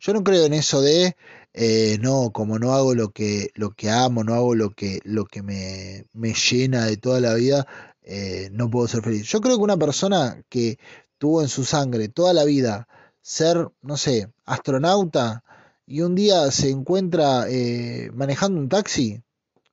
Yo 0.00 0.14
no 0.14 0.24
creo 0.24 0.46
en 0.46 0.54
eso 0.54 0.80
de 0.80 1.16
eh, 1.52 1.98
no, 2.00 2.30
como 2.32 2.58
no 2.58 2.72
hago 2.72 2.94
lo 2.94 3.10
que, 3.10 3.50
lo 3.54 3.72
que 3.72 3.90
amo, 3.90 4.24
no 4.24 4.32
hago 4.32 4.54
lo 4.54 4.70
que, 4.70 5.00
lo 5.04 5.26
que 5.26 5.42
me, 5.42 6.06
me 6.14 6.32
llena 6.32 6.86
de 6.86 6.96
toda 6.96 7.20
la 7.20 7.34
vida, 7.34 7.66
eh, 8.04 8.48
no 8.52 8.70
puedo 8.70 8.88
ser 8.88 9.02
feliz. 9.02 9.24
Yo 9.24 9.42
creo 9.42 9.58
que 9.58 9.64
una 9.64 9.76
persona 9.76 10.42
que 10.48 10.78
tuvo 11.18 11.42
en 11.42 11.48
su 11.48 11.62
sangre 11.66 12.08
toda 12.08 12.32
la 12.32 12.44
vida 12.44 12.88
ser, 13.20 13.68
no 13.82 13.96
sé, 13.96 14.32
astronauta, 14.52 15.42
y 15.86 16.00
un 16.00 16.14
día 16.14 16.50
se 16.50 16.70
encuentra 16.70 17.48
eh, 17.48 18.10
manejando 18.14 18.60
un 18.60 18.68
taxi, 18.68 19.22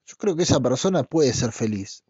yo 0.05 0.15
creo 0.17 0.35
que 0.35 0.43
esa 0.43 0.59
persona 0.59 1.03
puede 1.03 1.33
ser 1.33 1.51
feliz. 1.51 2.03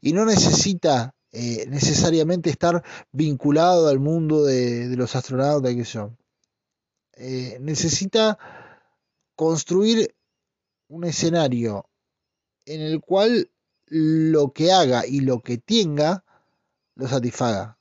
Y 0.00 0.12
no 0.12 0.24
necesita 0.24 1.14
eh, 1.32 1.64
necesariamente 1.68 2.50
estar 2.50 2.82
vinculado 3.10 3.88
al 3.88 3.98
mundo 3.98 4.44
de, 4.44 4.94
los 4.96 5.16
astronautas, 5.16 5.74
que 5.74 5.84
yo. 5.84 6.10
Eh, 7.14 7.58
necesita 7.60 8.38
construir 9.34 10.14
un 10.88 11.04
escenario 11.04 11.86
en 12.66 12.80
el 12.80 13.00
cual 13.00 13.50
lo 13.86 14.52
que 14.52 14.72
haga 14.72 15.06
y 15.06 15.20
lo 15.20 15.40
que 15.40 15.58
tenga 15.58 16.24
lo 16.94 17.08
satisfaga. 17.08 17.78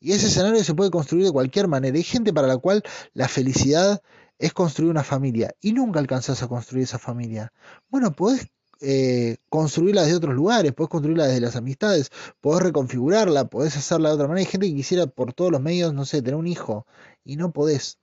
Y 0.00 0.12
ese 0.12 0.28
escenario 0.28 0.64
se 0.64 0.74
puede 0.74 0.90
construir 0.90 1.24
de 1.26 1.32
cualquier 1.32 1.68
manera. 1.68 1.96
Hay 1.96 2.02
gente 2.02 2.32
para 2.32 2.48
la 2.48 2.56
cual 2.56 2.82
la 3.12 3.28
felicidad 3.28 4.02
es 4.38 4.52
construir 4.54 4.90
una 4.90 5.04
familia 5.04 5.54
y 5.60 5.72
nunca 5.72 6.00
alcanzás 6.00 6.42
a 6.42 6.48
construir 6.48 6.84
esa 6.84 6.98
familia. 6.98 7.52
Bueno, 7.90 8.12
podés 8.12 8.48
eh, 8.80 9.36
construirla 9.50 10.02
desde 10.02 10.16
otros 10.16 10.34
lugares, 10.34 10.72
podés 10.72 10.90
construirla 10.90 11.26
desde 11.26 11.42
las 11.42 11.56
amistades, 11.56 12.10
podés 12.40 12.62
reconfigurarla, 12.64 13.48
podés 13.48 13.76
hacerla 13.76 14.08
de 14.08 14.14
otra 14.14 14.28
manera. 14.28 14.46
Hay 14.46 14.50
gente 14.50 14.68
que 14.68 14.74
quisiera 14.74 15.06
por 15.06 15.34
todos 15.34 15.52
los 15.52 15.60
medios, 15.60 15.92
no 15.92 16.06
sé, 16.06 16.22
tener 16.22 16.36
un 16.36 16.46
hijo 16.46 16.86
y 17.24 17.36
no 17.36 17.52
podés. 17.52 17.98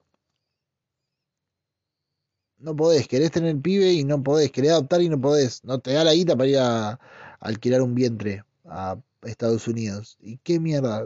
No 2.59 2.75
podés, 2.75 3.07
querés 3.07 3.31
tener 3.31 3.49
el 3.49 3.61
pibe 3.61 3.91
y 3.93 4.03
no 4.03 4.23
podés, 4.23 4.51
querés 4.51 4.71
adoptar 4.71 5.01
y 5.01 5.09
no 5.09 5.19
podés. 5.19 5.63
No 5.63 5.79
te 5.79 5.93
da 5.93 6.03
la 6.03 6.13
guita 6.13 6.35
para 6.35 6.49
ir 6.49 6.57
a 6.59 6.99
alquilar 7.39 7.81
un 7.81 7.95
vientre 7.95 8.43
a 8.65 8.97
Estados 9.23 9.67
Unidos. 9.67 10.17
¿Y 10.21 10.37
qué 10.37 10.59
mierda? 10.59 11.03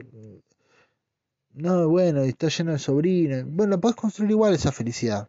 No, 1.54 1.90
bueno, 1.90 2.22
está 2.22 2.48
lleno 2.48 2.72
de 2.72 2.80
sobrinos. 2.80 3.44
Bueno, 3.46 3.80
podés 3.82 3.98
construir 3.98 4.32
igual 4.32 4.54
esa 4.54 4.72
felicidad. 4.72 5.28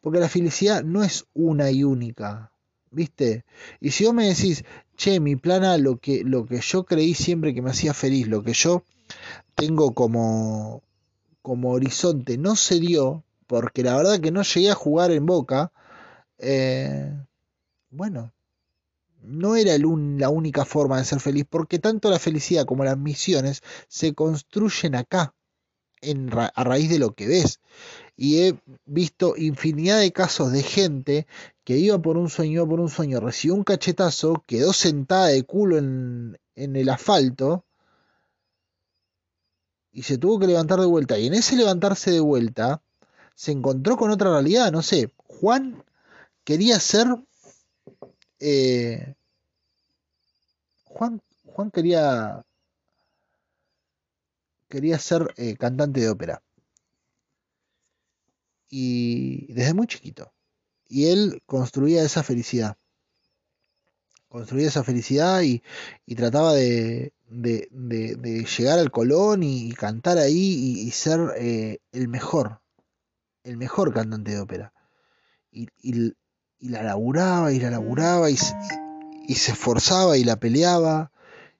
Porque 0.00 0.20
la 0.20 0.28
felicidad 0.28 0.82
no 0.84 1.02
es 1.02 1.26
una 1.34 1.70
y 1.70 1.84
única. 1.84 2.52
¿Viste? 2.90 3.44
Y 3.80 3.90
si 3.92 4.04
vos 4.04 4.12
me 4.12 4.28
decís, 4.28 4.64
che, 4.96 5.18
mi 5.18 5.36
plana, 5.36 5.78
lo 5.78 5.96
que, 5.96 6.24
lo 6.24 6.44
que 6.46 6.60
yo 6.60 6.84
creí 6.84 7.14
siempre 7.14 7.54
que 7.54 7.62
me 7.62 7.70
hacía 7.70 7.94
feliz, 7.94 8.28
lo 8.28 8.42
que 8.42 8.52
yo 8.52 8.84
tengo 9.54 9.94
como, 9.94 10.82
como 11.40 11.70
horizonte, 11.72 12.36
no 12.36 12.54
se 12.56 12.78
dio, 12.78 13.24
porque 13.46 13.82
la 13.82 13.96
verdad 13.96 14.20
que 14.20 14.30
no 14.30 14.42
llegué 14.42 14.70
a 14.70 14.74
jugar 14.74 15.10
en 15.10 15.24
boca, 15.24 15.72
eh, 16.38 17.14
bueno, 17.90 18.32
no 19.22 19.56
era 19.56 19.72
la 19.78 20.28
única 20.28 20.66
forma 20.66 20.98
de 20.98 21.04
ser 21.04 21.20
feliz, 21.20 21.46
porque 21.48 21.78
tanto 21.78 22.10
la 22.10 22.18
felicidad 22.18 22.66
como 22.66 22.84
las 22.84 22.98
misiones 22.98 23.62
se 23.88 24.14
construyen 24.14 24.96
acá 24.96 25.34
a 26.02 26.64
raíz 26.64 26.90
de 26.90 26.98
lo 26.98 27.14
que 27.14 27.26
ves. 27.26 27.60
Y 28.16 28.40
he 28.40 28.60
visto 28.84 29.36
infinidad 29.36 30.00
de 30.00 30.12
casos 30.12 30.52
de 30.52 30.62
gente 30.62 31.26
que 31.64 31.78
iba 31.78 31.98
por 32.00 32.16
un 32.16 32.28
sueño, 32.28 32.68
por 32.68 32.80
un 32.80 32.88
sueño, 32.88 33.20
recibió 33.20 33.54
un 33.54 33.64
cachetazo, 33.64 34.42
quedó 34.46 34.72
sentada 34.72 35.28
de 35.28 35.42
culo 35.44 35.78
en, 35.78 36.38
en 36.54 36.76
el 36.76 36.88
asfalto 36.88 37.64
y 39.92 40.02
se 40.02 40.18
tuvo 40.18 40.38
que 40.38 40.46
levantar 40.46 40.80
de 40.80 40.86
vuelta. 40.86 41.18
Y 41.18 41.26
en 41.26 41.34
ese 41.34 41.56
levantarse 41.56 42.10
de 42.10 42.20
vuelta 42.20 42.82
se 43.34 43.52
encontró 43.52 43.96
con 43.96 44.10
otra 44.10 44.30
realidad. 44.30 44.72
No 44.72 44.82
sé, 44.82 45.12
Juan 45.16 45.84
quería 46.44 46.80
ser... 46.80 47.06
Eh, 48.40 49.14
Juan, 50.84 51.22
Juan 51.46 51.70
quería 51.70 52.44
quería 54.72 54.98
ser 54.98 55.34
eh, 55.36 55.54
cantante 55.58 56.00
de 56.00 56.08
ópera. 56.08 56.42
Y 58.70 59.52
desde 59.52 59.74
muy 59.74 59.86
chiquito. 59.86 60.32
Y 60.88 61.08
él 61.08 61.42
construía 61.44 62.02
esa 62.02 62.22
felicidad. 62.22 62.78
Construía 64.28 64.68
esa 64.68 64.82
felicidad 64.82 65.42
y, 65.42 65.62
trataba 66.14 66.54
de, 66.54 67.12
llegar 67.28 68.78
al 68.78 68.90
Colón 68.90 69.42
y, 69.42 69.72
cantar 69.72 70.16
ahí 70.16 70.86
y, 70.86 70.90
ser 70.90 71.20
eh, 71.36 71.80
el 71.92 72.08
mejor. 72.08 72.62
El 73.44 73.58
mejor 73.58 73.92
cantante 73.92 74.30
de 74.30 74.40
ópera. 74.40 74.72
Y, 75.50 75.68
la 76.60 76.82
laburaba 76.82 77.52
y 77.52 77.58
la 77.60 77.70
laburaba 77.70 78.30
y, 78.30 78.38
y 79.28 79.34
se 79.34 79.52
esforzaba 79.52 80.16
y 80.16 80.24
la 80.24 80.36
peleaba 80.36 81.12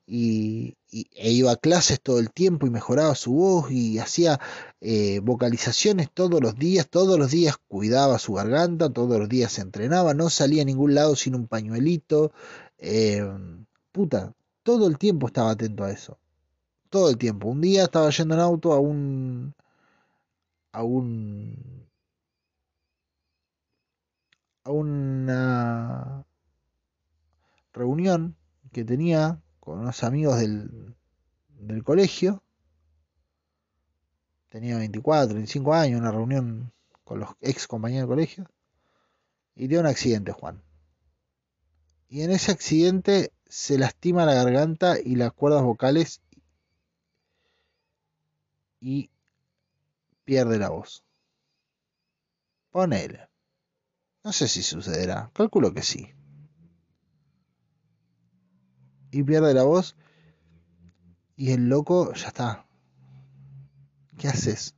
y, 0.07 0.77
e 0.93 1.31
iba 1.33 1.53
a 1.53 1.57
clases 1.57 2.01
todo 2.03 2.19
el 2.19 2.31
tiempo 2.31 2.67
y 2.67 2.71
mejoraba 2.71 3.15
su 3.15 3.33
voz 3.33 3.71
y 3.71 3.99
hacía 3.99 4.39
eh, 4.81 5.21
vocalizaciones 5.21 6.11
todos 6.13 6.41
los 6.43 6.57
días, 6.57 6.89
todos 6.89 7.19
los 7.19 7.31
días 7.31 7.57
cuidaba 7.67 8.19
su 8.19 8.35
garganta, 8.35 8.91
todos 8.91 9.19
los 9.19 9.29
días 9.29 9.53
se 9.53 9.63
entrenaba, 9.63 10.13
no 10.13 10.29
salía 10.29 10.63
a 10.63 10.67
ningún 10.67 10.95
lado 10.95 11.17
sin 11.17 11.35
un 11.35 11.49
pañuelito, 11.49 12.33
eh, 12.79 13.27
puta, 13.91 14.35
todo 14.63 14.87
el 14.87 14.99
tiempo 14.99 15.29
estaba 15.29 15.53
atento 15.53 15.85
a 15.85 15.91
eso, 15.91 16.19
todo 16.91 17.09
el 17.11 17.17
tiempo. 17.19 17.49
Un 17.49 17.61
día 17.63 17.85
estaba 17.85 18.11
yendo 18.11 18.35
en 18.35 18.41
auto 18.41 18.73
a 18.73 18.81
un 18.81 19.55
a 20.73 20.83
un 20.83 21.89
a 24.65 24.71
una 24.71 26.25
reunión 27.73 28.37
que 28.73 28.85
tenía 28.85 29.41
con 29.63 29.79
unos 29.79 30.03
amigos 30.03 30.41
del, 30.41 30.97
del 31.51 31.85
colegio. 31.85 32.43
Tenía 34.49 34.77
24, 34.77 35.35
25 35.35 35.73
años, 35.73 36.01
una 36.01 36.11
reunión 36.11 36.73
con 37.05 37.21
los 37.21 37.31
ex 37.41 37.69
compañeros 37.69 38.09
del 38.09 38.17
colegio. 38.17 38.51
Y 39.55 39.69
dio 39.69 39.79
un 39.79 39.87
accidente, 39.87 40.33
Juan. 40.33 40.61
Y 42.09 42.23
en 42.23 42.33
ese 42.33 42.51
accidente 42.51 43.33
se 43.47 43.79
lastima 43.79 44.27
la 44.27 44.35
garganta 44.35 44.97
y 44.99 45.15
las 45.15 45.33
cuerdas 45.33 45.63
vocales 45.63 46.21
y 48.81 49.11
pierde 50.25 50.59
la 50.59 50.71
voz. 50.71 51.05
Ponele. 52.73 53.29
No 54.25 54.33
sé 54.33 54.49
si 54.49 54.65
sucederá. 54.65 55.31
Calculo 55.33 55.73
que 55.73 55.83
sí 55.83 56.13
y 59.13 59.23
pierde 59.23 59.55
la 59.55 59.63
voz 59.63 59.95
Y 61.37 61.53
el 61.53 61.69
loco 61.69 62.13
ya 62.15 62.29
está. 62.29 62.67
¿Qué 64.19 64.29
haces? 64.29 64.75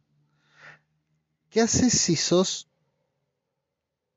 ¿Qué 1.51 1.61
haces 1.61 1.93
si 1.93 2.16
sos 2.16 2.68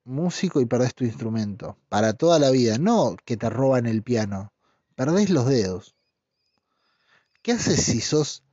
músico 0.03 0.59
y 0.61 0.65
perdés 0.65 0.95
tu 0.95 1.03
instrumento? 1.03 1.78
Para 1.89 2.13
toda 2.13 2.39
la 2.39 2.49
vida, 2.49 2.78
no 2.78 3.15
que 3.26 3.38
te 3.38 3.49
roban 3.49 3.86
el 3.86 4.03
piano. 4.03 4.53
Perdés 4.95 5.30
los 5.30 5.45
dedos. 5.45 5.95
¿Qué 7.41 7.53
haces 7.53 7.84
si 7.84 8.01
sos 8.01 8.43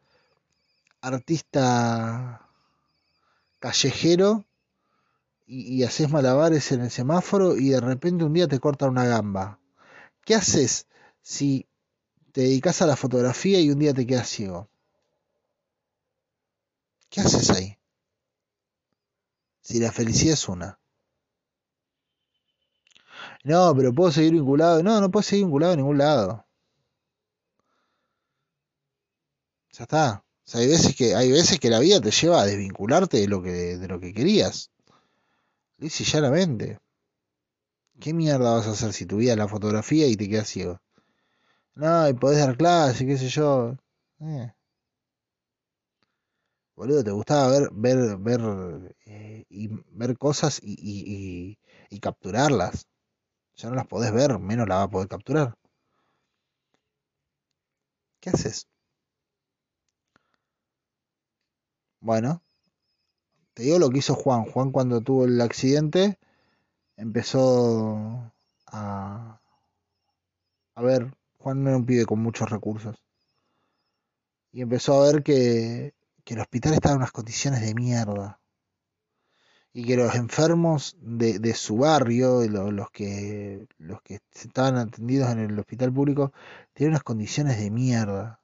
artista 1.01 2.49
callejero 3.59 4.45
y, 5.47 5.77
y, 5.77 5.85
haces 5.85 6.11
malabares 6.11 6.73
en 6.73 6.81
el 6.81 6.91
semáforo 6.91 7.57
y 7.57 7.71
de 7.71 7.81
repente 7.81 8.25
un 8.25 8.33
día 8.33 8.49
te 8.49 8.61
cortan 8.61 8.91
una 8.91 9.05
gamba? 9.05 9.61
¿Qué 10.25 10.35
haces 10.35 10.89
si 11.25 11.66
te 12.33 12.43
dedicas 12.43 12.83
a 12.83 12.87
la 12.87 12.97
fotografía 12.97 13.59
y 13.59 13.70
un 13.70 13.79
día 13.79 13.95
te 13.95 14.07
quedas 14.07 14.29
ciego? 14.29 14.68
¿Qué 17.09 17.22
haces 17.22 17.51
ahí? 17.51 17.79
Si 19.62 19.81
la 19.81 19.91
felicidad 19.91 20.35
es 20.35 20.49
una. 20.49 20.79
No, 23.43 23.75
pero 23.75 23.93
puedo 23.95 24.12
seguir 24.12 24.33
vinculado. 24.35 24.83
No, 24.83 25.01
no 25.01 25.11
puedo 25.11 25.22
seguir 25.22 25.47
vinculado 25.47 25.72
a 25.72 25.77
ningún 25.77 25.99
lado. 25.99 26.47
Ya 29.72 29.85
está. 29.85 30.25
O 30.47 30.51
sea, 30.51 30.61
hay 30.61 30.68
veces 30.68 30.95
que, 30.95 31.14
hay 31.14 31.33
veces 31.33 31.59
que 31.59 31.70
la 31.70 31.81
vida 31.81 32.01
te 32.01 32.11
lleva 32.11 32.43
a 32.43 32.47
desvincularte 32.47 33.18
de 33.18 33.29
lo 33.29 33.43
que, 33.43 33.79
de 33.79 33.89
lo 33.89 33.99
que 33.99 34.12
querías. 34.12 34.70
Dice 35.79 36.05
llanamente. 36.05 36.79
¿Qué 38.01 38.12
mierda 38.12 38.57
vas 38.57 38.66
a 38.66 38.72
hacer 38.72 38.93
si 38.93 39.07
tu 39.07 39.18
vida 39.18 39.37
la 39.37 39.49
fotografía 39.49 40.07
y 40.07 40.16
te 40.16 40.29
quedas 40.29 40.49
ciego? 40.49 40.84
No, 41.77 42.09
y 42.09 42.14
podés 42.14 42.39
dar 42.41 42.57
clase, 42.57 43.07
qué 43.07 43.16
sé 43.16 43.29
yo. 43.29 43.77
Eh. 44.20 44.53
Boludo, 46.77 47.03
te 47.03 47.11
gustaba 47.11 47.49
ver, 47.49 47.68
ver, 47.72 48.16
ver, 48.18 48.41
eh, 49.07 49.45
y 49.49 49.68
ver 49.91 50.16
cosas 50.16 50.61
y, 50.62 50.75
y, 50.79 51.59
y, 51.91 52.01
capturarlas. 52.01 52.87
Ya 53.57 53.70
no 53.70 53.77
las 53.77 53.87
podés 53.89 54.12
ver, 54.12 54.39
menos 54.41 54.68
las 54.68 54.79
vas 54.79 54.87
a 54.89 54.91
poder 54.91 55.09
capturar. 55.09 55.55
¿Qué 58.20 58.31
haces? 58.31 58.66
Bueno, 62.01 62.41
te 63.55 63.64
digo 63.64 63.79
lo 63.79 63.91
que 63.91 63.99
hizo 63.99 64.14
Juan. 64.14 64.45
Juan 64.45 64.70
cuando 64.70 65.01
tuvo 65.01 65.25
el 65.25 65.41
accidente 65.41 66.18
empezó 66.97 68.33
a... 68.66 69.41
A 70.77 70.83
ver, 70.83 71.12
Juan 71.45 71.66
era 71.66 71.76
un 71.76 71.84
pibe 71.84 72.07
con 72.07 72.20
muchos 72.20 72.49
recursos. 72.49 72.97
Y 74.51 74.62
empezó 74.62 74.95
a 74.95 75.12
ver 75.12 75.22
que, 75.22 75.92
que 76.24 76.32
el 76.32 76.40
hospital 76.40 76.72
estaba 76.72 76.95
en 76.95 77.01
unas 77.01 77.12
condiciones 77.12 77.61
de 77.61 77.74
mierda. 77.74 78.40
Y 79.74 79.84
que 79.84 79.97
los 79.97 80.14
enfermos 80.14 80.97
de, 81.01 81.38
de 81.40 81.53
su 81.53 81.76
barrio, 81.76 82.49
los, 82.49 82.72
los, 82.72 82.90
que, 82.90 83.66
los 83.76 84.01
que 84.01 84.20
estaban 84.32 84.78
atendidos 84.78 85.32
en 85.32 85.40
el 85.40 85.59
hospital 85.59 85.92
público, 85.92 86.32
tenían 86.72 86.92
unas 86.92 87.03
condiciones 87.03 87.59
de 87.59 87.70
mierda. 87.70 88.40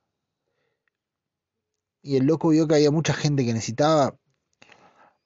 Y 2.03 2.17
el 2.17 2.27
loco 2.27 2.51
vio 2.51 2.69
que 2.69 2.75
había 2.75 2.91
mucha 2.91 3.15
gente 3.15 3.47
que 3.47 3.55
necesitaba, 3.55 4.15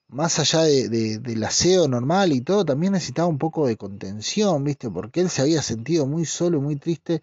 más 0.07 0.39
allá 0.39 0.61
de, 0.61 0.89
de, 0.89 1.19
del 1.19 1.43
aseo 1.43 1.89
normal 1.89 2.33
y 2.33 2.41
todo, 2.41 2.65
también 2.65 2.93
necesitaba 2.93 3.27
un 3.27 3.39
poco 3.39 3.67
de 3.67 3.77
contención, 3.77 4.63
¿viste? 4.63 4.89
Porque 4.91 5.23
él 5.23 5.29
se 5.29 5.43
había 5.43 5.61
sentido 5.61 6.07
muy 6.07 6.25
solo, 6.25 6.61
muy 6.61 6.77
triste, 6.77 7.23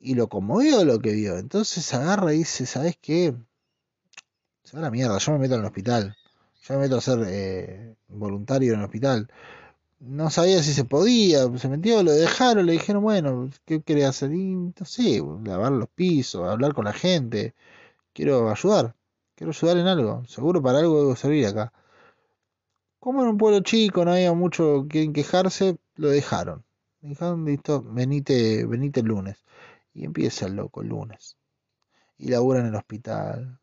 y 0.00 0.14
lo 0.14 0.28
conmovió 0.28 0.84
lo 0.84 0.98
que 0.98 1.12
vio. 1.12 1.38
Entonces 1.38 1.92
agarra 1.94 2.34
y 2.34 2.38
dice, 2.38 2.66
¿sabes 2.66 2.96
qué? 3.00 3.34
Se 4.64 4.76
va 4.76 4.82
la 4.82 4.90
mierda, 4.90 5.18
yo 5.18 5.32
me 5.32 5.38
meto 5.38 5.54
en 5.54 5.60
el 5.60 5.66
hospital. 5.66 6.16
Yo 6.62 6.74
me 6.74 6.80
meto 6.80 6.96
a 6.96 7.00
ser 7.00 7.18
eh, 7.26 7.94
voluntario 8.08 8.72
en 8.72 8.80
el 8.80 8.84
hospital. 8.86 9.30
No 10.00 10.30
sabía 10.30 10.62
si 10.62 10.72
se 10.72 10.84
podía, 10.84 11.46
se 11.58 11.68
metió, 11.68 12.02
lo 12.02 12.12
dejaron, 12.12 12.66
le 12.66 12.72
dijeron, 12.72 13.02
bueno, 13.02 13.50
¿qué 13.66 13.82
querés 13.82 14.06
hacer? 14.06 14.32
Y, 14.32 14.54
no 14.54 14.72
sé, 14.84 15.22
lavar 15.44 15.72
los 15.72 15.88
pisos, 15.90 16.48
hablar 16.48 16.74
con 16.74 16.86
la 16.86 16.92
gente. 16.94 17.54
Quiero 18.14 18.50
ayudar, 18.50 18.94
quiero 19.36 19.52
ayudar 19.52 19.78
en 19.78 19.86
algo. 19.88 20.24
Seguro 20.26 20.62
para 20.62 20.78
algo 20.80 21.00
debo 21.00 21.16
servir 21.16 21.46
acá. 21.46 21.72
Como 22.98 23.22
en 23.22 23.28
un 23.28 23.38
pueblo 23.38 23.60
chico 23.60 24.04
no 24.04 24.12
había 24.12 24.32
mucho 24.32 24.86
que 24.88 25.12
quejarse, 25.12 25.78
lo 25.96 26.08
dejaron. 26.08 26.64
Dijeron, 27.02 27.44
listo, 27.44 27.82
venite, 27.82 28.66
venite 28.66 29.00
el 29.00 29.06
lunes. 29.06 29.38
Y 29.94 30.04
empieza 30.04 30.46
el 30.46 30.54
loco 30.54 30.82
el 30.82 30.88
lunes. 30.88 31.36
Y 32.18 32.28
labura 32.28 32.60
en 32.60 32.66
el 32.66 32.74
hospital. 32.74 33.60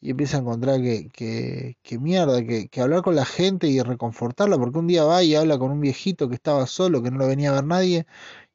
Y 0.00 0.10
empieza 0.10 0.36
a 0.36 0.40
encontrar 0.40 0.80
que, 0.80 1.08
que, 1.10 1.78
que 1.82 1.98
mierda, 1.98 2.44
que, 2.44 2.68
que, 2.68 2.80
hablar 2.80 3.02
con 3.02 3.16
la 3.16 3.24
gente 3.24 3.68
y 3.68 3.80
reconfortarla, 3.80 4.58
porque 4.58 4.78
un 4.78 4.86
día 4.86 5.04
va 5.04 5.22
y 5.22 5.34
habla 5.34 5.58
con 5.58 5.70
un 5.70 5.80
viejito 5.80 6.28
que 6.28 6.34
estaba 6.34 6.66
solo, 6.66 7.02
que 7.02 7.10
no 7.10 7.18
lo 7.18 7.26
venía 7.26 7.50
a 7.50 7.54
ver 7.54 7.64
nadie, 7.64 8.06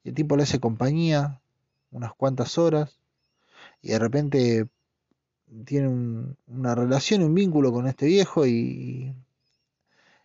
y 0.04 0.10
el 0.10 0.14
tipo 0.14 0.36
le 0.36 0.44
hace 0.44 0.60
compañía 0.60 1.40
unas 1.90 2.14
cuantas 2.14 2.56
horas, 2.56 3.00
y 3.82 3.88
de 3.90 3.98
repente 3.98 4.68
tiene 5.64 5.88
un, 5.88 6.36
una 6.46 6.74
relación, 6.74 7.22
un 7.22 7.34
vínculo 7.34 7.72
con 7.72 7.88
este 7.88 8.06
viejo 8.06 8.46
y, 8.46 9.14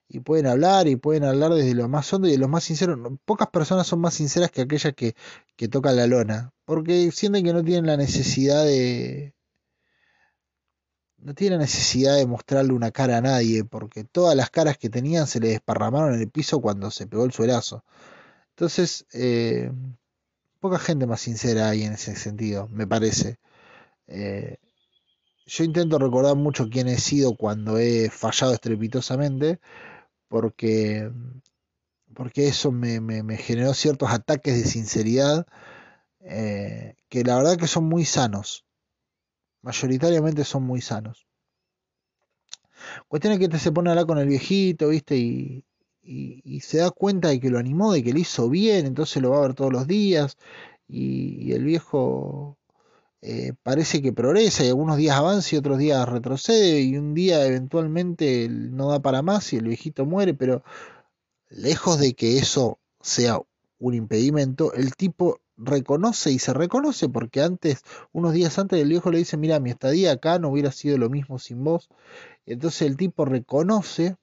y 0.08 0.20
pueden 0.20 0.47
hablar 0.47 0.88
y 0.88 0.95
pueden 0.95 1.24
hablar 1.24 1.53
desde 1.53 1.74
lo 1.74 1.89
más 1.89 2.12
hondo 2.14 2.28
y 2.28 2.32
de 2.32 2.38
lo 2.38 2.47
más 2.47 2.64
sincero. 2.64 2.97
Pocas 3.26 3.49
personas 3.49 3.88
son 3.88 3.99
más 4.01 4.14
sinceras 4.16 4.51
que 4.51 4.62
aquellas 4.62 4.93
que, 4.93 5.16
que 5.56 5.68
tocan 5.68 5.95
la 5.95 6.08
lona, 6.08 6.53
porque 6.66 7.12
sienten 7.12 7.43
que 7.43 7.53
no 7.53 7.64
tienen 7.64 7.88
la 7.88 7.97
necesidad 7.97 8.66
de... 8.66 9.34
No 11.18 11.34
tienen 11.34 11.58
la 11.58 11.66
necesidad 11.66 12.18
de 12.18 12.28
mostrarle 12.28 12.74
una 12.74 12.91
cara 12.91 13.18
a 13.18 13.22
nadie, 13.22 13.64
porque 13.64 14.03
todas 14.03 14.36
las 14.36 14.51
caras 14.51 14.78
que 14.78 14.91
tenían 14.91 15.26
se 15.26 15.39
le 15.39 15.49
desparramaron 15.49 16.14
en 16.14 16.22
el 16.22 16.30
piso 16.30 16.62
cuando 16.62 16.91
se 16.91 17.08
pegó 17.08 17.26
el 17.26 17.32
suelazo. 17.32 17.84
Entonces, 18.51 19.06
eh, 19.12 19.72
poca 20.60 20.78
gente 20.78 21.08
más 21.08 21.22
sincera 21.22 21.70
hay 21.70 21.84
en 21.84 21.93
ese 21.93 22.16
sentido, 22.16 22.68
me 22.70 22.86
parece. 22.86 23.39
Eh, 24.08 24.58
yo 25.47 25.64
intento 25.64 25.99
recordar 25.99 26.36
mucho 26.36 26.70
quién 26.70 26.88
he 26.88 26.97
sido 26.97 27.36
cuando 27.36 27.78
he 27.78 28.10
fallado 28.10 28.53
estrepitosamente, 28.53 29.60
porque, 30.28 31.11
porque 32.13 32.47
eso 32.47 32.71
me, 32.71 33.01
me, 33.01 33.38
generó 33.38 33.73
ciertos 33.73 34.11
ataques 34.11 34.55
de 34.55 34.69
sinceridad 34.69 35.45
eh, 36.21 36.95
que 37.09 37.23
la 37.23 37.38
verdad 37.38 37.57
que 37.57 37.67
son 37.67 37.86
muy 37.86 38.05
sanos. 38.05 38.65
Mayoritariamente 39.61 40.43
son 40.43 40.63
muy 40.63 40.82
sanos. 40.82 41.28
Cuestión 43.07 43.34
es 43.34 43.39
que 43.39 43.49
te 43.49 43.59
se 43.59 43.71
pone 43.71 43.89
a 43.89 43.93
hablar 43.93 44.05
con 44.05 44.17
el 44.17 44.28
viejito, 44.28 44.89
¿viste? 44.89 45.17
Y, 45.17 45.65
y, 46.03 46.59
se 46.61 46.78
da 46.78 46.91
cuenta 46.91 47.30
de 47.30 47.39
que 47.39 47.49
lo 47.49 47.57
animó, 47.57 47.91
de 47.93 48.03
que 48.03 48.13
lo 48.13 48.19
hizo 48.19 48.49
bien, 48.49 48.86
entonces 48.86 49.21
lo 49.23 49.32
va 49.32 49.38
a 49.39 49.41
ver 49.41 49.53
todos 49.55 49.73
los 49.73 49.88
días. 49.88 50.38
Y 50.88 51.51
el 51.53 51.63
viejo 51.63 52.57
eh, 53.28 53.53
parece 53.63 54.03
que 54.03 54.13
progresa 54.13 54.63
y 54.63 54.67
algunos 54.67 54.97
días 54.97 55.17
avanza 55.17 55.55
y 55.55 55.57
otros 55.57 55.80
días 55.80 56.07
retrocede 56.07 56.82
y 56.82 56.95
un 56.95 57.15
día 57.15 57.43
eventualmente 57.43 58.47
no 58.49 58.89
da 58.89 58.99
para 58.99 59.23
más 59.23 59.51
y 59.51 59.57
el 59.57 59.67
viejito 59.67 60.05
muere, 60.05 60.36
pero 60.36 60.63
lejos 61.49 61.99
de 61.99 62.13
que 62.13 62.38
eso 62.38 62.78
sea 63.01 63.39
un 63.80 63.95
impedimento, 63.95 64.73
el 64.73 64.95
tipo 64.95 65.39
reconoce 65.57 66.30
y 66.32 66.38
se 66.38 66.53
reconoce 66.53 67.09
porque 67.09 67.41
antes, 67.41 67.82
unos 68.11 68.32
días 68.32 68.59
antes 68.59 68.80
el 68.80 68.89
viejo 68.89 69.09
le 69.09 69.17
dice, 69.17 69.38
mira, 69.38 69.59
mi 69.59 69.71
estadía 69.71 70.11
acá 70.11 70.38
no 70.38 70.49
hubiera 70.49 70.71
sido 70.71 70.99
lo 70.99 71.09
mismo 71.09 71.39
sin 71.39 71.63
vos. 71.63 71.89
Entonces 72.45 72.84
el 72.84 72.95
tipo 72.95 73.26
reconoce 73.26 74.17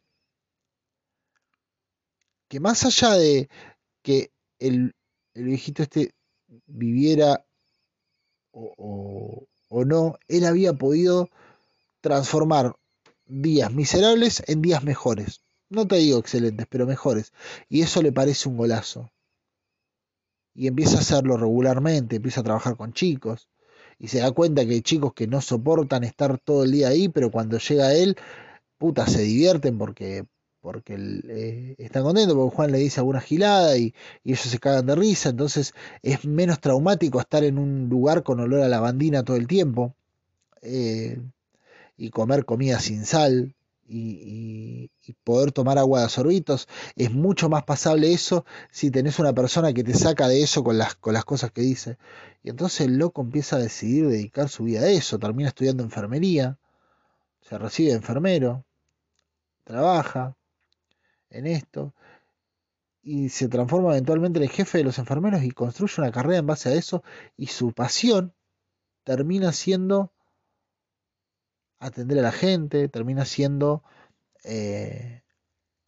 que 2.46 2.60
más 2.60 2.84
allá 2.84 3.14
de 3.14 3.48
que 4.02 4.30
el, 4.60 4.94
el 5.34 5.44
viejito 5.44 5.82
este 5.82 6.14
viviera 6.66 7.44
o, 8.52 8.72
o, 8.76 9.46
o, 9.68 9.84
no, 9.84 10.16
él 10.28 10.44
había 10.44 10.72
podido 10.74 11.28
transformar 12.00 12.76
días 13.26 13.72
miserables 13.72 14.42
en 14.46 14.62
días 14.62 14.84
mejores. 14.84 15.40
No 15.70 15.86
te 15.86 15.96
digo 15.96 16.18
excelentes, 16.18 16.66
pero 16.68 16.86
mejores. 16.86 17.32
Y 17.68 17.82
eso 17.82 18.02
le 18.02 18.12
parece 18.12 18.48
un 18.48 18.56
golazo. 18.58 19.10
Y 20.54 20.66
empieza 20.66 20.98
a 20.98 21.00
hacerlo 21.00 21.36
regularmente, 21.38 22.16
empieza 22.16 22.42
a 22.42 22.44
trabajar 22.44 22.76
con 22.76 22.92
chicos. 22.92 23.48
Y 23.98 24.08
se 24.08 24.18
da 24.18 24.32
cuenta 24.32 24.66
que 24.66 24.72
hay 24.72 24.82
chicos 24.82 25.14
que 25.14 25.26
no 25.26 25.40
soportan 25.40 26.04
estar 26.04 26.38
todo 26.38 26.64
el 26.64 26.72
día 26.72 26.88
ahí, 26.88 27.08
pero 27.08 27.30
cuando 27.30 27.58
llega 27.58 27.94
él, 27.94 28.16
puta, 28.76 29.06
se 29.06 29.22
divierten 29.22 29.78
porque 29.78 30.26
porque 30.62 30.94
eh, 30.96 31.74
están 31.78 32.04
contentos, 32.04 32.34
porque 32.36 32.56
Juan 32.56 32.72
le 32.72 32.78
dice 32.78 33.00
alguna 33.00 33.20
gilada 33.20 33.76
y, 33.76 33.94
ellos 34.24 34.40
se 34.40 34.58
cagan 34.58 34.86
de 34.86 34.94
risa, 34.94 35.30
entonces 35.30 35.74
es 36.02 36.24
menos 36.24 36.60
traumático 36.60 37.20
estar 37.20 37.44
en 37.44 37.58
un 37.58 37.88
lugar 37.90 38.22
con 38.22 38.40
olor 38.40 38.62
a 38.62 38.68
lavandina 38.68 39.24
todo 39.24 39.36
el 39.36 39.48
tiempo 39.48 39.94
eh, 40.62 41.20
y 41.96 42.10
comer 42.10 42.44
comida 42.44 42.78
sin 42.80 43.04
sal 43.04 43.54
y, 43.88 44.90
poder 45.24 45.52
tomar 45.52 45.78
agua 45.78 46.02
de 46.02 46.08
sorbitos. 46.08 46.68
Es 46.96 47.12
mucho 47.12 47.48
más 47.48 47.64
pasable 47.64 48.12
eso 48.12 48.44
si 48.70 48.90
tenés 48.90 49.18
una 49.18 49.32
persona 49.32 49.72
que 49.72 49.84
te 49.84 49.94
saca 49.94 50.28
de 50.28 50.42
eso 50.42 50.64
con 50.64 50.78
las, 50.78 50.94
con 50.94 51.12
las 51.12 51.24
cosas 51.24 51.50
que 51.50 51.60
dice. 51.60 51.98
Y 52.42 52.50
entonces 52.50 52.82
el 52.82 52.98
loco 52.98 53.20
empieza 53.22 53.56
a 53.56 53.58
decidir 53.58 54.08
dedicar 54.08 54.48
su 54.48 54.64
vida 54.64 54.82
a 54.82 54.88
eso, 54.88 55.18
termina 55.18 55.48
estudiando 55.48 55.82
enfermería, 55.82 56.58
se 57.42 57.58
recibe 57.58 57.92
enfermero, 57.92 58.64
trabaja 59.64 60.36
en 61.32 61.46
esto 61.46 61.92
y 63.02 63.30
se 63.30 63.48
transforma 63.48 63.90
eventualmente 63.90 64.38
en 64.38 64.44
el 64.44 64.50
jefe 64.50 64.78
de 64.78 64.84
los 64.84 64.98
enfermeros 64.98 65.42
y 65.42 65.50
construye 65.50 65.94
una 65.98 66.12
carrera 66.12 66.38
en 66.38 66.46
base 66.46 66.68
a 66.68 66.74
eso 66.74 67.02
y 67.36 67.48
su 67.48 67.72
pasión 67.72 68.32
termina 69.04 69.52
siendo 69.52 70.12
atender 71.80 72.20
a 72.20 72.22
la 72.22 72.32
gente, 72.32 72.88
termina 72.88 73.24
siendo 73.24 73.82
eh, 74.44 75.22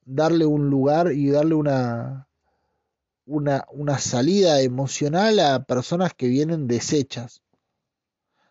darle 0.05 0.45
un 0.45 0.69
lugar 0.69 1.13
y 1.13 1.31
darle 1.31 1.55
una, 1.55 2.29
una, 3.27 3.65
una 3.71 3.99
salida 3.99 4.61
emocional 4.61 5.39
a 5.39 5.65
personas 5.65 6.15
que 6.15 6.27
vienen 6.27 6.67
deshechas. 6.67 7.43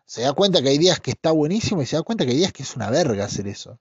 Se 0.06 0.22
da 0.22 0.32
cuenta 0.32 0.62
que 0.62 0.70
hay 0.70 0.78
días 0.78 1.00
que 1.00 1.10
está 1.10 1.32
buenísimo 1.32 1.82
y 1.82 1.86
se 1.86 1.96
da 1.96 2.02
cuenta 2.02 2.24
que 2.24 2.32
hay 2.32 2.38
días 2.38 2.52
que 2.52 2.62
es 2.62 2.76
una 2.76 2.88
verga 2.88 3.26
hacer 3.26 3.46
eso. 3.46 3.78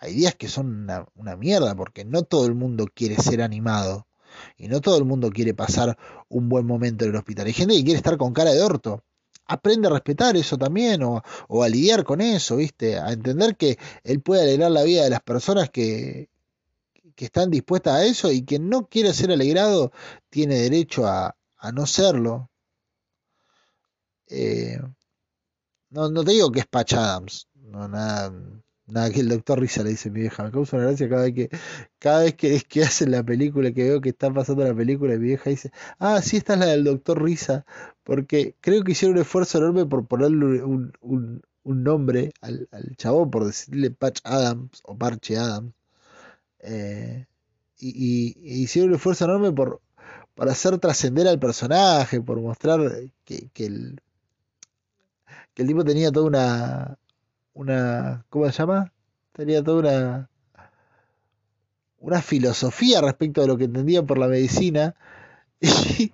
Hay 0.00 0.14
días 0.14 0.34
que 0.34 0.48
son 0.48 0.88
una, 1.14 1.36
mierda 1.36 1.74
porque 1.76 2.04
no 2.04 2.22
todo 2.22 2.46
el 2.46 2.54
mundo 2.54 2.86
quiere 2.92 3.16
ser 3.16 3.42
animado 3.42 4.08
y 4.56 4.68
no 4.68 4.80
todo 4.80 4.96
el 4.98 5.04
mundo 5.04 5.30
quiere 5.30 5.54
pasar 5.54 5.98
un 6.28 6.48
buen 6.48 6.66
momento 6.66 7.04
en 7.04 7.10
el 7.10 7.16
hospital. 7.16 7.46
Hay 7.46 7.52
gente 7.52 7.74
que 7.76 7.84
quiere 7.84 7.98
estar 7.98 8.16
con 8.16 8.32
cara 8.32 8.52
de 8.52 8.62
orto 8.62 9.04
aprende 9.50 9.88
a 9.88 9.90
respetar 9.90 10.36
eso 10.36 10.56
también 10.56 11.02
o, 11.02 11.22
a 11.62 11.68
lidiar 11.68 12.04
con 12.04 12.20
eso, 12.20 12.56
¿viste? 12.56 12.98
A 12.98 13.12
entender 13.12 13.56
que 13.56 13.78
él 14.04 14.22
puede 14.22 14.42
alegrar 14.42 14.70
la 14.70 14.84
vida 14.84 15.02
de 15.04 15.10
las 15.10 15.22
personas 15.22 15.70
que, 15.70 16.28
están 17.16 17.50
dispuestas 17.50 17.96
a 17.96 18.04
eso 18.06 18.32
y 18.32 18.46
quien 18.46 18.70
no 18.70 18.86
quiere 18.86 19.12
ser 19.12 19.30
alegrado 19.30 19.92
tiene 20.30 20.54
derecho 20.54 21.06
a, 21.06 21.36
a 21.58 21.70
no 21.70 21.84
serlo. 21.84 22.48
Eh, 24.28 24.78
no, 25.90 26.08
no 26.08 26.24
te 26.24 26.32
digo 26.32 26.50
que 26.50 26.60
es 26.60 26.66
Patch 26.66 26.94
Adams, 26.94 27.46
no, 27.56 27.88
nada, 27.88 28.32
Nada 28.90 29.10
que 29.10 29.20
el 29.20 29.28
doctor 29.28 29.60
Risa 29.60 29.82
le 29.82 29.90
dice 29.90 30.10
mi 30.10 30.20
vieja. 30.20 30.44
Me 30.44 30.50
causa 30.50 30.76
una 30.76 30.86
gracia 30.86 31.08
cada 31.08 31.22
vez 31.22 31.34
que, 31.34 31.50
cada 31.98 32.22
vez 32.24 32.34
que, 32.34 32.60
que 32.68 32.82
hacen 32.82 33.10
la 33.10 33.22
película, 33.22 33.72
que 33.72 33.84
veo 33.84 34.00
que 34.00 34.10
está 34.10 34.32
pasando 34.32 34.64
la 34.64 34.74
película, 34.74 35.14
y 35.14 35.18
mi 35.18 35.26
vieja 35.28 35.50
dice, 35.50 35.72
ah, 35.98 36.20
sí, 36.22 36.36
esta 36.38 36.54
es 36.54 36.60
la 36.60 36.66
del 36.66 36.84
doctor 36.84 37.22
Risa, 37.22 37.64
porque 38.04 38.56
creo 38.60 38.82
que 38.84 38.92
hicieron 38.92 39.16
un 39.16 39.22
esfuerzo 39.22 39.58
enorme 39.58 39.86
por 39.86 40.06
ponerle 40.06 40.62
un, 40.64 40.92
un, 41.00 41.42
un 41.62 41.82
nombre 41.84 42.32
al, 42.40 42.68
al, 42.72 42.96
chabón, 42.96 43.30
por 43.30 43.44
decirle 43.46 43.90
Patch 43.90 44.20
Adams 44.24 44.80
o 44.84 44.96
Parche 44.96 45.36
Adams. 45.38 45.72
Eh, 46.60 47.26
y, 47.78 48.34
y, 48.38 48.62
hicieron 48.62 48.90
un 48.90 48.96
esfuerzo 48.96 49.24
enorme 49.24 49.52
por, 49.52 49.80
por 50.34 50.48
hacer 50.48 50.78
trascender 50.78 51.28
al 51.28 51.38
personaje, 51.38 52.20
por 52.20 52.40
mostrar 52.40 52.80
que, 53.24 53.48
que 53.52 53.66
el, 53.66 54.00
que 55.54 55.62
el 55.62 55.68
tipo 55.68 55.84
tenía 55.84 56.12
toda 56.12 56.26
una, 56.26 56.98
una, 57.54 58.24
¿cómo 58.30 58.46
se 58.46 58.58
llama? 58.58 58.92
Tenía 59.32 59.62
toda 59.62 59.78
una, 59.80 60.30
una 61.98 62.22
filosofía 62.22 63.00
respecto 63.00 63.40
de 63.40 63.46
lo 63.46 63.56
que 63.56 63.64
entendía 63.64 64.02
por 64.02 64.18
la 64.18 64.28
medicina. 64.28 64.94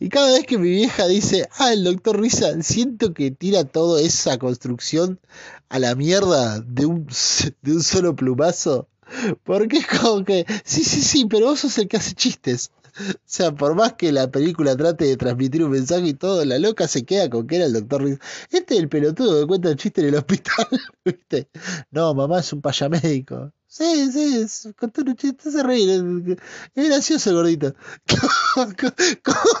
Y, 0.00 0.08
cada 0.08 0.32
vez 0.32 0.44
que 0.44 0.58
mi 0.58 0.70
vieja 0.70 1.06
dice, 1.06 1.48
ah, 1.58 1.72
el 1.72 1.84
doctor 1.84 2.20
Risa, 2.20 2.60
siento 2.62 3.14
que 3.14 3.30
tira 3.30 3.62
toda 3.62 4.00
esa 4.00 4.38
construcción 4.38 5.20
a 5.68 5.78
la 5.78 5.94
mierda 5.94 6.60
de 6.60 6.86
un, 6.86 7.06
de 7.62 7.72
un 7.72 7.82
solo 7.82 8.16
plumazo. 8.16 8.88
Porque 9.44 9.78
es 9.78 9.86
como 9.86 10.24
que, 10.24 10.46
sí, 10.64 10.82
sí, 10.84 11.00
sí, 11.00 11.26
pero 11.26 11.46
vos 11.46 11.60
sos 11.60 11.78
el 11.78 11.86
que 11.86 11.96
hace 11.96 12.14
chistes. 12.14 12.72
O 13.14 13.30
sea, 13.30 13.52
por 13.52 13.74
más 13.74 13.94
que 13.94 14.12
la 14.12 14.30
película 14.30 14.76
trate 14.76 15.04
de 15.06 15.16
transmitir 15.16 15.64
un 15.64 15.70
mensaje 15.70 16.08
y 16.08 16.14
todo, 16.14 16.44
la 16.44 16.58
loca 16.58 16.88
se 16.88 17.04
queda 17.04 17.28
con 17.30 17.46
que 17.46 17.56
era 17.56 17.66
el 17.66 17.72
doctor 17.72 18.18
Este 18.50 18.74
es 18.74 18.80
el 18.80 18.88
pelotudo 18.88 19.40
que 19.40 19.46
cuenta 19.46 19.68
el 19.70 19.76
chiste 19.76 20.00
en 20.00 20.08
el 20.08 20.14
hospital, 20.16 20.66
¿viste? 21.04 21.48
No, 21.90 22.14
mamá 22.14 22.40
es 22.40 22.52
un 22.52 22.60
payamédico. 22.60 23.52
Sí, 23.66 24.10
sí, 24.10 24.72
contó 24.72 25.02
un 25.02 25.14
chiste, 25.14 25.50
se 25.50 25.62
reír. 25.62 26.36
Es 26.74 26.88
gracioso 26.88 27.34
gordito. 27.34 27.74
¿Cómo, 28.06 28.72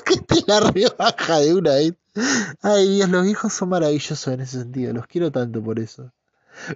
que 0.04 0.16
te 0.16 0.42
la 0.46 0.60
rebaja 0.60 1.40
de 1.40 1.54
una 1.54 1.74
vez? 1.74 1.92
Ay, 2.62 2.96
Dios, 2.96 3.10
los 3.10 3.26
hijos 3.26 3.52
son 3.52 3.68
maravillosos 3.68 4.26
en 4.28 4.40
ese 4.40 4.60
sentido. 4.60 4.94
Los 4.94 5.06
quiero 5.06 5.30
tanto 5.30 5.62
por 5.62 5.78
eso. 5.78 6.10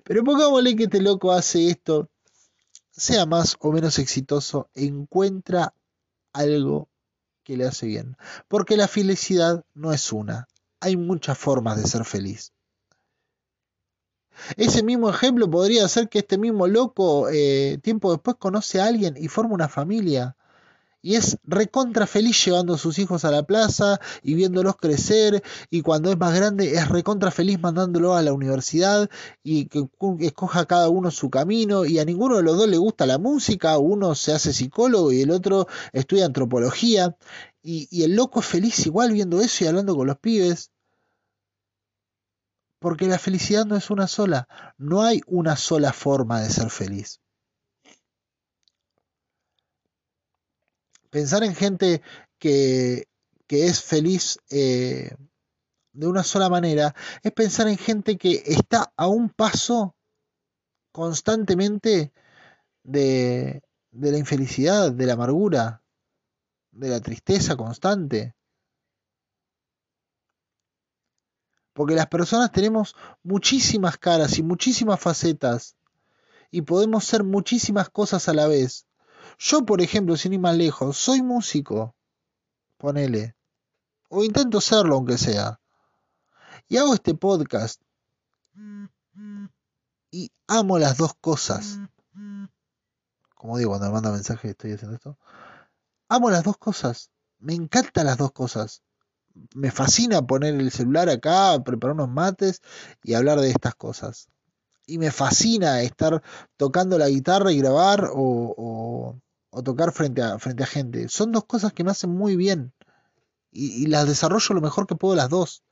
Pero 0.05 0.23
pongámosle 0.23 0.77
que 0.77 0.85
este 0.85 1.01
loco 1.01 1.33
hace 1.33 1.69
esto, 1.69 2.11
sea 2.91 3.27
más 3.27 3.57
o 3.61 3.73
menos 3.73 3.99
exitoso, 3.99 4.69
encuentra 4.75 5.75
algo 6.33 6.89
que 7.45 7.57
le 7.57 7.67
hace 7.67 7.87
bien. 7.87 8.17
Porque 8.49 8.77
la 8.77 8.89
felicidad 8.89 9.65
no 9.75 9.93
es 9.93 10.13
una. 10.13 10.49
Hay 10.81 10.97
muchas 10.97 11.39
formas 11.39 11.81
de 11.81 11.89
ser 11.89 12.05
feliz. 12.05 12.53
Ese 14.57 14.83
mismo 14.83 15.11
ejemplo 15.11 15.51
podría 15.51 15.87
ser 15.89 16.09
que 16.09 16.21
este 16.21 16.39
mismo 16.39 16.67
loco 16.67 17.29
eh, 17.29 17.79
tiempo 17.83 18.13
después 18.13 18.37
conoce 18.39 18.81
a 18.81 18.87
alguien 18.87 19.15
y 19.17 19.29
forma 19.29 19.55
una 19.55 19.69
familia 19.69 20.37
y 21.03 21.17
es 21.17 21.37
recontra 21.45 22.07
feliz 22.07 22.45
llevando 22.45 22.75
a 22.75 22.79
sus 22.79 22.99
hijos 23.01 23.25
a 23.25 23.33
la 23.33 23.43
plaza 23.43 24.01
y 24.23 24.35
viéndolos 24.35 24.77
crecer 24.77 25.43
y 25.69 25.83
cuando 25.83 26.11
es 26.13 26.19
más 26.19 26.35
grande 26.35 26.75
es 26.75 26.89
recontra 26.89 27.33
feliz 27.33 27.61
mandándolo 27.61 28.15
a 28.15 28.23
la 28.23 28.33
universidad 28.33 29.11
y 29.43 29.67
que 29.67 29.89
escoja 30.21 30.67
cada 30.67 30.89
uno 30.89 31.11
su 31.11 31.29
camino 31.29 31.85
y 31.85 31.99
a 31.99 32.05
ninguno 32.05 32.37
de 32.37 32.45
los 32.45 32.57
dos 32.57 32.69
le 32.69 32.79
gusta 32.79 33.05
la 33.05 33.19
música, 33.19 33.77
uno 33.79 34.15
se 34.15 34.33
hace 34.33 34.53
psicólogo 34.53 35.13
y 35.13 35.23
el 35.23 35.33
otro 35.33 35.67
estudia 35.93 36.25
antropología 36.25 37.17
y, 37.63 37.89
y 37.91 38.05
el 38.05 38.15
loco 38.15 38.41
es 38.41 38.47
feliz 38.47 38.87
igual 38.87 39.13
viendo 39.13 39.41
eso 39.41 39.65
y 39.65 39.67
hablando 39.67 39.97
con 39.97 40.07
los 40.07 40.19
pibes. 40.19 40.71
Porque 42.79 43.07
la 43.07 43.19
felicidad 43.19 43.65
no 43.65 43.77
es 43.77 43.91
una 43.91 44.09
sola, 44.09 44.49
no 44.77 45.03
hay 45.03 45.21
una 45.27 45.57
sola 45.57 45.93
forma 45.93 46.41
de 46.41 46.51
ser 46.51 46.69
feliz. 46.69 47.22
Pensar 51.13 51.45
en 51.45 51.55
gente 51.55 52.03
que, 52.39 53.07
que 53.47 53.67
es 53.67 53.83
feliz 53.83 54.39
eh, 54.51 55.15
de 55.93 56.07
una 56.07 56.25
sola 56.25 56.49
manera 56.49 56.95
es 57.23 57.33
pensar 57.33 57.69
en 57.69 57.77
gente 57.77 58.17
que 58.17 58.43
está 58.47 58.95
a 58.97 59.09
un 59.09 59.29
paso 59.29 59.95
constantemente 60.91 62.13
de, 62.83 63.63
de 63.91 64.11
la 64.11 64.17
infelicidad, 64.17 64.91
de 64.91 65.05
la 65.05 65.13
amargura, 65.13 65.83
de 66.71 66.89
la 66.89 67.01
tristeza 67.01 67.57
constante. 67.57 68.35
Porque 71.75 71.95
las 71.95 72.07
personas 72.07 72.53
tenemos 72.53 72.97
muchísimas 73.23 73.99
caras 73.99 74.39
y 74.39 74.43
muchísimas 74.43 74.99
facetas 74.99 75.77
y 76.51 76.63
podemos 76.63 77.05
ser 77.05 77.23
muchísimas 77.23 77.91
cosas 77.91 78.31
a 78.31 78.33
la 78.33 78.47
vez. 78.47 78.87
Yo, 79.39 79.65
por 79.65 79.81
ejemplo, 79.81 80.17
sin 80.17 80.33
ir 80.33 80.41
más 80.41 80.57
lejos, 80.57 80.97
soy 80.97 81.23
músico, 81.23 81.95
ponele, 82.77 83.35
o 84.09 84.25
intento 84.25 84.61
serlo 84.61 84.95
aunque 84.95 85.19
sea, 85.19 85.61
y 86.69 86.77
hago 86.77 86.95
este 86.95 87.15
podcast, 87.15 87.83
y 90.11 90.31
amo 90.47 90.79
las 90.79 90.99
dos 90.99 91.15
cosas. 91.21 91.79
Como 93.35 93.59
digo 93.59 93.71
cuando 93.71 93.87
me 93.89 93.93
manda 93.95 94.13
mensaje 94.13 94.51
estoy 94.51 94.73
haciendo 94.73 94.95
esto. 94.95 95.19
Amo 96.09 96.31
las 96.31 96.45
dos 96.45 96.59
cosas. 96.59 97.11
Me 97.39 97.55
encantan 97.55 98.07
las 98.07 98.19
dos 98.19 98.33
cosas. 98.33 98.83
Me 99.55 99.71
fascina 99.71 100.23
poner 100.23 100.55
el 100.55 100.71
celular 100.71 101.09
acá, 101.09 101.59
preparar 101.65 101.95
unos 101.95 102.11
mates 102.11 102.61
y 103.03 103.15
hablar 103.15 103.41
de 103.41 103.51
estas 103.51 103.75
cosas. 103.75 104.29
Y 104.87 104.99
me 104.99 105.11
fascina 105.11 105.83
estar 105.83 106.23
tocando 106.57 106.99
la 106.99 107.09
guitarra 107.09 107.53
y 107.53 107.59
grabar 107.59 108.11
o, 108.13 109.17
o 109.55 109.63
tocar 109.63 109.93
frente 109.93 110.23
a, 110.23 110.39
frente 110.39 110.63
a 110.63 110.67
gente. 110.67 111.09
Son 111.09 111.31
dos 111.31 111.45
cosas 111.45 111.73
que 111.73 111.85
me 111.85 111.91
hacen 111.91 112.11
muy 112.11 112.37
bien 112.37 112.73
y, 113.53 113.87
las 113.87 114.09
desarrollo 114.09 114.55
lo 114.55 114.63
mejor 114.63 114.87
que 114.87 114.97
puedo 114.97 115.15
las 115.15 115.29
dos. 115.29 115.63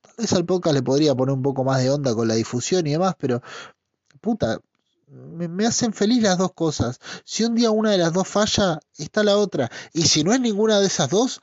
Tal 0.00 0.14
vez 0.16 0.32
al 0.32 0.46
podcast 0.46 0.74
le 0.74 0.82
podría 0.82 1.14
poner 1.14 1.34
un 1.34 1.42
poco 1.42 1.64
más 1.64 1.82
de 1.82 1.90
onda 1.90 2.14
con 2.14 2.28
la 2.28 2.34
difusión 2.34 2.86
y 2.86 2.92
demás, 2.92 3.16
pero 3.18 3.42
puta, 4.20 4.60
me, 5.08 5.48
me, 5.48 5.66
hacen 5.66 5.92
feliz 5.92 6.22
las 6.22 6.38
dos 6.38 6.52
cosas. 6.54 7.00
Si 7.24 7.44
un 7.44 7.56
día 7.56 7.72
una 7.72 7.90
de 7.90 7.98
las 7.98 8.12
dos 8.12 8.28
falla, 8.28 8.78
está 8.96 9.24
la 9.24 9.36
otra. 9.36 9.70
Y 9.92 10.02
si 10.02 10.22
no 10.22 10.32
es 10.32 10.40
ninguna 10.40 10.78
de 10.78 10.86
esas 10.86 11.10
dos, 11.10 11.40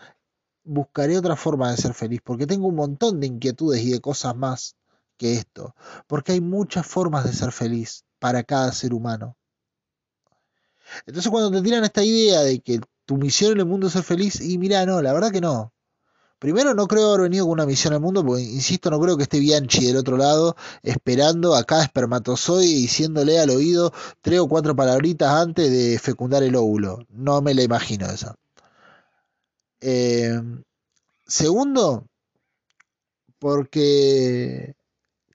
buscaré 0.63 1.17
otra 1.17 1.35
forma 1.35 1.69
de 1.71 1.77
ser 1.77 1.93
feliz, 1.93 2.21
porque 2.23 2.47
tengo 2.47 2.67
un 2.67 2.75
montón 2.75 3.19
de 3.19 3.27
inquietudes 3.27 3.81
y 3.83 3.91
de 3.91 3.99
cosas 3.99 4.35
más 4.37 4.77
que 5.17 5.33
esto. 5.33 5.75
Porque 6.07 6.33
hay 6.33 6.41
muchas 6.41 6.85
formas 6.85 7.23
de 7.25 7.33
ser 7.33 7.51
feliz 7.51 8.05
para 8.19 8.43
cada 8.43 8.71
ser 8.71 8.93
humano. 8.93 9.35
Entonces 11.05 11.29
cuando 11.31 11.51
te 11.51 11.61
tiran 11.61 11.83
esta 11.83 12.03
idea 12.03 12.41
de 12.41 12.59
que 12.59 12.79
tu 13.05 13.17
misión 13.17 13.53
en 13.53 13.59
el 13.59 13.65
mundo 13.65 13.87
es 13.87 13.93
ser 13.93 14.03
feliz, 14.03 14.41
y 14.41 14.57
mira, 14.57 14.85
no, 14.85 15.01
la 15.01 15.13
verdad 15.13 15.31
que 15.31 15.41
no. 15.41 15.73
primero 16.39 16.73
no 16.73 16.87
creo 16.87 17.09
haber 17.09 17.23
venido 17.23 17.45
con 17.45 17.53
una 17.53 17.65
misión 17.65 17.93
al 17.93 18.01
mundo, 18.01 18.25
porque 18.25 18.43
insisto, 18.43 18.89
no 18.89 18.99
creo 18.99 19.17
que 19.17 19.23
esté 19.23 19.39
Bianchi 19.39 19.85
del 19.87 19.97
otro 19.97 20.17
lado, 20.17 20.55
esperando 20.83 21.55
a 21.55 21.63
cada 21.63 21.83
espermatozoide 21.83 22.65
y 22.67 22.81
diciéndole 22.83 23.39
al 23.39 23.49
oído 23.49 23.93
tres 24.21 24.39
o 24.39 24.47
cuatro 24.47 24.75
palabritas 24.75 25.29
antes 25.29 25.71
de 25.71 25.99
fecundar 25.99 26.43
el 26.43 26.55
óvulo. 26.55 26.99
No 27.09 27.41
me 27.41 27.53
la 27.53 27.63
imagino 27.63 28.07
esa. 28.09 28.35
Eh, 29.81 30.39
segundo, 31.25 32.07
porque 33.39 34.75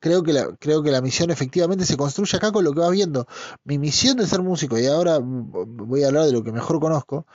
creo 0.00 0.22
que, 0.22 0.32
la, 0.32 0.56
creo 0.56 0.82
que 0.82 0.90
la 0.90 1.00
misión 1.00 1.30
efectivamente 1.30 1.84
se 1.84 1.96
construye 1.96 2.36
acá 2.36 2.52
con 2.52 2.64
lo 2.64 2.72
que 2.72 2.80
vas 2.80 2.90
viendo. 2.90 3.26
Mi 3.64 3.78
misión 3.78 4.16
de 4.16 4.26
ser 4.26 4.42
músico, 4.42 4.78
y 4.78 4.86
ahora 4.86 5.18
voy 5.22 6.04
a 6.04 6.08
hablar 6.08 6.24
de 6.26 6.32
lo 6.32 6.42
que 6.42 6.52
mejor 6.52 6.80
conozco, 6.80 7.26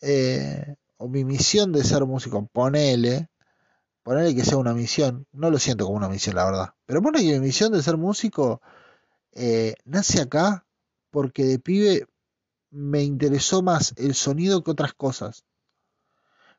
eh, 0.00 0.76
o 0.96 1.08
mi 1.08 1.24
misión 1.24 1.72
de 1.72 1.84
ser 1.84 2.04
músico, 2.06 2.46
ponele, 2.52 3.28
ponele 4.02 4.34
que 4.34 4.44
sea 4.44 4.58
una 4.58 4.74
misión, 4.74 5.26
no 5.32 5.50
lo 5.50 5.58
siento 5.58 5.84
como 5.84 5.96
una 5.96 6.08
misión, 6.08 6.36
la 6.36 6.44
verdad, 6.44 6.74
pero 6.86 7.02
ponele 7.02 7.24
que 7.26 7.38
mi 7.38 7.46
misión 7.46 7.72
de 7.72 7.82
ser 7.82 7.96
músico 7.96 8.60
eh, 9.32 9.74
nace 9.84 10.20
acá 10.20 10.66
porque 11.10 11.44
de 11.44 11.58
pibe 11.58 12.06
me 12.70 13.02
interesó 13.02 13.62
más 13.62 13.94
el 13.96 14.14
sonido 14.14 14.62
que 14.62 14.70
otras 14.70 14.94
cosas. 14.94 15.44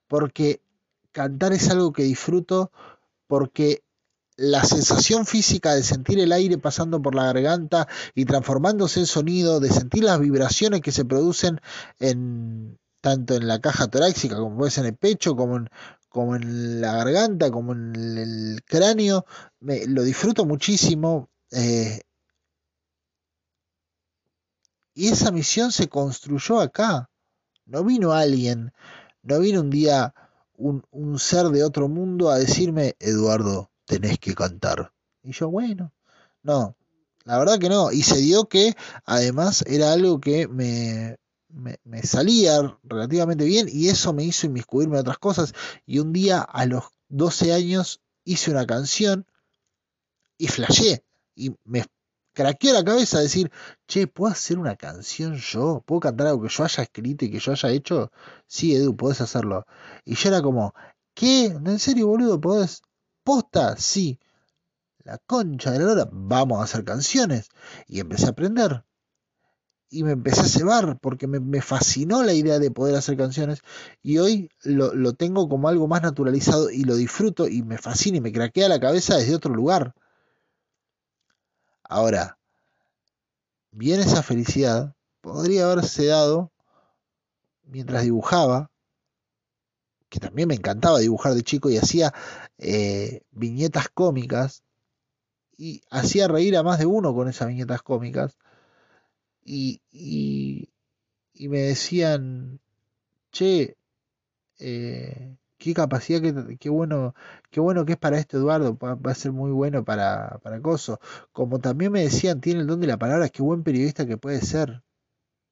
Porque 0.07 0.61
cantar 1.11 1.53
es 1.53 1.69
algo 1.69 1.93
que 1.93 2.03
disfruto, 2.03 2.71
porque 3.27 3.83
la 4.41 4.63
sensación 4.63 5.27
física 5.27 5.75
de 5.75 5.83
sentir 5.83 6.19
el 6.19 6.31
aire 6.31 6.57
pasando 6.57 6.99
por 6.99 7.13
la 7.13 7.25
garganta 7.25 7.87
y 8.15 8.25
transformándose 8.25 8.99
en 8.99 9.05
sonido, 9.05 9.59
de 9.59 9.69
sentir 9.69 10.03
las 10.03 10.19
vibraciones 10.19 10.81
que 10.81 10.91
se 10.91 11.05
producen 11.05 11.61
en 11.99 12.79
tanto 13.01 13.35
en 13.35 13.47
la 13.47 13.59
caja 13.59 13.87
torácica 13.87 14.37
como 14.37 14.57
puede 14.57 14.71
ser 14.71 14.85
en 14.85 14.93
el 14.93 14.97
pecho, 14.97 15.35
como 15.35 16.35
en, 16.35 16.81
la 16.81 16.93
garganta, 16.93 17.51
como 17.51 17.73
en 17.73 17.95
el, 17.95 18.61
cráneo, 18.65 19.25
me, 19.59 19.85
lo 19.85 20.01
disfruto 20.01 20.45
muchísimo. 20.45 21.29
Eh, 21.51 22.01
y 24.95 25.09
esa 25.09 25.31
misión 25.31 25.71
se 25.71 25.87
construyó 25.87 26.61
acá. 26.61 27.09
No 27.65 27.83
vino 27.83 28.11
alguien, 28.11 28.73
no 29.21 29.39
vino 29.39 29.61
un 29.61 29.69
día 29.69 30.13
un 30.57 31.19
ser 31.19 31.47
de 31.47 31.63
otro 31.63 31.87
mundo 31.87 32.29
a 32.29 32.37
decirme, 32.37 32.95
Eduardo, 32.99 33.70
tenés 33.91 34.19
que 34.19 34.33
cantar. 34.33 34.93
Y 35.21 35.33
yo, 35.33 35.49
bueno, 35.49 35.91
no, 36.43 36.77
la 37.25 37.37
verdad 37.37 37.59
que 37.59 37.69
no. 37.69 37.91
Y 37.91 38.03
se 38.03 38.17
dio 38.17 38.45
que 38.45 38.73
además 39.05 39.63
era 39.67 39.91
algo 39.91 40.21
que 40.21 40.47
me, 40.47 41.17
me, 41.49 42.03
salía 42.03 42.77
relativamente 42.83 43.43
bien 43.43 43.67
y 43.69 43.89
eso 43.89 44.13
me 44.13 44.23
hizo 44.23 44.47
inmiscuirme 44.47 44.95
en 44.95 45.01
otras 45.01 45.17
cosas. 45.17 45.53
Y 45.85 45.99
un 45.99 46.13
día 46.13 46.41
a 46.41 46.65
los 46.65 46.85
12 47.09 47.53
años 47.53 48.01
hice 48.23 48.51
una 48.51 48.65
canción 48.65 49.25
y 50.37 50.47
flashé 50.47 51.03
y 51.35 51.53
me 51.65 51.83
craqueó 52.33 52.73
la 52.73 52.85
cabeza 52.85 53.19
decir, 53.19 53.51
che, 53.87 54.07
¿puedo 54.07 54.31
hacer 54.31 54.57
una 54.57 54.77
canción 54.77 55.35
yo? 55.35 55.83
¿Puedo 55.85 55.99
cantar 55.99 56.27
algo 56.27 56.43
que 56.43 56.49
yo 56.49 56.63
haya 56.63 56.83
escrito 56.83 57.25
y 57.25 57.31
que 57.31 57.39
yo 57.39 57.51
haya 57.51 57.69
hecho? 57.69 58.11
Sí, 58.47 58.73
Edu, 58.73 58.95
podés 58.95 59.19
hacerlo. 59.19 59.65
Y 60.05 60.15
yo 60.15 60.29
era 60.29 60.41
como, 60.41 60.73
¿qué? 61.13 61.47
¿En 61.47 61.79
serio, 61.79 62.07
boludo? 62.07 62.39
¿Podés? 62.39 62.81
¿Posta? 63.23 63.77
Sí. 63.77 64.19
La 65.03 65.17
concha 65.17 65.71
de 65.71 65.79
la 65.79 65.91
hora, 65.91 66.09
vamos 66.11 66.59
a 66.59 66.63
hacer 66.63 66.83
canciones. 66.83 67.49
Y 67.87 67.99
empecé 67.99 68.27
a 68.27 68.29
aprender 68.29 68.83
y 69.91 70.03
me 70.03 70.11
empecé 70.13 70.41
a 70.41 70.45
cebar 70.45 70.97
porque 70.99 71.27
me, 71.27 71.61
fascinó 71.61 72.23
la 72.23 72.33
idea 72.33 72.59
de 72.59 72.71
poder 72.71 72.95
hacer 72.95 73.17
canciones 73.17 73.59
y 74.01 74.19
hoy 74.19 74.49
lo, 74.63 75.13
tengo 75.13 75.49
como 75.49 75.67
algo 75.67 75.87
más 75.87 76.01
naturalizado 76.01 76.71
y 76.71 76.85
lo 76.85 76.95
disfruto 76.95 77.47
y 77.47 77.61
me 77.61 77.77
fascina 77.77 78.17
y 78.17 78.21
me 78.21 78.31
craquea 78.31 78.69
la 78.69 78.79
cabeza 78.79 79.17
desde 79.17 79.35
otro 79.35 79.53
lugar. 79.53 79.93
Ahora, 81.83 82.37
bien 83.71 83.99
esa 83.99 84.23
felicidad 84.23 84.95
podría 85.19 85.69
haberse 85.69 86.05
dado 86.05 86.53
mientras 87.63 88.03
dibujaba, 88.03 88.71
que 90.07 90.19
también 90.21 90.47
me 90.47 90.55
encantaba 90.55 90.99
dibujar 90.99 91.33
de 91.33 91.43
chico 91.43 91.69
y 91.69 91.77
hacía 91.77 92.13
eh, 92.61 93.23
viñetas 93.31 93.89
cómicas 93.89 94.63
y 95.57 95.81
hacía 95.89 96.27
reír 96.27 96.55
a 96.57 96.63
más 96.63 96.79
de 96.79 96.85
uno 96.85 97.13
con 97.13 97.27
esas 97.27 97.47
viñetas 97.47 97.81
cómicas 97.81 98.37
y, 99.43 99.81
y, 99.91 100.69
me 101.49 101.59
decían, 101.61 102.59
che, 103.31 103.77
eh, 104.59 105.37
qué 105.57 105.73
capacidad, 105.73 106.21
qué, 106.21 106.57
qué, 106.59 106.69
bueno, 106.69 107.15
qué 107.49 107.59
bueno 107.59 107.85
que 107.85 107.93
es 107.93 107.99
para 107.99 108.19
este 108.19 108.37
Eduardo, 108.37 108.77
va, 108.77 109.11
a 109.11 109.15
ser 109.15 109.31
muy 109.31 109.51
bueno 109.51 109.83
para, 109.83 110.39
para 110.43 110.61
Coso. 110.61 110.99
Como 111.31 111.59
también 111.59 111.91
me 111.91 112.01
decían, 112.03 112.41
tiene 112.41 112.61
el 112.61 112.67
don 112.67 112.79
de 112.79 112.87
la 112.87 112.97
palabra, 112.97 113.29
qué 113.29 113.41
buen 113.41 113.63
periodista 113.63 114.05
que 114.05 114.17
puede 114.17 114.41
ser. 114.41 114.83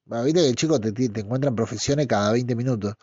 Viste 0.06 0.40
que 0.40 0.48
el 0.48 0.56
chico 0.56 0.80
te, 0.80 0.92
te 0.92 1.20
encuentran 1.20 1.54
profesiones 1.56 2.06
cada 2.06 2.32
20 2.32 2.56
minutos 2.56 2.94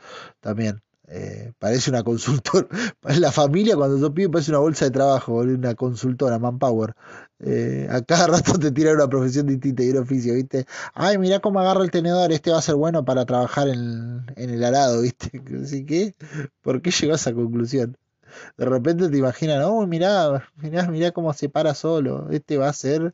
también. 0.41 0.81
Eh, 1.09 1.53
parece 1.57 1.89
una 1.89 2.03
consultora. 2.03 2.67
La 3.19 3.31
familia, 3.31 3.75
cuando 3.75 3.97
yo 3.97 4.13
pido, 4.13 4.29
parece 4.31 4.51
una 4.51 4.59
bolsa 4.59 4.85
de 4.85 4.91
trabajo, 4.91 5.35
una 5.35 5.73
consultora, 5.75 6.37
manpower. 6.37 6.93
Eh, 7.39 7.87
a 7.89 8.01
cada 8.01 8.27
rato 8.27 8.59
te 8.59 8.71
tiran 8.71 8.95
una 8.95 9.07
profesión 9.07 9.47
distinta 9.47 9.83
y 9.83 9.91
un 9.91 9.97
oficio, 9.97 10.33
¿viste? 10.33 10.65
Ay, 10.93 11.17
mira 11.17 11.39
cómo 11.39 11.59
agarra 11.59 11.83
el 11.83 11.91
tenedor, 11.91 12.31
este 12.31 12.51
va 12.51 12.59
a 12.59 12.61
ser 12.61 12.75
bueno 12.75 13.05
para 13.05 13.25
trabajar 13.25 13.69
en, 13.69 14.25
el 14.35 14.63
arado, 14.63 15.01
¿viste? 15.03 15.41
Así 15.63 15.85
que, 15.85 16.13
¿por 16.61 16.81
qué 16.81 16.91
llegó 16.91 17.13
a 17.13 17.15
esa 17.15 17.33
conclusión? 17.33 17.97
De 18.57 18.65
repente 18.65 19.09
te 19.09 19.17
imaginan, 19.17 19.63
oh, 19.63 19.87
mirá, 19.87 20.49
mirá, 20.57 20.87
mirá 20.89 21.11
cómo 21.11 21.33
se 21.33 21.49
para 21.49 21.73
solo, 21.73 22.29
este 22.31 22.57
va 22.57 22.69
a 22.69 22.73
ser, 22.73 23.13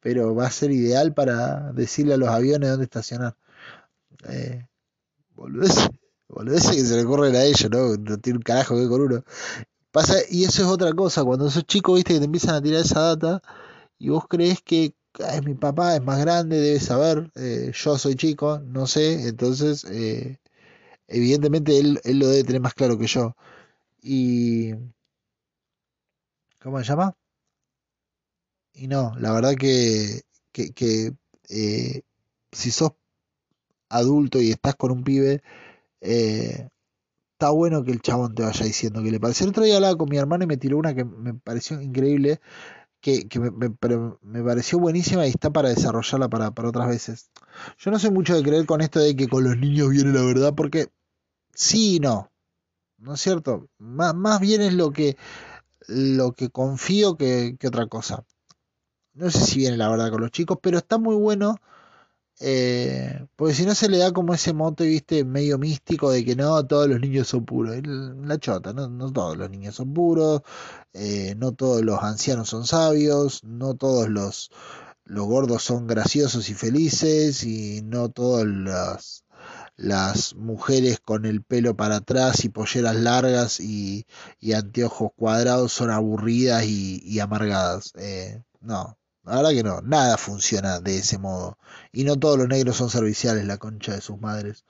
pero 0.00 0.34
va 0.34 0.46
a 0.46 0.50
ser 0.50 0.70
ideal 0.72 1.14
para 1.14 1.72
decirle 1.72 2.14
a 2.14 2.16
los 2.18 2.28
aviones 2.28 2.70
dónde 2.70 2.84
estacionar. 2.84 3.36
Eh, 4.28 4.66
ese 6.52 6.74
que 6.76 6.84
se 6.84 6.96
le 6.96 7.04
corren 7.04 7.34
a 7.36 7.44
ellos, 7.44 7.70
¿no? 7.70 7.96
No 7.96 8.18
tiene 8.18 8.38
un 8.38 8.42
carajo 8.42 8.76
que 8.76 8.88
con 8.88 9.00
uno. 9.02 9.24
Pasa, 9.92 10.16
y 10.30 10.44
eso 10.44 10.62
es 10.62 10.68
otra 10.68 10.92
cosa, 10.92 11.24
cuando 11.24 11.50
sos 11.50 11.64
chico, 11.66 11.94
viste 11.94 12.14
que 12.14 12.20
te 12.20 12.26
empiezan 12.26 12.54
a 12.54 12.62
tirar 12.62 12.80
esa 12.82 13.00
data 13.16 13.42
y 13.98 14.08
vos 14.10 14.24
crees 14.28 14.62
que 14.62 14.94
es 15.18 15.44
mi 15.44 15.54
papá, 15.54 15.96
es 15.96 16.02
más 16.02 16.20
grande, 16.20 16.60
debe 16.60 16.80
saber, 16.80 17.30
eh, 17.36 17.72
yo 17.74 17.98
soy 17.98 18.14
chico, 18.16 18.60
no 18.60 18.86
sé, 18.86 19.28
entonces 19.28 19.84
eh, 19.84 20.38
evidentemente 21.08 21.78
él, 21.78 22.00
lo 22.04 22.28
debe 22.28 22.44
tener 22.44 22.60
más 22.62 22.74
claro 22.74 22.98
que 22.98 23.06
yo. 23.06 23.36
Y... 24.02 24.72
¿Cómo 26.60 26.78
se 26.78 26.84
llama? 26.84 27.16
Y 28.74 28.86
no, 28.88 29.14
la 29.18 29.32
verdad 29.32 29.54
que, 29.56 30.22
que, 30.52 30.72
que 30.72 31.12
eh, 31.48 32.02
si 32.52 32.70
sos 32.70 32.92
adulto 33.88 34.40
y 34.40 34.50
estás 34.50 34.76
con 34.76 34.92
un 34.92 35.04
pibe, 35.04 35.42
eh, 36.00 36.68
está 37.32 37.50
bueno 37.50 37.84
que 37.84 37.92
el 37.92 38.02
chabón 38.02 38.34
te 38.34 38.42
vaya 38.42 38.64
diciendo 38.66 39.02
que 39.02 39.10
le 39.10 39.20
parece. 39.20 39.44
El 39.44 39.50
otro 39.50 39.64
día 39.64 39.76
hablaba 39.76 39.96
con 39.96 40.08
mi 40.10 40.18
hermana 40.18 40.44
y 40.44 40.46
me 40.46 40.56
tiró 40.58 40.78
una 40.78 40.94
que 40.94 41.04
me 41.04 41.34
pareció 41.34 41.80
increíble, 41.80 42.40
que, 43.00 43.26
me, 43.40 43.70
pero 43.70 44.18
me 44.22 44.42
pareció 44.42 44.78
buenísima 44.78 45.26
y 45.26 45.30
está 45.30 45.50
para 45.50 45.70
desarrollarla 45.70 46.28
para, 46.28 46.50
para 46.52 46.68
otras 46.68 46.88
veces. 46.88 47.30
Yo 47.78 47.90
no 47.90 47.98
sé 47.98 48.10
mucho 48.10 48.34
de 48.36 48.42
creer 48.42 48.66
con 48.66 48.80
esto 48.82 49.00
de 49.00 49.16
que 49.16 49.28
con 49.28 49.44
los 49.44 49.56
niños 49.56 49.90
viene 49.90 50.12
la 50.12 50.22
verdad, 50.22 50.54
porque 50.54 50.88
sí 51.54 51.96
y 51.96 52.00
no. 52.00 52.30
¿No 52.98 53.14
es 53.14 53.20
cierto? 53.20 53.68
Más, 53.78 54.14
más 54.14 54.40
bien 54.40 54.60
es 54.60 54.74
lo 54.74 54.92
que, 54.92 55.16
lo 55.88 56.32
que 56.32 56.50
confío 56.50 57.16
que, 57.16 57.56
que 57.58 57.68
otra 57.68 57.86
cosa. 57.86 58.24
No 59.14 59.30
sé 59.30 59.40
si 59.40 59.58
viene 59.60 59.78
la 59.78 59.88
verdad 59.88 60.10
con 60.10 60.20
los 60.20 60.30
chicos, 60.30 60.58
pero 60.62 60.78
está 60.78 60.98
muy 60.98 61.16
bueno 61.16 61.56
eh, 62.42 63.26
porque 63.36 63.54
si 63.54 63.66
no 63.66 63.74
se 63.74 63.88
le 63.90 63.98
da 63.98 64.12
como 64.12 64.32
ese 64.32 64.54
mote, 64.54 64.84
viste, 64.86 65.24
medio 65.24 65.58
místico 65.58 66.10
de 66.10 66.24
que 66.24 66.34
no, 66.36 66.66
todos 66.66 66.88
los 66.88 66.98
niños 67.00 67.28
son 67.28 67.44
puros. 67.44 67.76
La 67.86 68.38
chota, 68.38 68.72
no, 68.72 68.88
no 68.88 69.12
todos 69.12 69.36
los 69.36 69.50
niños 69.50 69.74
son 69.74 69.92
puros, 69.92 70.42
eh, 70.94 71.34
no 71.36 71.52
todos 71.52 71.82
los 71.82 72.02
ancianos 72.02 72.48
son 72.48 72.66
sabios, 72.66 73.44
no 73.44 73.74
todos 73.74 74.08
los, 74.08 74.50
los 75.04 75.26
gordos 75.26 75.62
son 75.64 75.86
graciosos 75.86 76.48
y 76.48 76.54
felices, 76.54 77.44
y 77.44 77.82
no 77.82 78.08
todas 78.10 78.46
las, 79.76 80.34
mujeres 80.36 81.00
con 81.00 81.26
el 81.26 81.42
pelo 81.42 81.76
para 81.76 81.96
atrás 81.96 82.44
y 82.44 82.48
polleras 82.50 82.96
largas 82.96 83.60
y, 83.60 84.06
y 84.40 84.52
anteojos 84.54 85.10
cuadrados 85.16 85.72
son 85.72 85.90
aburridas 85.90 86.64
y, 86.64 87.02
y 87.04 87.20
amargadas. 87.20 87.92
Eh, 87.96 88.42
no, 88.60 88.98
la 89.24 89.36
verdad 89.36 89.50
que 89.50 89.62
no, 89.62 89.80
nada 89.82 90.16
funciona 90.18 90.80
de 90.80 90.98
ese 90.98 91.18
modo. 91.18 91.58
Y 91.92 92.04
no 92.04 92.16
todos 92.18 92.38
los 92.38 92.48
negros 92.48 92.76
son 92.76 92.90
serviciales, 92.90 93.46
la 93.46 93.58
concha 93.58 93.94
de 93.94 94.00
sus 94.00 94.20
madres. 94.20 94.64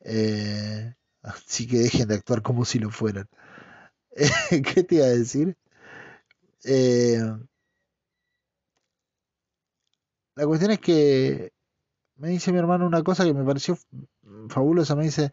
Eh, 0.00 0.94
así 1.22 1.66
que 1.68 1.78
dejen 1.80 2.08
de 2.08 2.16
actuar 2.16 2.42
como 2.42 2.64
si 2.64 2.78
lo 2.78 2.90
fueran. 2.90 3.28
¿Qué 4.50 4.84
te 4.84 4.96
iba 4.96 5.06
a 5.06 5.10
decir? 5.10 5.56
Eh, 6.64 7.20
la 10.34 10.46
cuestión 10.46 10.70
es 10.72 10.80
que 10.80 11.52
me 12.16 12.28
dice 12.30 12.52
mi 12.52 12.58
hermano 12.58 12.86
una 12.86 13.02
cosa 13.02 13.24
que 13.24 13.34
me 13.34 13.44
pareció 13.44 13.78
fabulosa. 14.48 14.96
Me 14.96 15.04
dice, 15.04 15.32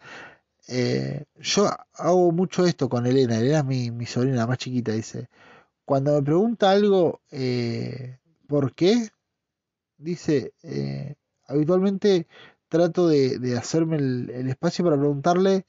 Eh, 0.70 1.26
yo 1.38 1.70
hago 1.96 2.32
mucho 2.32 2.66
esto 2.66 2.90
con 2.90 3.06
Elena. 3.08 3.40
Elena 3.40 3.60
es 3.60 3.66
mi, 3.66 3.92
mi 3.92 4.06
sobrina 4.08 4.48
más 4.48 4.58
chiquita. 4.60 4.94
Dice, 4.94 5.30
cuando 5.86 6.14
me 6.16 6.24
pregunta 6.24 6.72
algo, 6.72 7.22
eh, 7.32 8.20
¿por 8.48 8.74
qué? 8.74 9.10
Dice, 9.98 10.54
eh, 10.64 11.16
habitualmente 11.46 12.28
trato 12.70 13.08
de, 13.08 13.58
hacerme 13.58 13.98
el, 13.98 14.50
espacio 14.50 14.86
para 14.86 14.98
preguntarle, 14.98 15.66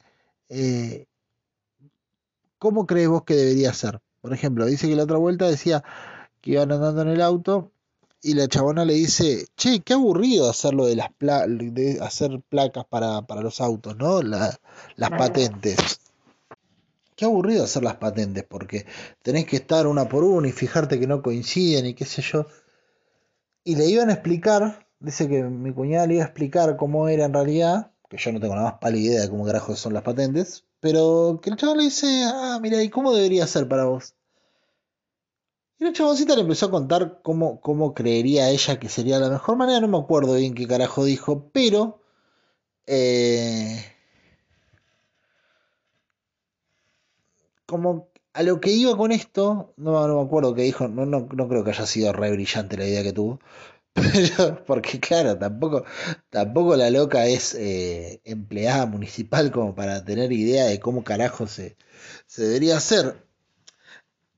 ¿cómo 2.58 2.86
crees 2.86 3.08
vos 3.08 3.24
que 3.24 3.34
debería 3.34 3.72
ser? 3.72 4.00
Por 4.20 4.32
ejemplo, 4.32 4.66
dice 4.66 4.88
que 4.88 4.96
la 4.96 5.04
otra 5.04 5.16
vuelta 5.16 5.48
decía 5.48 5.82
que 6.40 6.52
iban 6.52 6.72
andando 6.72 7.02
en 7.02 7.08
el 7.08 7.22
auto 7.22 7.72
y 8.20 8.34
la 8.34 8.48
chabona 8.48 8.84
le 8.84 8.94
dice, 8.94 9.46
che, 9.56 9.80
qué 9.80 9.94
aburrido 9.94 10.50
hacerlo 10.50 10.86
de 10.86 10.96
las 10.96 11.10
de 11.18 11.98
hacer 12.00 12.40
placas 12.48 12.84
para, 12.84 13.22
los 13.40 13.60
autos, 13.60 13.96
¿no? 13.96 14.22
las 14.22 14.58
patentes. 14.96 16.00
Qué 17.14 17.24
aburrido 17.24 17.64
hacer 17.64 17.82
las 17.82 17.96
patentes, 17.96 18.44
porque 18.44 18.86
tenés 19.22 19.46
que 19.46 19.56
estar 19.56 19.86
una 19.86 20.08
por 20.08 20.24
una 20.24 20.48
y 20.48 20.52
fijarte 20.52 21.00
que 21.00 21.06
no 21.06 21.22
coinciden 21.22 21.86
y 21.86 21.94
qué 21.94 22.04
sé 22.04 22.22
yo. 22.22 22.46
Y 23.68 23.76
le 23.76 23.84
iban 23.84 24.08
a 24.08 24.14
explicar, 24.14 24.86
dice 24.98 25.28
que 25.28 25.42
mi 25.42 25.74
cuñada 25.74 26.06
le 26.06 26.14
iba 26.14 26.22
a 26.22 26.26
explicar 26.26 26.78
cómo 26.78 27.06
era 27.06 27.26
en 27.26 27.34
realidad, 27.34 27.90
que 28.08 28.16
yo 28.16 28.32
no 28.32 28.40
tengo 28.40 28.56
la 28.56 28.62
más 28.62 28.74
pálida 28.80 29.10
idea 29.10 29.20
de 29.20 29.28
cómo 29.28 29.44
carajo 29.44 29.76
son 29.76 29.92
las 29.92 30.04
patentes, 30.04 30.64
pero 30.80 31.38
que 31.42 31.50
el 31.50 31.56
chabón 31.56 31.76
le 31.76 31.84
dice, 31.84 32.24
ah, 32.24 32.58
mira, 32.62 32.82
¿y 32.82 32.88
cómo 32.88 33.12
debería 33.12 33.46
ser 33.46 33.68
para 33.68 33.84
vos? 33.84 34.14
Y 35.78 35.84
la 35.84 35.92
chaboncita 35.92 36.34
le 36.34 36.40
empezó 36.40 36.64
a 36.64 36.70
contar 36.70 37.20
cómo, 37.22 37.60
cómo 37.60 37.92
creería 37.92 38.48
ella 38.48 38.80
que 38.80 38.88
sería 38.88 39.18
la 39.18 39.28
mejor 39.28 39.58
manera. 39.58 39.80
No 39.80 39.88
me 39.88 39.98
acuerdo 39.98 40.36
bien 40.36 40.54
qué 40.54 40.66
carajo 40.66 41.04
dijo, 41.04 41.50
pero. 41.52 42.00
Eh, 42.86 43.84
como 47.66 48.07
a 48.32 48.42
lo 48.42 48.60
que 48.60 48.70
iba 48.70 48.96
con 48.96 49.12
esto, 49.12 49.74
no, 49.76 50.06
no 50.06 50.20
me 50.20 50.26
acuerdo 50.26 50.54
qué 50.54 50.62
dijo, 50.62 50.88
no, 50.88 51.06
no, 51.06 51.28
no 51.32 51.48
creo 51.48 51.64
que 51.64 51.70
haya 51.70 51.86
sido 51.86 52.12
re 52.12 52.30
brillante 52.30 52.76
la 52.76 52.86
idea 52.86 53.02
que 53.02 53.12
tuvo. 53.12 53.40
Pero, 53.94 54.64
porque 54.64 55.00
claro, 55.00 55.38
tampoco, 55.38 55.84
tampoco 56.30 56.76
la 56.76 56.90
loca 56.90 57.26
es 57.26 57.54
eh, 57.54 58.20
empleada 58.24 58.86
municipal 58.86 59.50
como 59.50 59.74
para 59.74 60.04
tener 60.04 60.30
idea 60.32 60.66
de 60.66 60.78
cómo 60.78 61.04
carajo 61.04 61.46
se, 61.46 61.76
se 62.26 62.44
debería 62.44 62.76
hacer. 62.76 63.26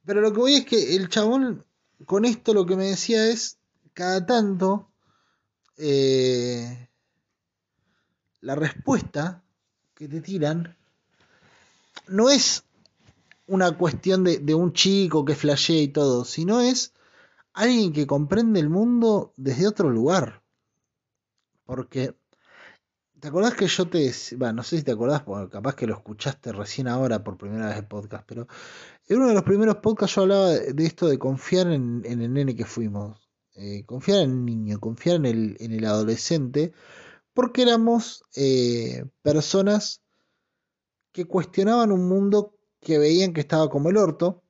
Pero 0.07 0.21
lo 0.23 0.33
que 0.33 0.39
voy 0.41 0.55
es 0.55 0.65
que 0.65 0.97
el 0.97 1.09
chabón 1.09 1.65
con 2.07 2.25
esto 2.25 2.55
lo 2.55 2.67
que 2.67 2.77
me 2.77 2.87
decía 2.87 3.27
es, 3.27 3.59
cada 3.93 4.25
tanto, 4.25 4.91
eh, 5.77 6.89
la 8.41 8.55
respuesta 8.55 9.43
que 9.95 10.09
te 10.09 10.21
tiran 10.21 10.77
no 12.09 12.31
es 12.31 12.65
una 13.51 13.77
cuestión 13.77 14.23
de, 14.23 14.55
un 14.55 14.73
chico 14.73 15.25
que 15.25 15.35
flashea 15.35 15.83
y 15.83 15.89
todo, 15.89 16.25
sino 16.25 16.61
es 16.61 16.95
alguien 17.53 17.93
que 17.93 18.07
comprende 18.07 18.61
el 18.61 18.71
mundo 18.71 19.35
desde 19.37 19.67
otro 19.67 19.91
lugar. 19.91 20.43
Porque 21.65 22.15
¿Te 23.19 23.29
acordás 23.29 23.55
que 23.55 23.67
yo 23.67 23.87
te 23.89 24.11
bueno, 24.37 24.55
no 24.55 24.63
sé 24.63 24.79
si 24.79 24.83
te 24.85 24.93
acordás, 24.93 25.23
porque 25.23 25.51
capaz 25.51 25.75
que 25.75 25.87
lo 25.87 25.95
escuchaste 25.95 26.53
recién 26.53 26.89
ahora 26.89 27.23
por 27.23 27.37
primera 27.37 27.67
vez 27.67 27.77
el 27.77 27.87
podcast, 27.87 28.25
pero 28.27 28.47
en 29.09 29.19
uno 29.19 29.29
de 29.29 29.35
los 29.35 29.43
primeros 29.43 29.77
podcasts 29.77 30.17
yo 30.17 30.23
hablaba 30.23 30.51
de, 30.51 30.87
esto 30.87 31.07
de 31.09 31.19
confiar 31.19 31.67
en, 31.71 32.03
el 32.07 32.33
nene 32.33 32.57
que 32.57 32.65
fuimos, 32.65 33.29
eh, 33.57 33.85
confiar 33.85 34.21
en 34.21 34.31
el 34.31 34.45
niño, 34.47 34.81
confiar 34.81 35.17
en 35.17 35.27
el, 35.27 35.57
en 35.61 35.73
el 35.73 35.85
adolescente, 35.85 36.73
porque 37.35 37.63
éramos 37.63 38.23
eh, 38.37 39.05
personas 39.23 40.03
que 41.13 41.27
cuestionaban 41.27 41.93
un 41.93 42.09
mundo 42.09 42.55
que 42.81 42.99
veían 42.99 43.33
que 43.33 43.41
estaba 43.41 43.69
como 43.69 43.91
el 43.91 43.97
orto, 43.97 44.43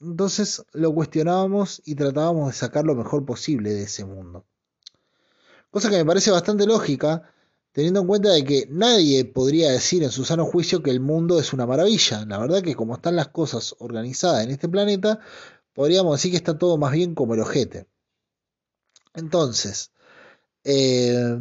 entonces 0.00 0.64
lo 0.72 0.94
cuestionábamos 0.94 1.80
y 1.84 1.94
tratábamos 1.94 2.48
de 2.48 2.52
sacar 2.52 2.84
lo 2.84 2.94
mejor 2.94 3.24
posible 3.24 3.72
de 3.72 3.84
ese 3.84 4.04
mundo. 4.04 4.44
Cosa 5.70 5.90
que 5.90 5.96
me 5.96 6.04
parece 6.04 6.30
bastante 6.30 6.66
lógica, 6.66 7.30
teniendo 7.72 8.00
en 8.00 8.06
cuenta 8.06 8.30
de 8.30 8.44
que 8.44 8.66
nadie 8.70 9.24
podría 9.24 9.70
decir 9.70 10.02
en 10.02 10.10
su 10.10 10.24
sano 10.24 10.46
juicio 10.46 10.82
que 10.82 10.90
el 10.90 11.00
mundo 11.00 11.38
es 11.38 11.52
una 11.52 11.66
maravilla. 11.66 12.24
La 12.26 12.38
verdad 12.38 12.62
que 12.62 12.74
como 12.74 12.94
están 12.94 13.16
las 13.16 13.28
cosas 13.28 13.74
organizadas 13.78 14.44
en 14.44 14.50
este 14.50 14.68
planeta, 14.68 15.20
podríamos 15.74 16.16
decir 16.16 16.30
que 16.30 16.38
está 16.38 16.56
todo 16.56 16.78
más 16.78 16.92
bien 16.92 17.14
como 17.14 17.34
el 17.34 17.40
ojete. 17.40 17.86
Entonces, 19.14 19.92
eh, 20.64 21.38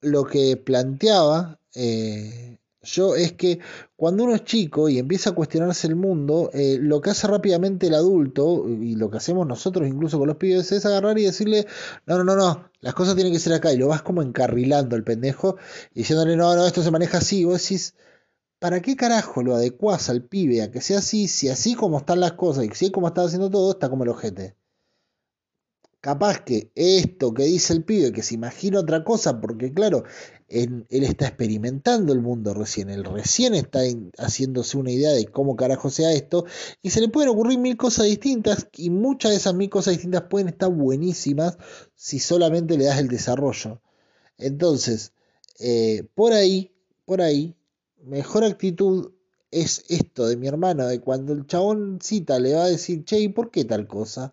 lo 0.00 0.24
que 0.24 0.56
planteaba 0.56 1.58
eh, 1.74 2.58
yo 2.82 3.14
es 3.14 3.32
que 3.32 3.60
cuando 3.96 4.24
uno 4.24 4.34
es 4.34 4.44
chico 4.44 4.88
y 4.88 4.98
empieza 4.98 5.30
a 5.30 5.34
cuestionarse 5.34 5.86
el 5.86 5.94
mundo, 5.96 6.50
eh, 6.52 6.78
lo 6.80 7.00
que 7.00 7.10
hace 7.10 7.26
rápidamente 7.28 7.86
el 7.86 7.94
adulto, 7.94 8.68
y 8.68 8.96
lo 8.96 9.10
que 9.10 9.18
hacemos 9.18 9.46
nosotros 9.46 9.86
incluso 9.88 10.18
con 10.18 10.28
los 10.28 10.36
pibes, 10.36 10.72
es 10.72 10.84
agarrar 10.84 11.18
y 11.18 11.24
decirle, 11.24 11.66
no, 12.06 12.18
no, 12.18 12.24
no, 12.24 12.36
no, 12.36 12.70
las 12.80 12.94
cosas 12.94 13.14
tienen 13.14 13.32
que 13.32 13.38
ser 13.38 13.52
acá, 13.52 13.72
y 13.72 13.78
lo 13.78 13.88
vas 13.88 14.02
como 14.02 14.22
encarrilando 14.22 14.96
el 14.96 15.04
pendejo, 15.04 15.56
diciéndole, 15.94 16.36
no, 16.36 16.54
no, 16.56 16.66
esto 16.66 16.82
se 16.82 16.90
maneja 16.90 17.18
así, 17.18 17.40
y 17.40 17.44
vos 17.44 17.62
decís, 17.62 17.94
¿para 18.58 18.80
qué 18.80 18.96
carajo 18.96 19.42
lo 19.42 19.54
adecuás 19.54 20.10
al 20.10 20.24
pibe 20.24 20.62
a 20.62 20.70
que 20.70 20.80
sea 20.80 20.98
así, 20.98 21.28
si 21.28 21.48
así 21.48 21.74
como 21.74 21.98
están 21.98 22.20
las 22.20 22.32
cosas 22.32 22.64
y 22.64 22.70
si 22.74 22.90
como 22.90 23.08
está 23.08 23.22
haciendo 23.22 23.50
todo, 23.50 23.72
está 23.72 23.88
como 23.88 24.04
el 24.04 24.10
ojete? 24.10 24.56
capaz 26.02 26.40
que 26.40 26.72
esto 26.74 27.32
que 27.32 27.44
dice 27.44 27.72
el 27.72 27.84
pibe, 27.84 28.12
que 28.12 28.22
se 28.22 28.34
imagina 28.34 28.80
otra 28.80 29.04
cosa, 29.04 29.40
porque 29.40 29.72
claro, 29.72 30.04
él 30.52 30.86
está 30.90 31.26
experimentando 31.26 32.12
el 32.12 32.20
mundo 32.20 32.52
recién, 32.52 32.90
él 32.90 33.04
recién 33.04 33.54
está 33.54 33.80
haciéndose 34.18 34.76
una 34.76 34.90
idea 34.90 35.12
de 35.12 35.26
cómo 35.26 35.56
carajo 35.56 35.88
sea 35.88 36.12
esto, 36.12 36.44
y 36.82 36.90
se 36.90 37.00
le 37.00 37.08
pueden 37.08 37.30
ocurrir 37.30 37.58
mil 37.58 37.76
cosas 37.76 38.06
distintas, 38.06 38.68
y 38.76 38.90
muchas 38.90 39.30
de 39.30 39.38
esas 39.38 39.54
mil 39.54 39.70
cosas 39.70 39.94
distintas 39.94 40.24
pueden 40.28 40.48
estar 40.48 40.70
buenísimas 40.70 41.56
si 41.94 42.18
solamente 42.18 42.76
le 42.76 42.84
das 42.84 42.98
el 42.98 43.08
desarrollo. 43.08 43.80
Entonces, 44.36 45.12
eh, 45.58 46.04
por 46.14 46.32
ahí, 46.32 46.72
por 47.04 47.22
ahí, 47.22 47.56
mejor 48.02 48.44
actitud 48.44 49.12
es 49.50 49.84
esto 49.88 50.26
de 50.26 50.36
mi 50.36 50.48
hermano, 50.48 50.86
de 50.86 51.00
cuando 51.00 51.32
el 51.32 51.46
chabón 51.46 51.98
cita 52.02 52.38
le 52.38 52.54
va 52.54 52.64
a 52.64 52.68
decir, 52.68 53.04
che, 53.04 53.20
¿y 53.20 53.28
por 53.28 53.50
qué 53.50 53.64
tal 53.64 53.86
cosa? 53.86 54.32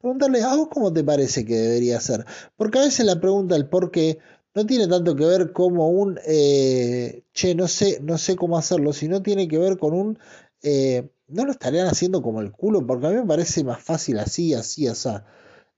Preguntarle, 0.00 0.42
¿a 0.42 0.56
vos 0.56 0.68
cómo 0.68 0.92
te 0.92 1.04
parece 1.04 1.44
que 1.44 1.54
debería 1.54 2.00
ser? 2.00 2.24
Porque 2.56 2.78
a 2.78 2.82
veces 2.82 3.06
la 3.06 3.20
pregunta, 3.20 3.54
el 3.54 3.68
por 3.68 3.90
qué, 3.90 4.18
no 4.54 4.66
tiene 4.66 4.86
tanto 4.88 5.16
que 5.16 5.24
ver 5.24 5.52
como 5.52 5.88
un, 5.90 6.18
eh, 6.26 7.24
che, 7.32 7.54
no 7.54 7.68
sé, 7.68 8.00
no 8.00 8.18
sé 8.18 8.36
cómo 8.36 8.58
hacerlo, 8.58 8.92
sino 8.92 9.22
tiene 9.22 9.48
que 9.48 9.58
ver 9.58 9.78
con 9.78 9.94
un, 9.94 10.18
eh, 10.62 11.08
no 11.28 11.44
lo 11.46 11.52
estarían 11.52 11.86
haciendo 11.86 12.22
como 12.22 12.40
el 12.40 12.52
culo, 12.52 12.86
porque 12.86 13.06
a 13.06 13.10
mí 13.10 13.16
me 13.16 13.26
parece 13.26 13.64
más 13.64 13.82
fácil 13.82 14.18
así, 14.18 14.54
así, 14.54 14.86
así. 14.86 15.08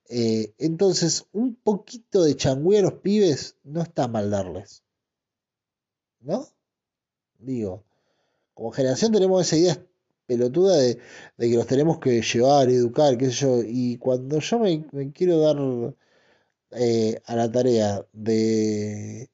Eh, 0.08 0.52
entonces, 0.58 1.26
un 1.32 1.54
poquito 1.56 2.22
de 2.24 2.36
changüe 2.36 2.78
a 2.78 2.82
los 2.82 2.94
pibes 2.94 3.56
no 3.64 3.82
está 3.82 4.08
mal 4.08 4.30
darles. 4.30 4.82
¿No? 6.20 6.46
Digo, 7.38 7.84
como 8.54 8.72
generación 8.72 9.12
tenemos 9.12 9.46
esa 9.46 9.56
idea 9.56 9.86
pelotuda 10.26 10.76
de, 10.76 10.98
de 11.36 11.50
que 11.50 11.56
los 11.56 11.66
tenemos 11.66 11.98
que 11.98 12.22
llevar, 12.22 12.68
educar, 12.70 13.18
qué 13.18 13.26
sé 13.26 13.32
yo. 13.32 13.62
Y 13.64 13.98
cuando 13.98 14.38
yo 14.40 14.58
me, 14.58 14.84
me 14.92 15.12
quiero 15.12 15.40
dar 15.40 15.56
eh, 16.76 17.20
a 17.26 17.36
la 17.36 17.50
tarea 17.50 18.04
de, 18.12 19.30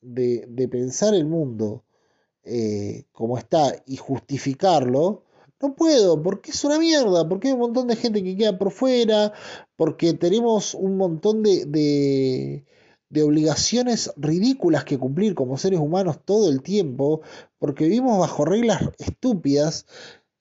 de, 0.00 0.68
pensar 0.68 1.14
el 1.14 1.26
mundo 1.26 1.84
eh, 2.44 3.04
como 3.12 3.38
está 3.38 3.82
y 3.86 3.96
justificarlo, 3.96 5.24
no 5.60 5.74
puedo, 5.74 6.22
porque 6.22 6.50
es 6.50 6.64
una 6.64 6.78
mierda, 6.78 7.28
porque 7.28 7.48
hay 7.48 7.54
un 7.54 7.60
montón 7.60 7.88
de 7.88 7.96
gente 7.96 8.22
que 8.22 8.36
queda 8.36 8.58
por 8.58 8.70
fuera, 8.70 9.32
porque 9.76 10.12
tenemos 10.14 10.74
un 10.74 10.96
montón 10.96 11.42
de, 11.42 11.64
de, 11.66 12.64
de 13.08 13.22
obligaciones 13.22 14.12
ridículas 14.16 14.84
que 14.84 14.98
cumplir 14.98 15.34
como 15.34 15.56
seres 15.56 15.80
humanos 15.80 16.18
todo 16.24 16.50
el 16.50 16.62
tiempo, 16.62 17.22
porque 17.58 17.84
vivimos 17.84 18.18
bajo 18.18 18.44
reglas 18.44 18.82
estúpidas 18.98 19.86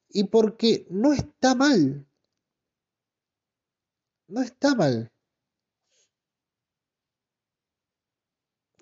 y 0.09 0.25
porque 0.25 0.85
no 0.89 1.13
está 1.13 1.55
mal. 1.55 2.05
No 4.27 4.41
está 4.41 4.75
mal. 4.75 5.11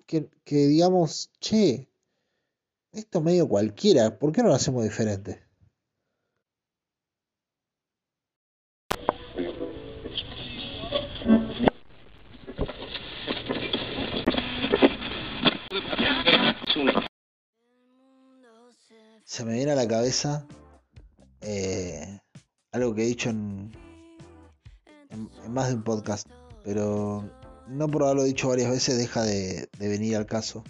Que, 0.06 0.28
digamos, 0.46 1.30
che, 1.40 1.88
esto 2.92 3.20
medio 3.20 3.48
cualquiera, 3.48 4.18
¿por 4.18 4.32
qué 4.32 4.42
no 4.42 4.48
lo 4.48 4.54
hacemos 4.54 4.84
diferente? 4.84 5.42
Se 19.24 19.44
me 19.44 19.54
viene 19.54 19.72
a 19.72 19.74
la 19.74 19.88
cabeza 19.88 20.46
eh, 21.40 22.20
algo 22.70 22.94
que 22.94 23.02
he 23.02 23.06
dicho 23.06 23.30
en, 23.30 23.72
en 25.10 25.52
más 25.52 25.68
de 25.68 25.74
un 25.74 25.82
podcast, 25.82 26.28
pero 26.62 27.28
no 27.68 27.88
por 27.88 28.04
haberlo 28.04 28.24
dicho 28.24 28.48
varias 28.48 28.70
veces 28.70 28.98
deja 28.98 29.22
de, 29.22 29.68
venir 29.78 30.16
al 30.16 30.26
caso. 30.26 30.64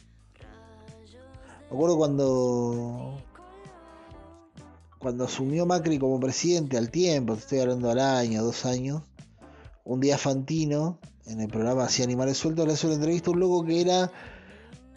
Me 1.70 1.76
acuerdo 1.76 1.96
cuando 1.96 3.18
cuando 4.98 5.24
asumió 5.24 5.66
Macri 5.66 5.98
como 5.98 6.18
presidente 6.18 6.78
al 6.78 6.90
tiempo, 6.90 7.34
estoy 7.34 7.60
hablando 7.60 7.90
al 7.90 7.98
año, 7.98 8.42
dos 8.42 8.64
años, 8.64 9.02
un 9.84 10.00
día 10.00 10.16
Fantino, 10.16 10.98
en 11.26 11.40
el 11.40 11.48
programa 11.48 11.84
Así 11.84 12.02
Animales 12.02 12.38
Sueltos, 12.38 12.66
le 12.66 12.72
hace 12.72 12.86
una 12.86 12.96
entrevista 12.96 13.30
a 13.30 13.34
un 13.34 13.40
loco 13.40 13.64
que 13.64 13.82
era 13.82 14.10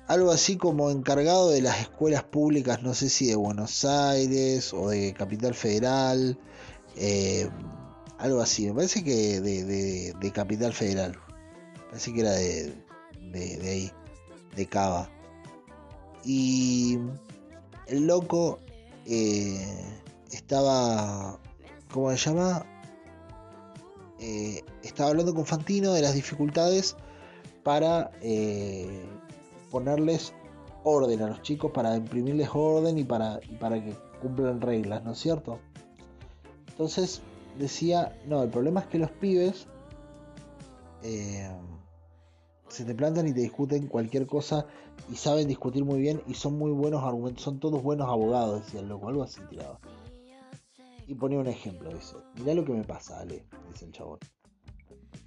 algo 0.07 0.31
así 0.31 0.55
como 0.55 0.89
encargado 0.89 1.49
de 1.49 1.61
las 1.61 1.81
escuelas 1.81 2.23
públicas, 2.23 2.81
no 2.81 2.93
sé 2.93 3.09
si 3.09 3.27
de 3.27 3.35
Buenos 3.35 3.83
Aires 3.83 4.73
o 4.73 4.89
de 4.89 5.13
Capital 5.13 5.53
Federal, 5.53 6.39
eh, 6.95 7.49
algo 8.17 8.41
así, 8.41 8.67
me 8.67 8.73
parece 8.73 9.03
que 9.03 9.41
de, 9.41 10.31
Capital 10.33 10.73
Federal, 10.73 11.17
parece 11.89 12.13
que 12.13 12.21
era 12.21 12.31
de, 12.31 12.73
de 13.31 13.69
ahí, 13.69 13.91
de 14.55 14.65
Cava. 14.65 15.09
Y 16.23 16.97
el 17.87 18.07
loco 18.07 18.59
eh, 19.05 19.95
estaba, 20.31 21.39
¿cómo 21.91 22.11
se 22.11 22.17
llama? 22.17 22.65
Eh, 24.19 24.63
estaba 24.83 25.11
hablando 25.11 25.33
con 25.33 25.45
Fantino 25.45 25.93
de 25.93 26.01
las 26.01 26.15
dificultades 26.15 26.95
para 27.63 28.11
eh, 28.21 29.05
ponerles 29.71 30.33
orden 30.83 31.21
a 31.21 31.27
los 31.27 31.41
chicos, 31.41 31.71
para 31.71 31.95
imprimirles 31.95 32.49
orden 32.53 32.97
y 32.97 33.03
para, 33.03 33.39
para 33.59 33.83
que 33.83 33.93
cumplan 34.21 34.59
reglas, 34.59 35.03
¿no 35.03 35.11
es 35.11 35.19
cierto? 35.19 35.59
Entonces 36.69 37.21
decía, 37.57 38.17
no, 38.25 38.43
el 38.43 38.49
problema 38.49 38.81
es 38.81 38.87
que 38.87 38.99
los 38.99 39.11
pibes 39.11 39.67
se 42.69 42.83
te 42.83 42.93
plantan 42.93 43.27
y 43.27 43.33
te 43.33 43.41
discuten 43.41 43.87
cualquier 43.87 44.27
cosa 44.27 44.65
y 45.09 45.15
saben 45.15 45.47
discutir 45.47 45.85
muy 45.85 45.99
bien 45.99 46.21
y 46.27 46.33
son 46.33 46.57
muy 46.57 46.71
buenos 46.71 47.03
argumentos, 47.03 47.43
son 47.43 47.59
todos 47.59 47.81
buenos 47.81 48.07
abogados, 48.07 48.65
decía 48.65 48.81
el 48.81 48.89
loco, 48.89 49.07
algo 49.07 49.23
así 49.23 49.41
tiraba. 49.49 49.79
Y 51.07 51.15
ponía 51.15 51.39
un 51.39 51.47
ejemplo, 51.47 51.89
dice, 51.89 52.15
mirá 52.35 52.53
lo 52.53 52.65
que 52.65 52.73
me 52.73 52.83
pasa, 52.83 53.19
Ale, 53.19 53.45
dice 53.71 53.85
el 53.85 53.91
chabón. 53.91 54.19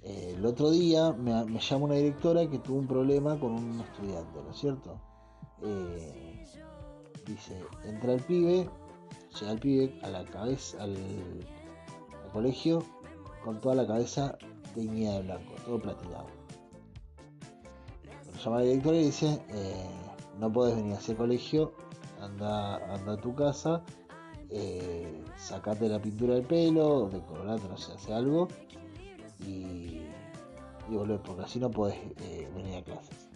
El 0.03 0.45
otro 0.45 0.69
día 0.71 1.11
me, 1.13 1.31
llama 1.59 1.85
una 1.85 1.95
directora 1.95 2.47
que 2.47 2.59
tuvo 2.59 2.79
un 2.79 2.87
problema 2.87 3.39
con 3.39 3.53
un 3.53 3.79
estudiante, 3.81 4.41
¿no 4.43 4.51
es 4.51 4.57
cierto? 4.57 5.01
Eh, 5.63 6.45
dice, 7.25 7.59
entra 7.85 8.13
el 8.13 8.21
pibe, 8.21 8.69
llega 9.39 9.51
el 9.51 9.59
pibe 9.59 9.99
a 10.03 10.09
la 10.09 10.25
cabeza, 10.25 10.81
al, 10.81 10.95
al 12.23 12.31
colegio, 12.31 12.83
con 13.43 13.59
toda 13.59 13.75
la 13.75 13.87
cabeza 13.87 14.37
teñida 14.75 15.13
de 15.13 15.21
blanco, 15.23 15.53
todo 15.65 15.79
platinado 15.79 16.40
llama 18.45 18.57
la 18.57 18.63
directora 18.63 18.97
y 18.97 19.05
dice, 19.05 19.41
eh, 19.49 19.89
no 20.39 20.51
puedes 20.51 20.75
venir 20.75 20.93
a 20.93 20.97
ese 20.97 21.15
colegio, 21.15 21.73
anda, 22.19 22.77
anda 22.93 23.13
a 23.13 23.17
tu 23.17 23.35
casa, 23.35 23.83
eh, 24.49 25.23
sacate 25.37 25.87
la 25.87 26.01
pintura 26.01 26.35
del 26.35 26.45
pelo, 26.45 27.09
decorate, 27.09 27.67
no 27.67 27.77
sé, 27.77 27.93
hace 27.93 28.13
algo 28.13 28.47
y, 29.45 30.01
y 30.89 30.95
volver, 30.95 31.21
porque 31.21 31.43
así 31.43 31.59
no 31.59 31.69
podés 31.69 31.95
eh, 32.23 32.49
venir 32.55 32.77
a 32.77 32.83
clases. 32.83 33.29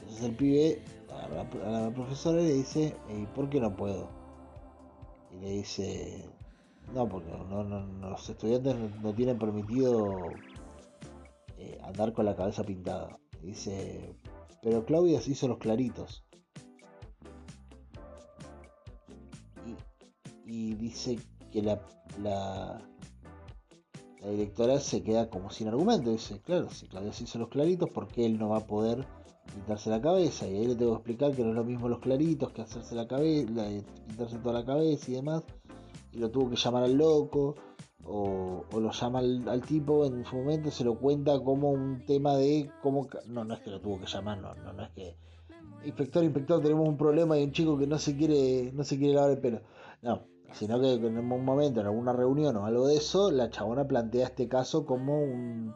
Entonces 0.00 0.24
el 0.24 0.34
pibe 0.36 0.82
a 1.10 1.28
la, 1.70 1.90
profesora 1.90 2.38
le 2.38 2.54
dice, 2.54 2.94
¿y 3.08 3.26
por 3.26 3.48
qué 3.50 3.60
no 3.60 3.76
puedo? 3.76 4.08
Y 5.30 5.40
le 5.40 5.50
dice, 5.50 6.28
no, 6.94 7.08
porque 7.08 7.30
los 8.00 8.28
estudiantes 8.28 8.76
no, 9.02 9.12
tienen 9.14 9.38
permitido 9.38 10.16
andar 11.84 12.12
con 12.12 12.24
la 12.24 12.34
cabeza 12.34 12.64
pintada. 12.64 13.18
Dice, 13.42 14.14
pero 14.62 14.84
Claudia 14.84 15.20
se 15.20 15.32
hizo 15.32 15.48
los 15.48 15.58
claritos. 15.58 16.24
Y, 20.46 20.74
dice 20.74 21.18
que 21.50 21.62
la, 21.62 21.80
la, 22.22 22.80
directora 24.22 24.78
se 24.80 25.02
queda 25.02 25.28
como 25.28 25.50
sin 25.50 25.68
argumento. 25.68 26.10
Dice, 26.10 26.40
claro, 26.40 26.70
si 26.70 26.86
Claudia 26.86 27.12
se 27.12 27.24
hizo 27.24 27.38
los 27.38 27.48
claritos, 27.48 27.90
¿por 27.90 28.06
qué 28.06 28.24
él 28.24 28.38
no 28.38 28.50
va 28.50 28.58
a 28.58 28.66
poder 28.66 29.06
pintarse 29.52 29.90
la 29.90 30.00
cabeza? 30.00 30.46
Y 30.46 30.56
ahí 30.56 30.66
le 30.66 30.76
tengo 30.76 30.92
que 30.92 30.98
explicar 30.98 31.34
que 31.34 31.42
no 31.42 31.50
es 31.50 31.56
lo 31.56 31.64
mismo 31.64 31.88
los 31.88 31.98
claritos 31.98 32.52
que 32.52 32.62
hacerse 32.62 32.94
la 32.94 33.08
cabeza, 33.08 33.66
pintarse 34.06 34.38
toda 34.38 34.60
la 34.60 34.64
cabeza 34.64 35.10
y 35.10 35.14
demás. 35.14 35.42
Y 36.12 36.18
lo 36.18 36.30
tuvo 36.30 36.50
que 36.50 36.56
llamar 36.56 36.84
al 36.84 36.94
loco 36.94 37.54
o, 38.04 38.64
lo 38.72 38.90
llama 38.90 39.20
al, 39.20 39.62
tipo 39.62 40.04
en 40.06 40.24
su 40.24 40.36
momento, 40.36 40.70
se 40.70 40.84
lo 40.84 40.98
cuenta 40.98 41.38
como 41.40 41.70
un 41.70 42.04
tema 42.04 42.36
de 42.36 42.70
cómo... 42.82 43.08
No, 43.26 43.44
no 43.44 43.54
es 43.54 43.60
que 43.60 43.70
lo 43.70 43.80
tuvo 43.80 44.00
que 44.00 44.06
llamar, 44.06 44.38
no, 44.38 44.54
no, 44.54 44.72
no 44.72 44.82
es 44.84 44.90
que... 44.90 45.16
Inspector, 45.84 46.22
inspector, 46.22 46.62
tenemos 46.62 46.88
un 46.88 46.96
problema 46.96 47.38
y 47.38 47.44
un 47.44 47.52
chico 47.52 47.76
que 47.76 47.86
no 47.86 47.98
se 47.98 48.16
quiere, 48.16 48.72
no 48.72 48.84
se 48.84 48.98
quiere 48.98 49.14
lavar 49.14 49.30
el 49.32 49.38
pelo. 49.38 49.62
No, 50.00 50.22
sino 50.52 50.80
que 50.80 50.94
en 50.94 51.18
un 51.18 51.44
momento, 51.44 51.80
en 51.80 51.86
alguna 51.86 52.12
reunión 52.12 52.56
o 52.56 52.66
algo 52.66 52.86
de 52.86 52.96
eso, 52.96 53.30
la 53.30 53.50
chabona 53.50 53.86
plantea 53.86 54.26
este 54.26 54.48
caso 54.48 54.86
como 54.86 55.22
un, 55.22 55.74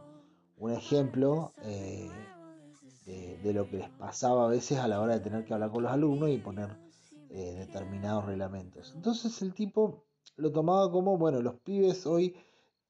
un 0.59 0.72
ejemplo 0.72 1.53
eh, 1.64 2.09
de, 3.05 3.39
de, 3.39 3.53
lo 3.53 3.68
que 3.68 3.79
les 3.79 3.91
pasaba 3.91 4.45
a 4.45 4.49
veces 4.49 4.79
a 4.79 4.87
la 4.87 5.01
hora 5.01 5.14
de 5.14 5.20
tener 5.20 5.45
que 5.45 5.55
hablar 5.55 5.70
con 5.70 5.83
los 5.83 5.93
alumnos 5.93 6.31
y 6.31 6.39
poner 6.39 6.77
eh, 7.31 7.55
determinados 7.59 8.27
reglamentos. 8.27 8.93
Entonces 8.95 9.43
el 9.43 9.55
tipo 9.55 10.05
lo 10.37 10.53
tomaba 10.53 10.91
como, 10.91 11.18
bueno, 11.18 11.41
los 11.41 11.55
pibes 11.57 12.07
hoy 12.07 12.37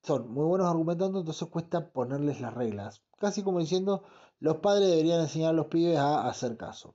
son 0.03 0.31
muy 0.33 0.45
buenos 0.45 0.69
argumentando, 0.69 1.21
entonces 1.21 1.49
cuesta 1.49 1.91
ponerles 1.91 2.41
las 2.41 2.55
reglas. 2.55 3.03
Casi 3.19 3.43
como 3.43 3.61
diciendo, 3.61 4.05
los 4.41 4.59
padres 4.59 4.91
deberían 4.91 5.21
enseñar 5.21 5.51
a 5.51 5.57
los 5.57 5.67
pibes 5.67 5.99
a 5.99 6.29
hacer 6.29 6.57
caso. 6.57 6.95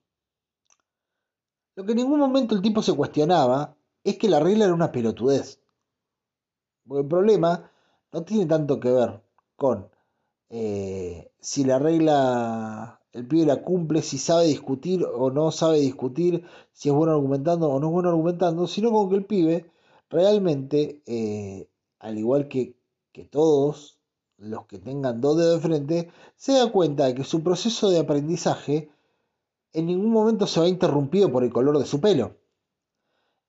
Lo 1.75 1.85
que 1.85 1.91
en 1.91 1.99
ningún 1.99 2.19
momento 2.19 2.55
el 2.55 2.61
tipo 2.61 2.81
se 2.81 2.93
cuestionaba 2.93 3.75
es 4.03 4.17
que 4.17 4.29
la 4.29 4.39
regla 4.39 4.65
era 4.65 4.73
una 4.73 4.91
pelotudez. 4.91 5.59
Porque 6.87 7.01
el 7.01 7.07
problema 7.07 7.71
no 8.11 8.23
tiene 8.23 8.45
tanto 8.45 8.79
que 8.79 8.91
ver 8.91 9.21
con 9.55 9.89
eh, 10.49 11.31
si 11.39 11.63
la 11.63 11.79
regla 11.79 12.99
el 13.13 13.27
pibe 13.27 13.45
la 13.45 13.61
cumple, 13.61 14.01
si 14.01 14.17
sabe 14.17 14.45
discutir 14.45 15.03
o 15.05 15.31
no 15.31 15.51
sabe 15.51 15.79
discutir, 15.79 16.45
si 16.71 16.89
es 16.89 16.95
bueno 16.95 17.13
argumentando 17.13 17.69
o 17.69 17.79
no 17.79 17.87
es 17.87 17.93
bueno 17.93 18.09
argumentando, 18.09 18.67
sino 18.67 18.91
con 18.91 19.09
que 19.09 19.15
el 19.15 19.25
pibe 19.25 19.71
realmente, 20.11 21.01
eh, 21.07 21.67
al 21.99 22.17
igual 22.19 22.47
que, 22.47 22.75
que 23.11 23.25
todos 23.25 23.97
los 24.37 24.65
que 24.65 24.79
tengan 24.79 25.21
dos 25.21 25.37
dedos 25.37 25.61
de 25.61 25.67
frente, 25.67 26.11
se 26.35 26.53
da 26.53 26.71
cuenta 26.71 27.05
de 27.05 27.15
que 27.15 27.23
su 27.23 27.43
proceso 27.43 27.89
de 27.89 27.99
aprendizaje 27.99 28.89
en 29.73 29.85
ningún 29.85 30.11
momento 30.11 30.47
se 30.47 30.59
va 30.59 30.67
interrumpido 30.67 31.31
por 31.31 31.43
el 31.43 31.53
color 31.53 31.79
de 31.79 31.85
su 31.85 32.01
pelo. 32.01 32.35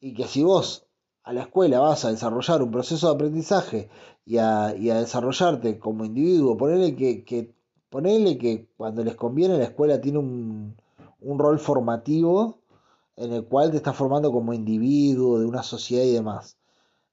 Y 0.00 0.14
que 0.14 0.24
si 0.26 0.42
vos 0.44 0.86
a 1.24 1.32
la 1.32 1.42
escuela 1.42 1.80
vas 1.80 2.04
a 2.04 2.10
desarrollar 2.10 2.62
un 2.62 2.70
proceso 2.70 3.08
de 3.08 3.14
aprendizaje 3.14 3.88
y 4.24 4.38
a, 4.38 4.74
y 4.76 4.90
a 4.90 5.00
desarrollarte 5.00 5.78
como 5.78 6.04
individuo, 6.04 6.56
ponerle 6.56 6.94
que, 6.94 7.24
que, 7.24 7.54
que 7.90 8.68
cuando 8.76 9.04
les 9.04 9.16
conviene 9.16 9.58
la 9.58 9.64
escuela 9.64 10.00
tiene 10.00 10.18
un, 10.18 10.76
un 11.20 11.38
rol 11.38 11.58
formativo 11.58 12.61
en 13.22 13.32
el 13.32 13.44
cual 13.44 13.70
te 13.70 13.76
estás 13.76 13.96
formando 13.96 14.32
como 14.32 14.52
individuo 14.52 15.38
de 15.38 15.46
una 15.46 15.62
sociedad 15.62 16.04
y 16.04 16.12
demás. 16.12 16.58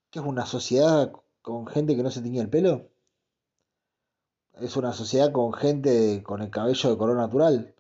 ¿Qué 0.10 0.20
es 0.20 0.26
una 0.26 0.46
sociedad 0.48 1.12
con 1.44 1.68
gente 1.68 1.96
que 1.96 2.02
no 2.02 2.10
se 2.10 2.22
tenía 2.22 2.42
el 2.42 2.50
pelo? 2.50 2.90
¿Es 4.54 4.76
una 4.76 4.92
sociedad 4.92 5.32
con 5.32 5.54
gente 5.54 6.24
con 6.24 6.42
el 6.42 6.50
cabello 6.50 6.90
de 6.90 6.98
color 6.98 7.18
natural? 7.18 7.76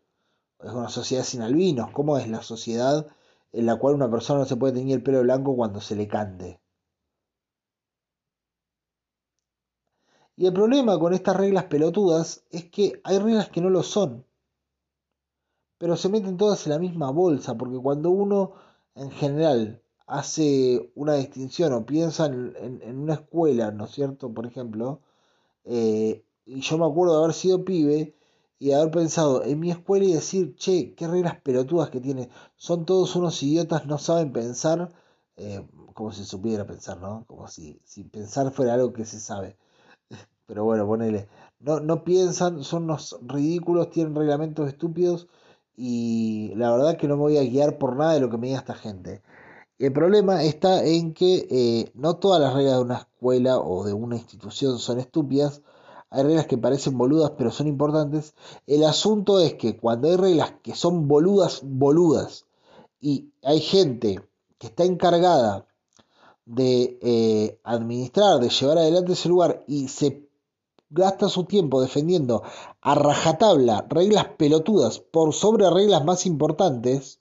¿Es 0.60 0.72
una 0.72 0.89
sociedad 0.89 1.23
sin 1.23 1.41
albinos? 1.41 1.89
¿Cómo 1.91 2.19
es 2.19 2.27
la 2.30 2.43
sociedad 2.43 3.07
en 3.51 3.65
la 3.65 3.77
cual 3.77 3.95
una 3.95 4.11
persona 4.11 4.41
no 4.41 4.45
se 4.45 4.56
puede 4.57 4.73
tener 4.73 4.97
el 4.97 5.03
pelo 5.03 5.22
blanco 5.23 5.56
cuando 5.56 5.81
se 5.81 5.95
le 5.95 6.07
cante? 6.07 6.61
Y 10.35 10.45
el 10.45 10.53
problema 10.53 10.99
con 10.99 11.14
estas 11.14 11.35
reglas 11.35 11.65
pelotudas 11.65 12.45
es 12.51 12.65
que 12.69 13.01
hay 13.03 13.18
reglas 13.18 13.49
que 13.49 13.61
no 13.61 13.72
lo 13.72 13.81
son 13.81 14.26
pero 15.80 15.97
se 15.97 16.10
meten 16.10 16.38
todas 16.38 16.68
en 16.68 16.73
la 16.73 16.80
misma 16.80 17.10
bolsa, 17.11 17.57
porque 17.57 17.77
cuando 17.80 18.11
uno 18.11 18.53
en 18.95 19.11
general 19.11 19.81
hace 20.06 20.91
una 20.95 21.15
distinción 21.15 21.73
o 21.73 21.85
piensa 21.85 22.26
en, 22.27 22.99
una 22.99 23.15
escuela, 23.15 23.72
¿no 23.72 23.85
es 23.85 23.91
cierto? 23.91 24.34
Por 24.34 24.45
ejemplo, 24.45 25.01
eh, 25.65 26.26
y 26.45 26.61
yo 26.61 26.77
me 26.77 26.85
acuerdo 26.85 27.14
de 27.18 27.23
haber 27.23 27.35
sido 27.35 27.64
pibe 27.65 28.15
y 28.60 28.72
haber 28.73 28.91
pensado 28.91 29.43
en 29.43 29.60
mi 29.60 29.72
escuela 29.72 30.06
y 30.06 30.14
decir, 30.14 30.56
che, 30.56 30.93
qué 30.95 31.07
reglas 31.07 31.39
pelotudas 31.41 31.89
que 31.89 32.01
tiene, 32.01 32.30
son 32.57 32.85
todos 32.85 33.15
unos 33.15 33.41
idiotas, 33.43 33.85
no 33.88 33.97
saben 33.99 34.34
pensar, 34.34 34.91
eh, 35.38 35.65
como 35.93 36.11
si 36.11 36.26
supiera 36.26 36.65
pensar, 36.68 36.99
¿no? 36.99 37.26
Como 37.27 37.47
si, 37.47 37.80
si 37.85 38.03
pensar 38.03 38.51
fuera 38.51 38.73
algo 38.73 38.93
que 38.93 39.06
se 39.06 39.19
sabe. 39.19 39.57
Pero 40.47 40.65
bueno, 40.65 40.85
ponele, 40.88 41.30
no, 41.60 41.80
no 41.80 42.03
piensan, 42.03 42.64
son 42.64 42.84
unos 42.84 43.18
ridículos, 43.22 43.91
tienen 43.91 44.15
reglamentos 44.15 44.68
estúpidos 44.68 45.30
y 45.81 46.53
la 46.56 46.72
verdad 46.73 46.97
que 46.97 47.07
no 47.07 47.15
me 47.15 47.22
voy 47.22 47.38
a 47.38 47.43
guiar 47.43 47.77
por 47.77 47.95
nada 47.95 48.14
de 48.14 48.19
lo 48.19 48.30
que 48.30 48.38
me 48.38 48.47
diga 48.47 48.60
esta 48.60 48.73
gente. 48.73 49.22
El 49.77 49.93
problema 49.93 50.43
está 50.43 50.84
en 50.84 51.14
que 51.14 51.47
eh, 51.49 51.91
no 51.93 52.18
todas 52.18 52.41
las 52.41 52.53
reglas 52.53 52.76
de 52.76 52.81
una 52.81 52.97
escuela 52.97 53.60
o 53.60 53.85
de 53.85 53.93
una 53.93 54.18
institución 54.18 54.77
son 54.77 54.99
estúpidas. 54.99 55.61
Hay 56.10 56.23
reglas 56.23 56.47
que 56.47 56.57
parecen 56.57 56.97
boludas 56.97 57.31
pero 57.38 57.49
son 57.51 57.68
importantes. 57.68 58.34
El 58.68 58.84
asunto 58.84 59.39
es 59.39 59.53
que 59.53 59.77
cuando 59.77 60.10
hay 60.10 60.18
reglas 60.18 60.53
que 60.61 60.76
son 60.76 61.07
boludas, 61.07 61.61
boludas, 61.64 62.45
y 62.99 63.31
hay 63.41 63.61
gente 63.61 64.22
que 64.57 64.68
está 64.68 64.84
encargada 64.84 65.65
de 66.45 66.99
eh, 67.01 67.60
administrar, 67.64 68.39
de 68.41 68.49
llevar 68.49 68.80
adelante 68.80 69.14
ese 69.14 69.30
lugar 69.30 69.64
y 69.65 69.88
se 69.88 70.28
gasta 70.90 71.30
su 71.30 71.44
tiempo 71.44 71.82
defendiendo 71.82 72.44
a 72.82 72.95
rajatabla 72.95 73.86
reglas 73.90 74.28
pelotudas 74.38 74.99
por 74.99 75.34
sobre 75.34 75.70
reglas 75.70 76.03
más 76.03 76.26
importantes, 76.26 77.20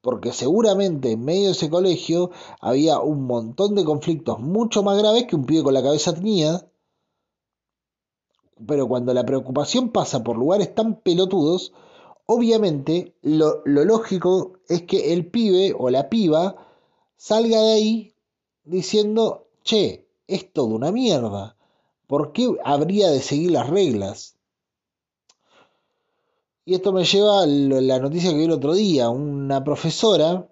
porque 0.00 0.32
seguramente 0.32 1.12
en 1.12 1.24
medio 1.24 1.46
de 1.46 1.52
ese 1.52 1.68
colegio 1.68 2.30
había 2.60 3.00
un 3.00 3.26
montón 3.26 3.74
de 3.74 3.84
conflictos 3.84 4.38
mucho 4.38 4.82
más 4.82 4.98
graves 4.98 5.26
que 5.26 5.36
un 5.36 5.44
pibe 5.44 5.64
con 5.64 5.74
la 5.74 5.82
cabeza 5.82 6.14
tenía. 6.14 6.66
Pero 8.66 8.88
cuando 8.88 9.12
la 9.12 9.24
preocupación 9.24 9.90
pasa 9.90 10.22
por 10.22 10.36
lugares 10.36 10.74
tan 10.74 11.00
pelotudos, 11.00 11.72
obviamente 12.26 13.14
lo, 13.22 13.62
lo 13.64 13.84
lógico 13.84 14.58
es 14.68 14.82
que 14.82 15.12
el 15.12 15.26
pibe 15.26 15.74
o 15.76 15.90
la 15.90 16.08
piba 16.08 16.56
salga 17.16 17.60
de 17.60 17.72
ahí 17.72 18.14
diciendo, 18.64 19.48
che, 19.62 20.06
es 20.26 20.52
todo 20.52 20.66
una 20.66 20.92
mierda. 20.92 21.56
¿Por 22.10 22.32
qué 22.32 22.56
habría 22.64 23.08
de 23.08 23.20
seguir 23.20 23.52
las 23.52 23.70
reglas? 23.70 24.34
Y 26.64 26.74
esto 26.74 26.92
me 26.92 27.04
lleva 27.04 27.44
a 27.44 27.46
la 27.46 28.00
noticia 28.00 28.30
que 28.30 28.36
vi 28.36 28.44
el 28.46 28.50
otro 28.50 28.74
día. 28.74 29.10
Una 29.10 29.62
profesora 29.62 30.48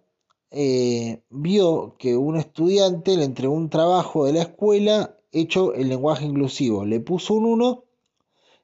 eh, 0.53 1.21
vio 1.31 1.97
que 1.99 2.17
un 2.17 2.37
estudiante 2.37 3.17
le 3.17 3.25
entregó 3.25 3.55
un 3.55 3.71
trabajo 3.71 4.25
de 4.25 4.35
la 4.35 4.43
escuela 4.43 5.17
hecho 5.33 5.75
en 5.75 5.89
lenguaje 5.89 6.27
inclusivo. 6.27 6.85
Le 6.85 7.01
puso 7.01 7.35
un 7.35 7.47
1 7.47 7.83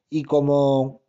y 0.09 0.23
como, 0.23 1.01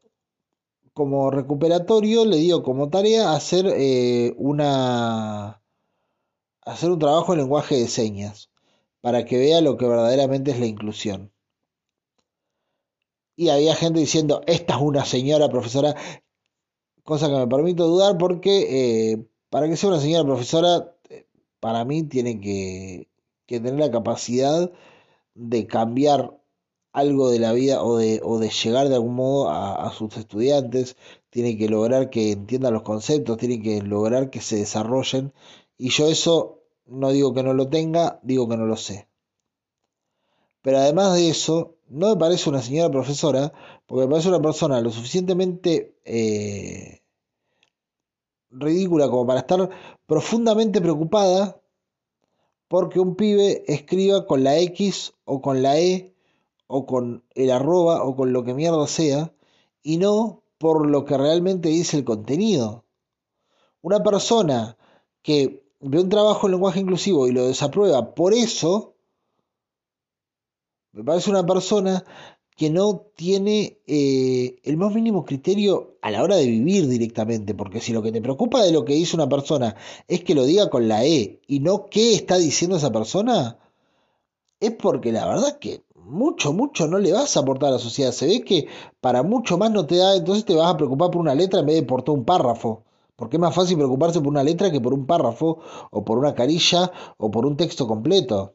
como 0.92 1.30
recuperatorio 1.30 2.24
le 2.24 2.38
dio 2.38 2.64
como 2.64 2.90
tarea 2.90 3.32
hacer 3.32 3.64
eh, 3.68 4.34
una 4.38 5.62
hacer 6.62 6.90
un 6.90 6.98
trabajo 6.98 7.32
en 7.32 7.38
lenguaje 7.38 7.76
de 7.76 7.86
señas 7.86 8.50
para 9.00 9.24
que 9.24 9.38
vea 9.38 9.60
lo 9.60 9.76
que 9.76 9.86
verdaderamente 9.86 10.50
es 10.50 10.58
la 10.58 10.66
inclusión. 10.66 11.30
Y 13.36 13.50
había 13.50 13.74
gente 13.74 14.00
diciendo, 14.00 14.42
esta 14.46 14.76
es 14.76 14.80
una 14.80 15.04
señora 15.04 15.48
profesora, 15.50 15.94
cosa 17.04 17.28
que 17.28 17.36
me 17.36 17.46
permito 17.46 17.86
dudar 17.86 18.16
porque 18.18 19.12
eh, 19.12 19.26
para 19.50 19.68
que 19.68 19.76
sea 19.76 19.90
una 19.90 20.00
señora 20.00 20.24
profesora, 20.24 20.94
eh, 21.10 21.26
para 21.60 21.84
mí 21.84 22.02
tiene 22.02 22.40
que, 22.40 23.08
tener 23.46 23.74
la 23.74 23.90
capacidad 23.90 24.72
de 25.34 25.66
cambiar 25.66 26.36
algo 26.92 27.30
de 27.30 27.38
la 27.38 27.52
vida 27.52 27.82
o 27.82 27.98
de, 27.98 28.20
llegar 28.50 28.88
de 28.88 28.94
algún 28.94 29.14
modo 29.14 29.50
a, 29.50 29.86
a, 29.86 29.92
sus 29.92 30.16
estudiantes, 30.16 30.96
tiene 31.30 31.58
que 31.58 31.68
lograr 31.68 32.10
que 32.10 32.32
entiendan 32.32 32.72
los 32.72 32.82
conceptos, 32.82 33.36
tiene 33.36 33.62
que 33.62 33.82
lograr 33.82 34.30
que 34.30 34.40
se 34.40 34.56
desarrollen. 34.56 35.32
Y 35.78 35.90
yo 35.90 36.08
eso 36.08 36.62
no 36.86 37.10
digo 37.10 37.34
que 37.34 37.42
no 37.42 37.52
lo 37.52 37.68
tenga, 37.68 38.18
digo 38.22 38.48
que 38.48 38.56
no 38.56 38.66
lo 38.66 38.76
sé. 38.76 39.08
Pero 40.62 40.78
además 40.78 41.14
de 41.14 41.28
eso, 41.28 41.75
no 41.88 42.10
me 42.10 42.16
parece 42.16 42.48
una 42.50 42.62
señora 42.62 42.90
profesora, 42.90 43.52
porque 43.86 44.04
me 44.06 44.10
parece 44.10 44.28
una 44.28 44.42
persona 44.42 44.80
lo 44.80 44.90
suficientemente 44.90 45.96
eh, 46.04 47.02
ridícula 48.50 49.08
como 49.08 49.26
para 49.26 49.40
estar 49.40 49.70
profundamente 50.06 50.80
preocupada 50.80 51.60
porque 52.68 52.98
un 53.00 53.14
pibe 53.14 53.64
escriba 53.66 54.26
con 54.26 54.42
la 54.42 54.58
X 54.58 55.14
o 55.24 55.40
con 55.40 55.62
la 55.62 55.78
E 55.78 56.14
o 56.66 56.86
con 56.86 57.24
el 57.34 57.50
arroba 57.50 58.02
o 58.02 58.16
con 58.16 58.32
lo 58.32 58.44
que 58.44 58.54
mierda 58.54 58.86
sea 58.86 59.32
y 59.82 59.98
no 59.98 60.42
por 60.58 60.86
lo 60.86 61.04
que 61.04 61.16
realmente 61.16 61.68
dice 61.68 61.98
el 61.98 62.04
contenido. 62.04 62.84
Una 63.82 64.02
persona 64.02 64.76
que 65.22 65.64
ve 65.80 66.00
un 66.00 66.08
trabajo 66.08 66.46
en 66.46 66.52
lenguaje 66.52 66.80
inclusivo 66.80 67.28
y 67.28 67.32
lo 67.32 67.46
desaprueba 67.46 68.14
por 68.14 68.34
eso, 68.34 68.95
me 70.97 71.05
parece 71.05 71.28
una 71.28 71.44
persona 71.44 72.05
que 72.56 72.70
no 72.70 73.05
tiene 73.14 73.81
eh, 73.86 74.56
el 74.62 74.78
más 74.78 74.94
mínimo 74.94 75.27
criterio 75.27 75.98
a 76.01 76.10
la 76.10 76.23
hora 76.23 76.36
de 76.36 76.47
vivir 76.47 76.89
directamente, 76.89 77.55
porque 77.55 77.81
si 77.81 77.93
lo 77.93 78.02
que 78.02 78.12
te 78.12 78.23
preocupa 78.23 78.62
de 78.62 78.73
lo 78.73 78.86
que 78.86 78.94
dice 78.94 79.14
una 79.14 79.28
persona 79.28 79.77
es 80.09 80.24
que 80.24 80.35
lo 80.35 80.47
diga 80.47 80.70
con 80.70 80.89
la 80.89 81.05
E 81.05 81.43
y 81.47 81.60
no 81.60 81.85
qué 81.90 82.14
está 82.14 82.39
diciendo 82.39 82.78
esa 82.78 82.90
persona, 82.90 83.59
es 84.59 84.70
porque 84.70 85.12
la 85.12 85.27
verdad 85.28 85.59
que 85.59 85.85
mucho, 85.97 86.55
mucho 86.55 86.89
no 86.89 86.98
le 86.98 87.12
vas 87.12 87.36
a 87.36 87.40
aportar 87.40 87.68
a 87.68 87.73
la 87.73 87.78
sociedad. 87.78 88.12
Se 88.12 88.27
ve 88.27 88.40
que 88.43 88.66
para 89.02 89.23
mucho 89.23 89.59
más 89.59 89.70
no 89.70 89.85
te 89.86 89.97
da, 89.97 90.16
entonces 90.16 90.47
te 90.47 90.55
vas 90.55 90.73
a 90.73 90.77
preocupar 90.78 91.10
por 91.10 91.20
una 91.20 91.35
letra 91.35 91.60
en 91.60 91.66
vez 91.66 91.77
de 91.77 91.82
por 91.82 92.02
todo 92.02 92.16
un 92.16 92.24
párrafo. 92.24 92.85
Porque 93.16 93.36
es 93.36 93.40
más 93.40 93.55
fácil 93.55 93.77
preocuparse 93.77 94.20
por 94.20 94.28
una 94.28 94.43
letra 94.43 94.70
que 94.70 94.81
por 94.81 94.94
un 94.94 95.06
párrafo, 95.06 95.59
o 95.90 96.05
por 96.05 96.18
una 96.18 96.35
carilla, 96.35 96.90
o 97.18 97.31
por 97.31 97.44
un 97.44 97.56
texto 97.56 97.86
completo. 97.86 98.55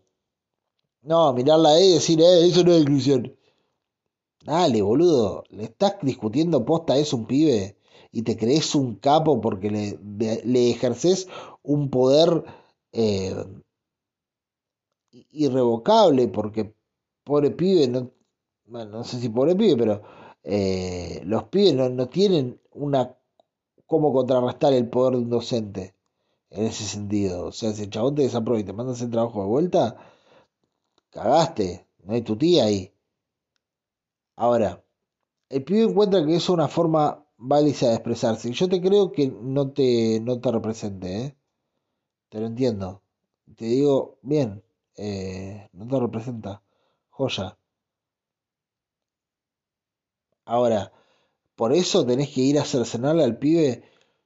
No, 1.04 1.32
mirarla 1.34 1.78
E 1.78 1.86
y 1.86 1.94
decir, 1.94 2.20
eh, 2.22 2.48
eso 2.48 2.64
no 2.64 2.72
es 2.74 2.82
inclusión. 2.82 3.32
Dale, 4.46 4.82
boludo, 4.84 5.44
le 5.50 5.64
estás 5.66 5.96
discutiendo 6.02 6.66
posta, 6.66 6.96
es 6.98 7.12
un 7.14 7.26
pibe, 7.26 7.78
y 8.12 8.22
te 8.24 8.38
crees 8.38 8.76
un 8.76 8.96
capo 8.96 9.40
porque 9.42 9.70
le, 9.72 10.00
le 10.46 10.70
ejerces 10.72 11.28
un 11.64 11.90
poder 11.90 12.44
eh, 12.92 13.36
irrevocable, 15.32 16.28
porque 16.28 16.74
pobre 17.24 17.52
pibe, 17.52 17.88
no, 17.88 18.12
bueno, 18.66 18.92
no 18.92 19.04
sé 19.04 19.20
si 19.20 19.30
pobre 19.30 19.56
pibe, 19.56 19.76
pero 19.78 20.02
eh, 20.44 21.22
los 21.26 21.44
pibes 21.46 21.74
no, 21.76 21.90
no 21.90 22.08
tienen 22.10 22.60
una 22.74 23.16
cómo 23.88 24.14
contrarrestar 24.14 24.74
el 24.74 24.90
poder 24.90 25.14
de 25.16 25.20
un 25.24 25.32
docente 25.32 25.96
en 26.52 26.66
ese 26.68 26.86
sentido. 26.86 27.48
O 27.48 27.52
sea, 27.54 27.74
si 27.74 27.84
el 27.84 27.92
chabón 27.92 28.16
te 28.16 28.24
desaprueba 28.24 28.62
y 28.62 28.66
te 28.66 28.74
mandas 28.74 29.02
el 29.02 29.12
trabajo 29.12 29.42
de 29.42 29.48
vuelta, 29.50 29.98
cagaste, 31.12 31.88
no 32.04 32.14
hay 32.14 32.22
tu 32.24 32.38
tía 32.38 32.66
ahí. 32.66 32.94
Ahora, 34.36 34.84
el 35.50 35.64
pibe 35.64 35.84
encuentra 35.84 36.26
que 36.26 36.36
es 36.36 36.50
una 36.50 36.68
forma 36.68 37.26
válida 37.38 37.90
de 37.90 37.96
expresarse. 37.96 38.50
Y 38.50 38.54
yo 38.54 38.70
te 38.70 38.82
creo 38.82 39.12
que 39.12 39.28
no 39.28 39.72
te, 39.72 40.20
no 40.22 40.40
te 40.40 40.52
represente, 40.52 41.26
¿eh? 41.26 41.36
Te 42.30 42.40
lo 42.40 42.48
entiendo. 42.48 43.04
Te 43.56 43.66
digo, 43.66 44.18
bien, 44.22 44.64
eh, 44.96 45.70
no 45.74 45.88
te 45.88 46.00
representa. 46.00 46.64
Joya. 47.10 47.58
Ahora, 50.46 50.92
por 51.56 51.74
eso 51.74 52.06
tenés 52.06 52.30
que 52.30 52.42
ir 52.42 52.60
a 52.60 52.66
cercenarle 52.66 53.24
al 53.24 53.38
pibe 53.38 53.84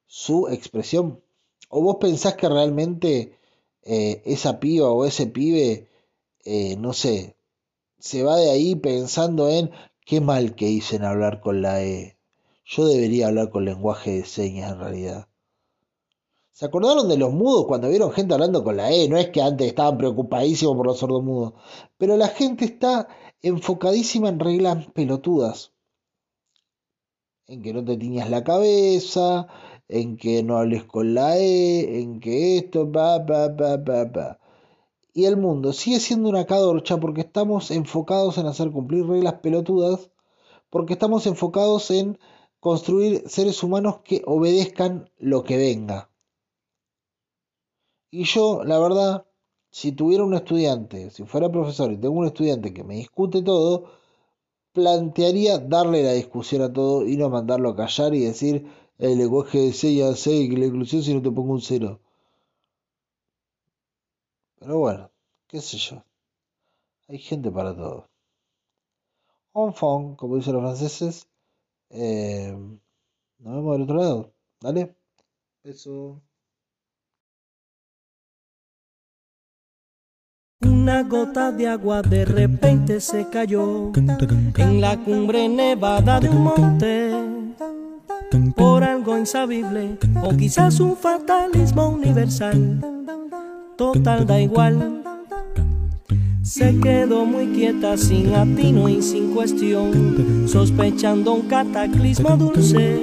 su 0.07 0.47
expresión. 0.47 1.21
¿O 1.69 1.81
vos 1.81 1.97
pensás 1.99 2.35
que 2.35 2.47
realmente 2.47 3.37
eh, 3.83 4.21
esa 4.25 4.59
piba 4.59 4.89
o 4.91 5.05
ese 5.05 5.27
pibe, 5.27 5.87
eh, 6.45 6.77
no 6.77 6.93
sé, 6.93 7.37
se 7.99 8.23
va 8.23 8.37
de 8.37 8.49
ahí 8.51 8.75
pensando 8.75 9.49
en 9.49 9.71
qué 10.05 10.21
mal 10.21 10.55
que 10.55 10.69
hice 10.69 10.95
en 10.95 11.03
hablar 11.03 11.41
con 11.41 11.61
la 11.61 11.83
E? 11.83 12.17
Yo 12.65 12.85
debería 12.85 13.27
hablar 13.27 13.49
con 13.49 13.65
lenguaje 13.65 14.11
de 14.11 14.25
señas 14.25 14.71
en 14.71 14.79
realidad. 14.79 15.27
¿Se 16.51 16.65
acordaron 16.65 17.09
de 17.09 17.17
los 17.17 17.33
mudos 17.33 17.65
cuando 17.67 17.89
vieron 17.89 18.11
gente 18.11 18.33
hablando 18.33 18.63
con 18.63 18.77
la 18.77 18.91
E? 18.91 19.09
No 19.09 19.17
es 19.17 19.29
que 19.29 19.41
antes 19.41 19.67
estaban 19.67 19.97
preocupadísimos 19.97 20.75
por 20.77 20.85
los 20.85 20.99
sordomudos, 20.99 21.53
pero 21.97 22.15
la 22.15 22.29
gente 22.29 22.65
está 22.65 23.09
enfocadísima 23.41 24.29
en 24.29 24.39
reglas 24.39 24.85
pelotudas 24.93 25.73
en 27.47 27.61
que 27.61 27.73
no 27.73 27.83
te 27.85 27.97
tiñas 27.97 28.29
la 28.29 28.43
cabeza, 28.43 29.47
en 29.87 30.17
que 30.17 30.43
no 30.43 30.57
hables 30.57 30.83
con 30.85 31.13
la 31.13 31.37
E, 31.37 32.01
en 32.01 32.19
que 32.19 32.57
esto, 32.57 32.91
pa, 32.91 33.25
pa, 33.25 33.55
pa, 33.55 33.83
pa, 33.83 34.11
pa. 34.11 34.39
Y 35.17 35.25
el 35.25 35.37
mundo 35.37 35.71
sigue 35.71 36.01
siendo 36.01 36.27
una 36.27 36.45
cadorcha 36.45 36.97
porque 36.97 37.21
estamos 37.21 37.71
enfocados 37.71 38.37
en 38.37 38.47
hacer 38.47 38.69
cumplir 38.69 39.07
reglas 39.07 39.35
pelotudas, 39.35 40.11
porque 40.69 40.91
estamos 40.91 41.25
enfocados 41.25 41.89
en 41.89 42.19
construir 42.59 43.23
seres 43.25 43.63
humanos 43.63 44.01
que 44.03 44.23
obedezcan 44.25 45.09
lo 45.17 45.45
que 45.45 45.55
venga. 45.55 46.09
Y 48.11 48.25
yo, 48.25 48.65
la 48.65 48.77
verdad, 48.77 49.25
si 49.71 49.93
tuviera 49.93 50.25
un 50.25 50.33
estudiante, 50.33 51.09
si 51.11 51.23
fuera 51.23 51.49
profesor 51.49 51.93
y 51.93 51.97
tengo 51.97 52.15
un 52.15 52.27
estudiante 52.27 52.73
que 52.73 52.83
me 52.83 52.95
discute 52.95 53.41
todo, 53.41 53.85
plantearía 54.73 55.59
darle 55.59 56.03
la 56.03 56.11
discusión 56.11 56.61
a 56.61 56.73
todo 56.73 57.07
y 57.07 57.15
no 57.15 57.29
mandarlo 57.29 57.69
a 57.69 57.75
callar 57.77 58.13
y 58.15 58.25
decir 58.25 58.67
el 58.97 59.17
lenguaje 59.17 59.59
de 59.59 59.71
6 59.71 60.03
a 60.03 60.15
6 60.17 60.49
que 60.49 60.57
la 60.57 60.65
inclusión 60.65 61.03
si 61.03 61.13
no 61.13 61.21
te 61.21 61.31
pongo 61.31 61.53
un 61.53 61.61
cero. 61.61 62.01
Pero 64.65 64.79
bueno, 64.79 65.11
qué 65.45 65.61
sé 65.61 65.77
yo. 65.77 66.03
Hay 67.07 67.19
gente 67.19 67.51
para 67.51 67.75
todo. 67.75 68.09
Enfant, 69.53 70.17
como 70.17 70.37
dicen 70.37 70.53
los 70.53 70.63
franceses. 70.63 71.27
Eh, 71.91 72.51
nos 73.37 73.55
vemos 73.55 73.73
del 73.73 73.81
otro 73.83 73.95
lado. 73.95 74.33
Dale. 74.59 74.95
Eso. 75.63 76.19
Una 80.61 81.03
gota 81.03 81.51
de 81.51 81.67
agua 81.67 82.01
de 82.01 82.25
repente 82.25 83.01
se 83.01 83.29
cayó 83.29 83.91
en 83.95 84.81
la 84.81 84.97
cumbre 84.97 85.47
nevada 85.47 86.19
de 86.19 86.29
un 86.29 86.41
monte. 86.41 87.11
por 88.55 88.83
algo 88.83 89.15
insabible 89.15 89.99
o 90.23 90.35
quizás 90.35 90.79
un 90.79 90.97
fatalismo 90.97 91.89
universal. 91.89 92.95
Total 93.77 94.25
da 94.25 94.39
igual. 94.39 95.03
Se 96.43 96.79
quedó 96.79 97.25
muy 97.25 97.47
quieta 97.47 97.97
sin 97.97 98.33
atino 98.33 98.87
y 98.87 99.01
sin 99.01 99.33
cuestión, 99.33 100.47
sospechando 100.47 101.33
un 101.33 101.41
cataclismo 101.41 102.37
dulce, 102.37 102.97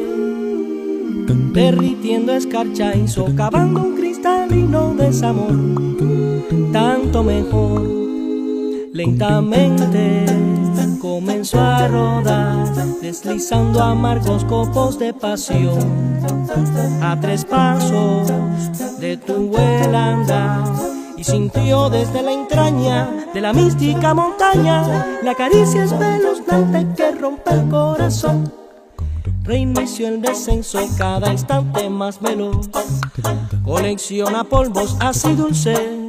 derritiendo 1.53 2.32
escarcha 2.32 2.97
y 2.97 3.07
socavando 3.07 3.82
un 3.82 3.97
cristalino 3.97 4.94
desamor. 4.94 5.53
Tanto 6.73 7.23
mejor, 7.23 7.82
lentamente 8.94 10.24
comenzó 11.03 11.61
a 11.61 11.89
rodar, 11.89 12.65
deslizando 13.01 13.83
amargos 13.83 14.45
copos 14.45 15.01
de 15.01 15.12
pasión. 15.12 15.81
A 17.03 17.19
tres 17.20 17.45
pasos 17.45 18.29
de 19.01 19.16
tu 19.16 19.57
andar 19.59 20.62
y 21.16 21.24
sintió 21.24 21.91
desde 21.91 22.23
la 22.23 22.33
entraña 22.33 23.11
de 23.35 23.41
la 23.41 23.53
mística 23.53 24.15
montaña 24.15 25.19
la 25.24 25.35
caricia 25.35 25.85
espeluznante 25.85 26.87
que 26.97 27.11
rompe 27.11 27.51
el 27.51 27.69
corazón. 27.69 28.53
Reinició 29.43 30.07
el 30.07 30.23
descenso 30.23 30.79
cada 30.97 31.33
instante 31.33 31.91
más 31.91 32.20
veloz, 32.20 32.69
colecciona 33.65 34.45
polvos 34.45 34.97
así 35.01 35.35
dulces 35.35 36.02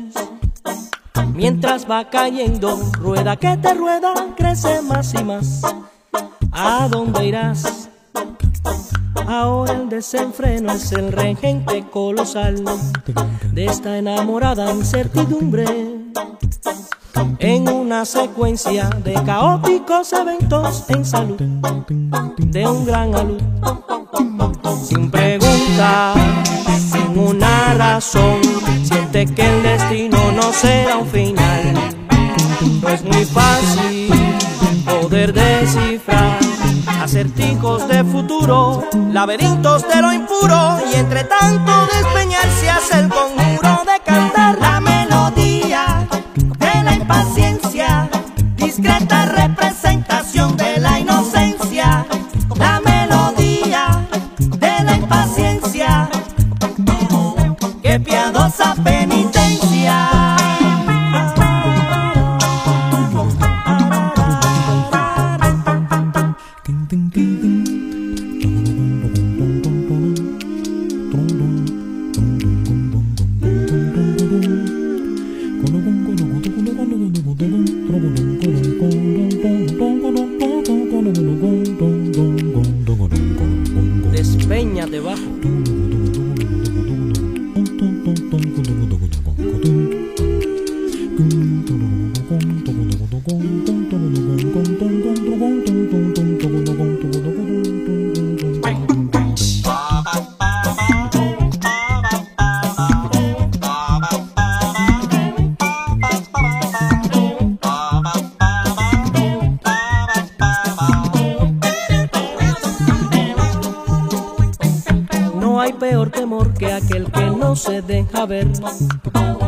Mientras 1.33 1.89
va 1.89 2.09
cayendo, 2.09 2.77
rueda 2.93 3.35
que 3.37 3.57
te 3.57 3.73
rueda, 3.73 4.13
crece 4.35 4.81
más 4.81 5.13
y 5.13 5.23
más. 5.23 5.61
¿A 6.51 6.87
dónde 6.87 7.25
irás? 7.25 7.89
Ahora 9.27 9.73
el 9.73 9.89
desenfreno 9.89 10.73
es 10.73 10.91
el 10.91 11.11
regente 11.11 11.85
colosal 11.89 12.63
de 13.51 13.65
esta 13.65 13.97
enamorada 13.97 14.71
incertidumbre. 14.71 15.65
En 17.39 17.67
una 17.69 18.05
secuencia 18.05 18.89
de 19.03 19.13
caóticos 19.25 20.13
eventos 20.13 20.89
en 20.89 21.05
salud 21.05 21.41
de 22.37 22.67
un 22.67 22.85
gran 22.85 23.15
alud. 23.15 23.41
Sin 24.83 25.09
preguntar, 25.09 26.15
una 27.17 27.73
razón, 27.75 28.41
siente 28.83 29.25
que 29.25 29.45
el 29.45 29.63
destino 29.63 30.31
no 30.31 30.51
será 30.53 30.97
un 30.97 31.07
final. 31.07 31.73
No 32.81 32.89
es 32.89 33.03
muy 33.03 33.25
fácil 33.25 34.09
poder 34.85 35.33
descifrar 35.33 36.37
acertijos 37.01 37.87
de 37.87 38.03
futuro, 38.03 38.83
laberintos 39.11 39.87
de 39.87 40.01
lo 40.01 40.13
impuro 40.13 40.79
y 40.91 40.95
entre 40.95 41.23
tanto 41.25 41.71
despeñarse 41.93 42.69
hace 42.69 42.99
el 42.99 43.09
conjuro 43.09 43.72
qué 57.93 57.99
piadosa 57.99 58.73
penitencia. 58.83 59.53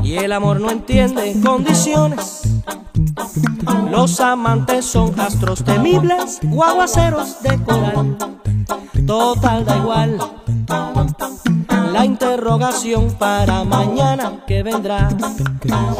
Y 0.03 0.15
el 0.15 0.33
amor 0.33 0.59
no 0.59 0.69
entiende 0.69 1.33
condiciones. 1.41 2.61
Los 3.89 4.19
amantes 4.19 4.83
son 4.85 5.17
astros 5.17 5.63
temibles 5.63 6.41
o 6.51 6.61
aguaceros 6.61 7.41
de 7.41 7.57
coral. 7.63 8.17
Total 9.07 9.63
da 9.63 9.77
igual. 9.77 10.19
La 11.93 12.03
interrogación 12.03 13.13
para 13.17 13.63
mañana 13.63 14.43
que 14.45 14.61
vendrá 14.61 15.07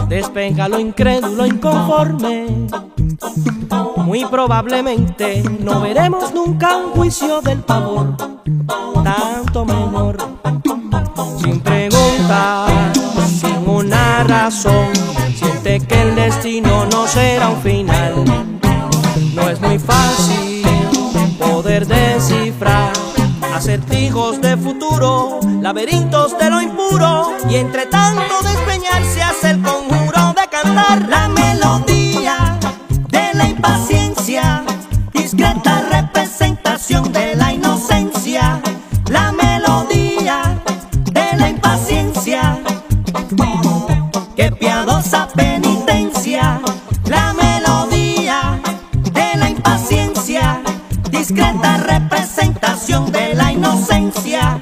despeja 0.09 0.67
lo 0.67 0.77
incrédulo 0.77 1.45
inconforme. 1.45 2.67
Muy 3.95 4.25
probablemente 4.25 5.43
no 5.61 5.79
veremos 5.79 6.33
nunca 6.33 6.75
un 6.75 6.91
juicio 6.91 7.39
del 7.39 7.59
pavor, 7.59 8.17
tanto 9.03 9.63
menor 9.63 9.84
Siente 14.51 15.79
que 15.87 16.01
el 16.03 16.13
destino 16.13 16.85
no 16.85 17.07
será 17.07 17.49
un 17.49 17.59
final. 17.63 18.13
No 19.33 19.49
es 19.49 19.59
muy 19.59 19.79
fácil 19.79 20.63
poder 21.39 21.87
descifrar 21.87 22.93
acertijos 23.55 24.39
de 24.41 24.55
futuro, 24.55 25.39
laberintos 25.61 26.37
de 26.37 26.51
lo 26.51 26.61
impuro 26.61 27.33
y 27.49 27.55
entre 27.55 27.87
tanto 27.87 28.35
despeñarse 28.43 29.23
hace 29.23 29.49
el 29.49 29.63
conjuro 29.63 30.35
de 30.39 30.47
cantar 30.51 31.09
la 31.09 31.27
melodía 31.27 32.59
de 33.09 33.33
la 33.33 33.47
impaciencia, 33.47 34.63
discreta 35.11 35.87
representación 35.91 37.11
de 37.11 37.34
impaciencia, 54.15 54.54